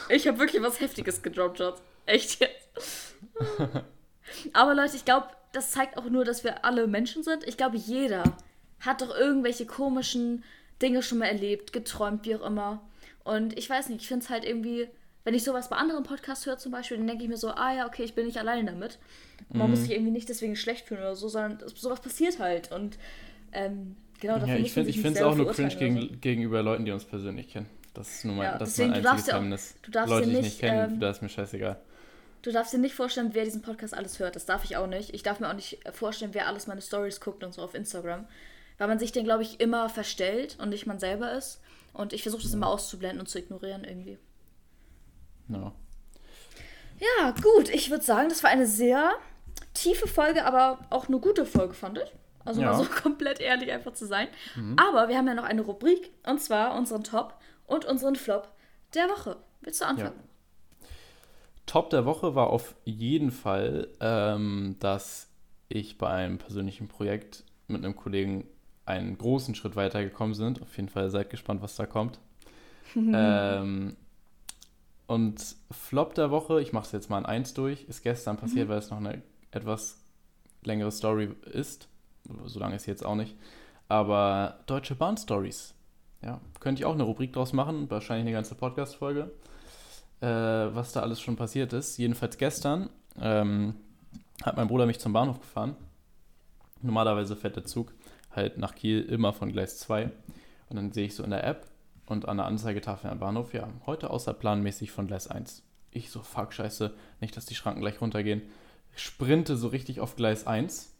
Ich 0.08 0.26
habe 0.26 0.38
wirklich 0.38 0.62
was 0.62 0.80
Heftiges 0.80 1.22
gedroppt, 1.22 1.58
Schatz. 1.58 1.80
Echt 2.06 2.40
jetzt. 2.40 3.14
Aber 4.52 4.74
Leute, 4.74 4.96
ich 4.96 5.04
glaube, 5.04 5.28
das 5.52 5.70
zeigt 5.70 5.96
auch 5.98 6.04
nur, 6.06 6.24
dass 6.24 6.44
wir 6.44 6.64
alle 6.64 6.86
Menschen 6.86 7.22
sind. 7.22 7.44
Ich 7.46 7.56
glaube, 7.56 7.76
jeder 7.76 8.24
hat 8.80 9.02
doch 9.02 9.14
irgendwelche 9.14 9.66
komischen 9.66 10.42
Dinge 10.82 11.02
schon 11.02 11.18
mal 11.18 11.26
erlebt, 11.26 11.72
geträumt, 11.72 12.24
wie 12.26 12.36
auch 12.36 12.46
immer. 12.46 12.82
Und 13.24 13.56
ich 13.58 13.68
weiß 13.70 13.88
nicht, 13.88 14.02
ich 14.02 14.08
finde 14.08 14.24
es 14.24 14.30
halt 14.30 14.44
irgendwie, 14.44 14.88
wenn 15.24 15.34
ich 15.34 15.44
sowas 15.44 15.68
bei 15.70 15.76
anderen 15.76 16.04
Podcasts 16.04 16.46
höre 16.46 16.58
zum 16.58 16.72
Beispiel, 16.72 16.96
dann 16.98 17.06
denke 17.06 17.22
ich 17.24 17.28
mir 17.30 17.36
so, 17.36 17.50
ah 17.50 17.74
ja, 17.74 17.86
okay, 17.86 18.02
ich 18.04 18.14
bin 18.14 18.26
nicht 18.26 18.38
allein 18.38 18.66
damit. 18.66 18.98
Und 19.48 19.58
man 19.58 19.70
muss 19.70 19.80
Mhm. 19.80 19.84
sich 19.84 19.92
irgendwie 19.92 20.10
nicht 20.12 20.28
deswegen 20.28 20.56
schlecht 20.56 20.86
fühlen 20.86 21.00
oder 21.00 21.16
so, 21.16 21.28
sondern 21.28 21.58
sowas 21.74 22.00
passiert 22.00 22.38
halt. 22.38 22.70
Und 22.72 22.98
ähm, 23.52 23.96
genau, 24.20 24.38
dafür 24.38 24.48
Ja, 24.48 24.56
ich 24.56 24.72
finde 24.72 24.90
es 24.90 25.22
auch 25.22 25.34
nur 25.34 25.50
cringe 25.50 25.74
gegen, 25.76 26.20
gegenüber 26.20 26.62
Leuten, 26.62 26.84
die 26.84 26.92
uns 26.92 27.04
persönlich 27.04 27.48
kennen. 27.48 27.68
Das 27.94 28.10
ist 28.16 28.24
nur 28.24 28.34
mein, 28.34 28.44
Ja, 28.44 28.58
das 28.58 28.70
ist 28.70 28.78
mein 28.78 28.88
du 29.02 29.08
einziges 29.10 29.26
Geheimnis. 29.26 29.74
du 29.82 29.90
darfst 29.90 30.10
Leute, 30.10 30.26
die 30.26 30.32
ich 30.32 30.40
nicht, 30.40 30.42
nicht 30.42 30.60
kenne, 30.60 30.84
ähm, 30.92 31.00
da 31.00 31.10
ist 31.10 31.22
mir 31.22 31.28
scheißegal. 31.28 31.78
Du 32.42 32.52
darfst 32.52 32.72
dir 32.74 32.78
nicht 32.78 32.94
vorstellen, 32.94 33.30
wer 33.32 33.44
diesen 33.44 33.62
Podcast 33.62 33.94
alles 33.94 34.18
hört. 34.18 34.36
Das 34.36 34.44
darf 34.44 34.64
ich 34.64 34.76
auch 34.76 34.86
nicht. 34.86 35.14
Ich 35.14 35.22
darf 35.22 35.40
mir 35.40 35.48
auch 35.48 35.54
nicht 35.54 35.78
vorstellen, 35.92 36.34
wer 36.34 36.46
alles 36.46 36.66
meine 36.66 36.82
Stories 36.82 37.20
guckt 37.20 37.42
und 37.42 37.54
so 37.54 37.62
auf 37.62 37.74
Instagram. 37.74 38.26
Weil 38.78 38.88
man 38.88 38.98
sich 38.98 39.12
dann, 39.12 39.24
glaube 39.24 39.42
ich, 39.42 39.60
immer 39.60 39.88
verstellt 39.88 40.58
und 40.60 40.70
nicht 40.70 40.86
man 40.86 40.98
selber 40.98 41.32
ist. 41.32 41.60
Und 41.92 42.12
ich 42.12 42.22
versuche 42.22 42.42
das 42.42 42.52
immer 42.52 42.66
auszublenden 42.66 43.20
und 43.20 43.28
zu 43.28 43.38
ignorieren 43.38 43.84
irgendwie. 43.84 44.18
Ja. 45.48 45.72
Ja, 47.18 47.30
gut. 47.42 47.68
Ich 47.70 47.90
würde 47.90 48.04
sagen, 48.04 48.28
das 48.28 48.42
war 48.42 48.50
eine 48.50 48.66
sehr 48.66 49.12
tiefe 49.74 50.06
Folge, 50.08 50.44
aber 50.44 50.78
auch 50.90 51.08
eine 51.08 51.18
gute 51.20 51.46
Folge, 51.46 51.74
fand 51.74 51.98
ich. 51.98 52.12
Also 52.44 52.60
Ja. 52.62 52.72
mal 52.72 52.84
so 52.84 52.90
komplett 53.02 53.40
ehrlich 53.40 53.70
einfach 53.70 53.92
zu 53.92 54.06
sein. 54.06 54.28
Aber 54.76 55.08
wir 55.08 55.16
haben 55.16 55.26
ja 55.26 55.34
noch 55.34 55.44
eine 55.44 55.62
Rubrik. 55.62 56.10
Und 56.26 56.40
zwar 56.40 56.76
unseren 56.76 57.04
Top 57.04 57.34
und 57.66 57.84
unseren 57.84 58.16
Flop 58.16 58.48
der 58.94 59.08
Woche. 59.08 59.36
Willst 59.60 59.80
du 59.80 59.86
anfangen? 59.86 60.20
Top 61.66 61.90
der 61.90 62.04
Woche 62.04 62.34
war 62.34 62.48
auf 62.50 62.74
jeden 62.84 63.30
Fall, 63.30 63.88
ähm, 64.00 64.76
dass 64.80 65.28
ich 65.68 65.96
bei 65.96 66.08
einem 66.08 66.38
persönlichen 66.38 66.88
Projekt 66.88 67.44
mit 67.68 67.82
einem 67.82 67.96
Kollegen 67.96 68.46
einen 68.86 69.16
großen 69.16 69.54
Schritt 69.54 69.76
weitergekommen 69.76 70.34
sind. 70.34 70.62
Auf 70.62 70.76
jeden 70.76 70.88
Fall 70.88 71.10
seid 71.10 71.30
gespannt, 71.30 71.62
was 71.62 71.76
da 71.76 71.86
kommt. 71.86 72.18
ähm, 72.96 73.96
und 75.06 75.56
Flop 75.70 76.14
der 76.14 76.30
Woche, 76.30 76.60
ich 76.60 76.72
mache 76.72 76.86
es 76.86 76.92
jetzt 76.92 77.10
mal 77.10 77.18
in 77.18 77.26
eins 77.26 77.54
durch, 77.54 77.84
ist 77.84 78.02
gestern 78.02 78.36
passiert, 78.36 78.68
weil 78.68 78.78
es 78.78 78.90
noch 78.90 78.98
eine 78.98 79.22
etwas 79.50 79.98
längere 80.62 80.90
Story 80.90 81.34
ist. 81.50 81.88
So 82.44 82.58
lange 82.58 82.76
ist 82.76 82.84
sie 82.84 82.90
jetzt 82.90 83.04
auch 83.04 83.14
nicht. 83.14 83.36
Aber 83.88 84.60
Deutsche 84.66 84.94
Bahn 84.94 85.16
Stories. 85.16 85.74
Ja, 86.22 86.40
könnte 86.58 86.80
ich 86.80 86.86
auch 86.86 86.94
eine 86.94 87.02
Rubrik 87.02 87.34
draus 87.34 87.52
machen, 87.52 87.90
wahrscheinlich 87.90 88.24
eine 88.24 88.32
ganze 88.32 88.54
Podcast-Folge 88.54 89.30
äh, 90.24 90.74
was 90.74 90.92
da 90.92 91.00
alles 91.00 91.20
schon 91.20 91.36
passiert 91.36 91.72
ist. 91.72 91.98
Jedenfalls 91.98 92.38
gestern 92.38 92.88
ähm, 93.20 93.74
hat 94.42 94.56
mein 94.56 94.68
Bruder 94.68 94.86
mich 94.86 94.98
zum 94.98 95.12
Bahnhof 95.12 95.40
gefahren. 95.40 95.76
Normalerweise 96.80 97.36
fährt 97.36 97.56
der 97.56 97.64
Zug 97.64 97.92
halt 98.36 98.58
nach 98.58 98.74
Kiel 98.74 99.02
immer 99.02 99.32
von 99.32 99.52
Gleis 99.52 99.78
2. 99.78 100.10
Und 100.68 100.76
dann 100.76 100.92
sehe 100.92 101.06
ich 101.06 101.14
so 101.14 101.22
in 101.22 101.30
der 101.30 101.44
App 101.44 101.66
und 102.06 102.28
an 102.28 102.36
der 102.38 102.46
Anzeigetafel 102.46 103.10
am 103.10 103.18
Bahnhof, 103.18 103.54
ja, 103.54 103.68
heute 103.86 104.10
außerplanmäßig 104.10 104.90
von 104.90 105.06
Gleis 105.06 105.28
1. 105.28 105.62
Ich 105.90 106.10
so, 106.10 106.20
fuck, 106.22 106.52
scheiße, 106.52 106.92
nicht, 107.20 107.36
dass 107.36 107.46
die 107.46 107.54
Schranken 107.54 107.80
gleich 107.80 108.00
runtergehen. 108.00 108.42
Sprinte 108.96 109.56
so 109.56 109.68
richtig 109.68 110.00
auf 110.00 110.16
Gleis 110.16 110.46
1. 110.46 110.92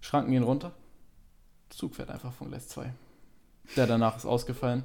Schranken 0.00 0.32
gehen 0.32 0.42
runter. 0.42 0.72
Zug 1.70 1.94
fährt 1.94 2.10
einfach 2.10 2.32
von 2.32 2.48
Gleis 2.48 2.68
2. 2.68 2.92
Der 3.76 3.86
danach 3.86 4.16
ist 4.16 4.26
ausgefallen. 4.26 4.82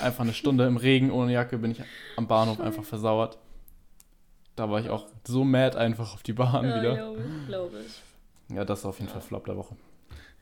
Einfach 0.00 0.24
eine 0.24 0.32
Stunde 0.32 0.66
im 0.66 0.76
Regen 0.78 1.10
ohne 1.10 1.32
Jacke 1.32 1.58
bin 1.58 1.70
ich 1.70 1.82
am 2.16 2.26
Bahnhof 2.26 2.60
einfach 2.60 2.84
versauert. 2.84 3.38
Da 4.56 4.70
war 4.70 4.80
ich 4.80 4.88
auch 4.90 5.06
so 5.26 5.44
mad 5.44 5.76
einfach 5.76 6.14
auf 6.14 6.22
die 6.22 6.32
Bahn 6.32 6.64
Ja, 6.64 6.78
wieder. 6.80 6.94
glaube 6.94 7.20
ich. 7.42 7.46
Glaube 7.46 7.80
ich. 7.86 8.56
Ja, 8.56 8.64
das 8.64 8.80
ist 8.80 8.84
auf 8.86 8.98
jeden 8.98 9.10
Fall 9.10 9.20
Flop 9.20 9.44
der 9.46 9.56
Woche. 9.56 9.76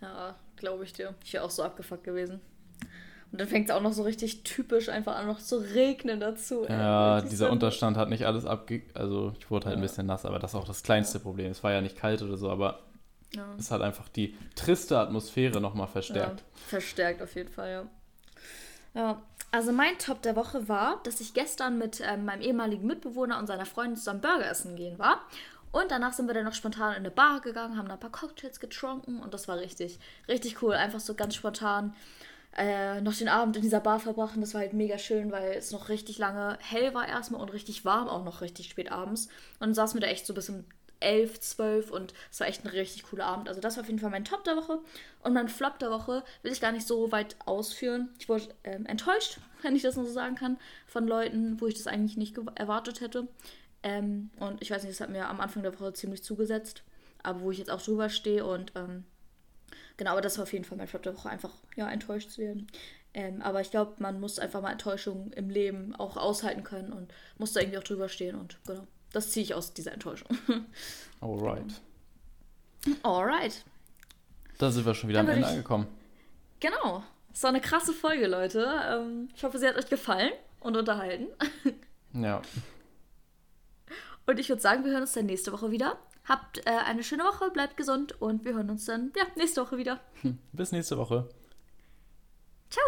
Ja, 0.00 0.34
glaube 0.56 0.84
ich 0.84 0.92
dir. 0.92 1.14
Ich 1.24 1.32
wäre 1.32 1.44
auch 1.44 1.50
so 1.50 1.62
abgefuckt 1.62 2.04
gewesen. 2.04 2.40
Und 3.32 3.40
dann 3.40 3.46
fängt 3.46 3.68
es 3.70 3.74
auch 3.74 3.80
noch 3.82 3.92
so 3.92 4.02
richtig 4.02 4.42
typisch 4.42 4.88
einfach 4.88 5.14
an, 5.16 5.26
noch 5.28 5.38
zu 5.38 5.58
regnen 5.58 6.18
dazu. 6.18 6.66
Ja, 6.68 7.14
Richtig 7.16 7.30
dieser 7.30 7.50
Unterstand 7.50 7.96
hat 7.96 8.08
nicht 8.08 8.26
alles 8.26 8.44
abge... 8.44 8.82
Also 8.94 9.34
ich 9.38 9.50
wurde 9.50 9.66
halt 9.66 9.76
ein 9.76 9.82
Ja. 9.82 9.86
bisschen 9.86 10.06
nass, 10.06 10.24
aber 10.24 10.40
das 10.40 10.50
ist 10.52 10.54
auch 10.56 10.66
das 10.66 10.82
kleinste 10.82 11.20
Problem. 11.20 11.50
Es 11.52 11.62
war 11.62 11.70
ja 11.70 11.80
nicht 11.80 11.96
kalt 11.96 12.22
oder 12.22 12.36
so, 12.36 12.50
aber 12.50 12.80
Ja. 13.36 13.46
es 13.56 13.70
hat 13.70 13.82
einfach 13.82 14.08
die 14.08 14.36
triste 14.56 14.98
Atmosphäre 14.98 15.60
nochmal 15.60 15.86
verstärkt. 15.86 16.40
Ja, 16.40 16.46
verstärkt 16.66 17.22
auf 17.22 17.34
jeden 17.36 17.50
Fall, 17.50 17.70
ja. 17.70 17.86
Ja, 19.00 19.22
also 19.52 19.70
mein 19.70 19.96
Top 19.98 20.22
der 20.22 20.34
Woche 20.34 20.68
war, 20.68 21.00
dass 21.04 21.20
ich 21.20 21.32
gestern 21.32 21.78
mit 21.78 22.00
ähm, 22.04 22.24
meinem 22.24 22.40
ehemaligen 22.40 22.84
Mitbewohner 22.86 23.38
und 23.38 23.46
seiner 23.46 23.66
Freundin 23.66 23.96
zusammen 23.96 24.20
Burger 24.20 24.50
essen 24.50 24.74
gehen 24.74 24.98
war. 24.98 25.20
Und 25.72 25.90
danach 25.90 26.12
sind 26.12 26.26
wir 26.26 26.34
dann 26.34 26.44
noch 26.44 26.54
spontan 26.54 26.92
in 26.92 26.98
eine 26.98 27.10
Bar 27.10 27.40
gegangen, 27.40 27.76
haben 27.76 27.88
da 27.88 27.94
ein 27.94 28.00
paar 28.00 28.10
Cocktails 28.10 28.60
getrunken 28.60 29.20
und 29.20 29.34
das 29.34 29.46
war 29.46 29.58
richtig, 29.58 29.98
richtig 30.28 30.62
cool. 30.62 30.74
Einfach 30.74 31.00
so 31.00 31.14
ganz 31.14 31.34
spontan 31.34 31.94
äh, 32.56 33.00
noch 33.00 33.14
den 33.14 33.28
Abend 33.28 33.56
in 33.56 33.62
dieser 33.62 33.80
Bar 33.80 34.00
verbracht 34.00 34.34
und 34.34 34.40
das 34.40 34.54
war 34.54 34.62
halt 34.62 34.72
mega 34.72 34.98
schön, 34.98 35.30
weil 35.30 35.52
es 35.52 35.70
noch 35.70 35.88
richtig 35.88 36.18
lange 36.18 36.58
hell 36.60 36.92
war 36.94 37.06
erstmal 37.06 37.40
und 37.40 37.52
richtig 37.52 37.84
warm 37.84 38.08
auch 38.08 38.24
noch 38.24 38.40
richtig 38.40 38.68
spät 38.68 38.90
abends. 38.90 39.26
Und 39.26 39.68
dann 39.68 39.74
saßen 39.74 40.00
wir 40.00 40.06
da 40.06 40.12
echt 40.12 40.26
so 40.26 40.34
bis 40.34 40.48
um 40.48 40.64
11, 41.00 41.40
12 41.40 41.90
und 41.90 42.14
es 42.30 42.40
war 42.40 42.46
echt 42.46 42.64
ein 42.64 42.68
richtig 42.68 43.04
cooler 43.04 43.26
Abend. 43.26 43.48
Also 43.48 43.60
das 43.60 43.76
war 43.76 43.82
auf 43.82 43.88
jeden 43.88 44.00
Fall 44.00 44.10
mein 44.10 44.24
Top 44.24 44.44
der 44.44 44.56
Woche. 44.56 44.80
Und 45.22 45.32
mein 45.32 45.48
Flop 45.48 45.78
der 45.78 45.90
Woche 45.90 46.22
will 46.42 46.52
ich 46.52 46.60
gar 46.60 46.72
nicht 46.72 46.86
so 46.86 47.10
weit 47.10 47.36
ausführen. 47.46 48.10
Ich 48.18 48.28
wurde 48.28 48.48
ähm, 48.64 48.86
enttäuscht, 48.86 49.38
wenn 49.62 49.76
ich 49.76 49.82
das 49.82 49.96
nur 49.96 50.06
so 50.06 50.12
sagen 50.12 50.34
kann, 50.34 50.58
von 50.86 51.06
Leuten, 51.06 51.60
wo 51.60 51.66
ich 51.66 51.74
das 51.74 51.86
eigentlich 51.86 52.16
nicht 52.16 52.36
erwartet 52.54 53.00
hätte. 53.00 53.28
Ähm, 53.82 54.30
und 54.38 54.60
ich 54.62 54.70
weiß 54.70 54.82
nicht, 54.82 54.92
das 54.92 55.00
hat 55.00 55.10
mir 55.10 55.28
am 55.28 55.40
Anfang 55.40 55.62
der 55.62 55.78
Woche 55.78 55.92
ziemlich 55.92 56.22
zugesetzt. 56.22 56.82
Aber 57.22 57.40
wo 57.40 57.50
ich 57.50 57.58
jetzt 57.58 57.70
auch 57.70 57.82
drüber 57.82 58.08
stehe 58.08 58.44
und 58.46 58.72
ähm, 58.76 59.04
genau, 59.96 60.12
aber 60.12 60.20
das 60.22 60.38
war 60.38 60.44
auf 60.44 60.52
jeden 60.52 60.64
Fall 60.64 60.78
mein 60.78 60.86
Flop 60.88 61.02
der 61.02 61.14
Woche, 61.16 61.28
einfach 61.28 61.52
ja, 61.76 61.90
enttäuscht 61.90 62.30
zu 62.30 62.40
werden. 62.40 62.66
Ähm, 63.12 63.42
aber 63.42 63.60
ich 63.60 63.70
glaube, 63.70 63.94
man 63.98 64.20
muss 64.20 64.38
einfach 64.38 64.62
mal 64.62 64.70
Enttäuschungen 64.72 65.32
im 65.32 65.50
Leben 65.50 65.94
auch 65.96 66.16
aushalten 66.16 66.62
können 66.62 66.92
und 66.92 67.12
muss 67.38 67.52
da 67.52 67.60
irgendwie 67.60 67.78
auch 67.78 67.82
drüber 67.84 68.08
stehen 68.08 68.36
und 68.36 68.58
genau. 68.66 68.86
Das 69.12 69.32
ziehe 69.32 69.42
ich 69.42 69.54
aus 69.54 69.74
dieser 69.74 69.92
Enttäuschung. 69.92 70.28
Alright. 71.20 71.72
Alright. 73.02 73.64
Da 74.58 74.70
sind 74.70 74.86
wir 74.86 74.94
schon 74.94 75.08
wieder 75.08 75.18
Dann 75.20 75.26
am 75.30 75.34
Ende 75.34 75.46
ich- 75.46 75.52
angekommen. 75.52 75.86
Genau. 76.60 77.02
Das 77.32 77.42
war 77.42 77.50
eine 77.50 77.60
krasse 77.60 77.92
Folge, 77.92 78.26
Leute. 78.26 78.66
Ähm, 78.88 79.28
ich 79.34 79.42
hoffe, 79.44 79.58
sie 79.58 79.66
hat 79.66 79.76
euch 79.76 79.88
gefallen 79.88 80.32
und 80.60 80.76
unterhalten. 80.76 81.26
Ja. 82.12 82.42
Und 84.26 84.38
ich 84.38 84.48
würde 84.48 84.62
sagen, 84.62 84.84
wir 84.84 84.92
hören 84.92 85.02
uns 85.02 85.12
dann 85.12 85.26
nächste 85.26 85.52
Woche 85.52 85.70
wieder. 85.70 85.98
Habt 86.24 86.58
äh, 86.66 86.70
eine 86.70 87.02
schöne 87.02 87.24
Woche, 87.24 87.50
bleibt 87.50 87.76
gesund 87.76 88.20
und 88.20 88.44
wir 88.44 88.54
hören 88.54 88.70
uns 88.70 88.84
dann 88.84 89.12
ja, 89.16 89.24
nächste 89.36 89.62
Woche 89.62 89.76
wieder. 89.78 90.00
Bis 90.52 90.72
nächste 90.72 90.98
Woche. 90.98 91.28
Ciao! 92.68 92.84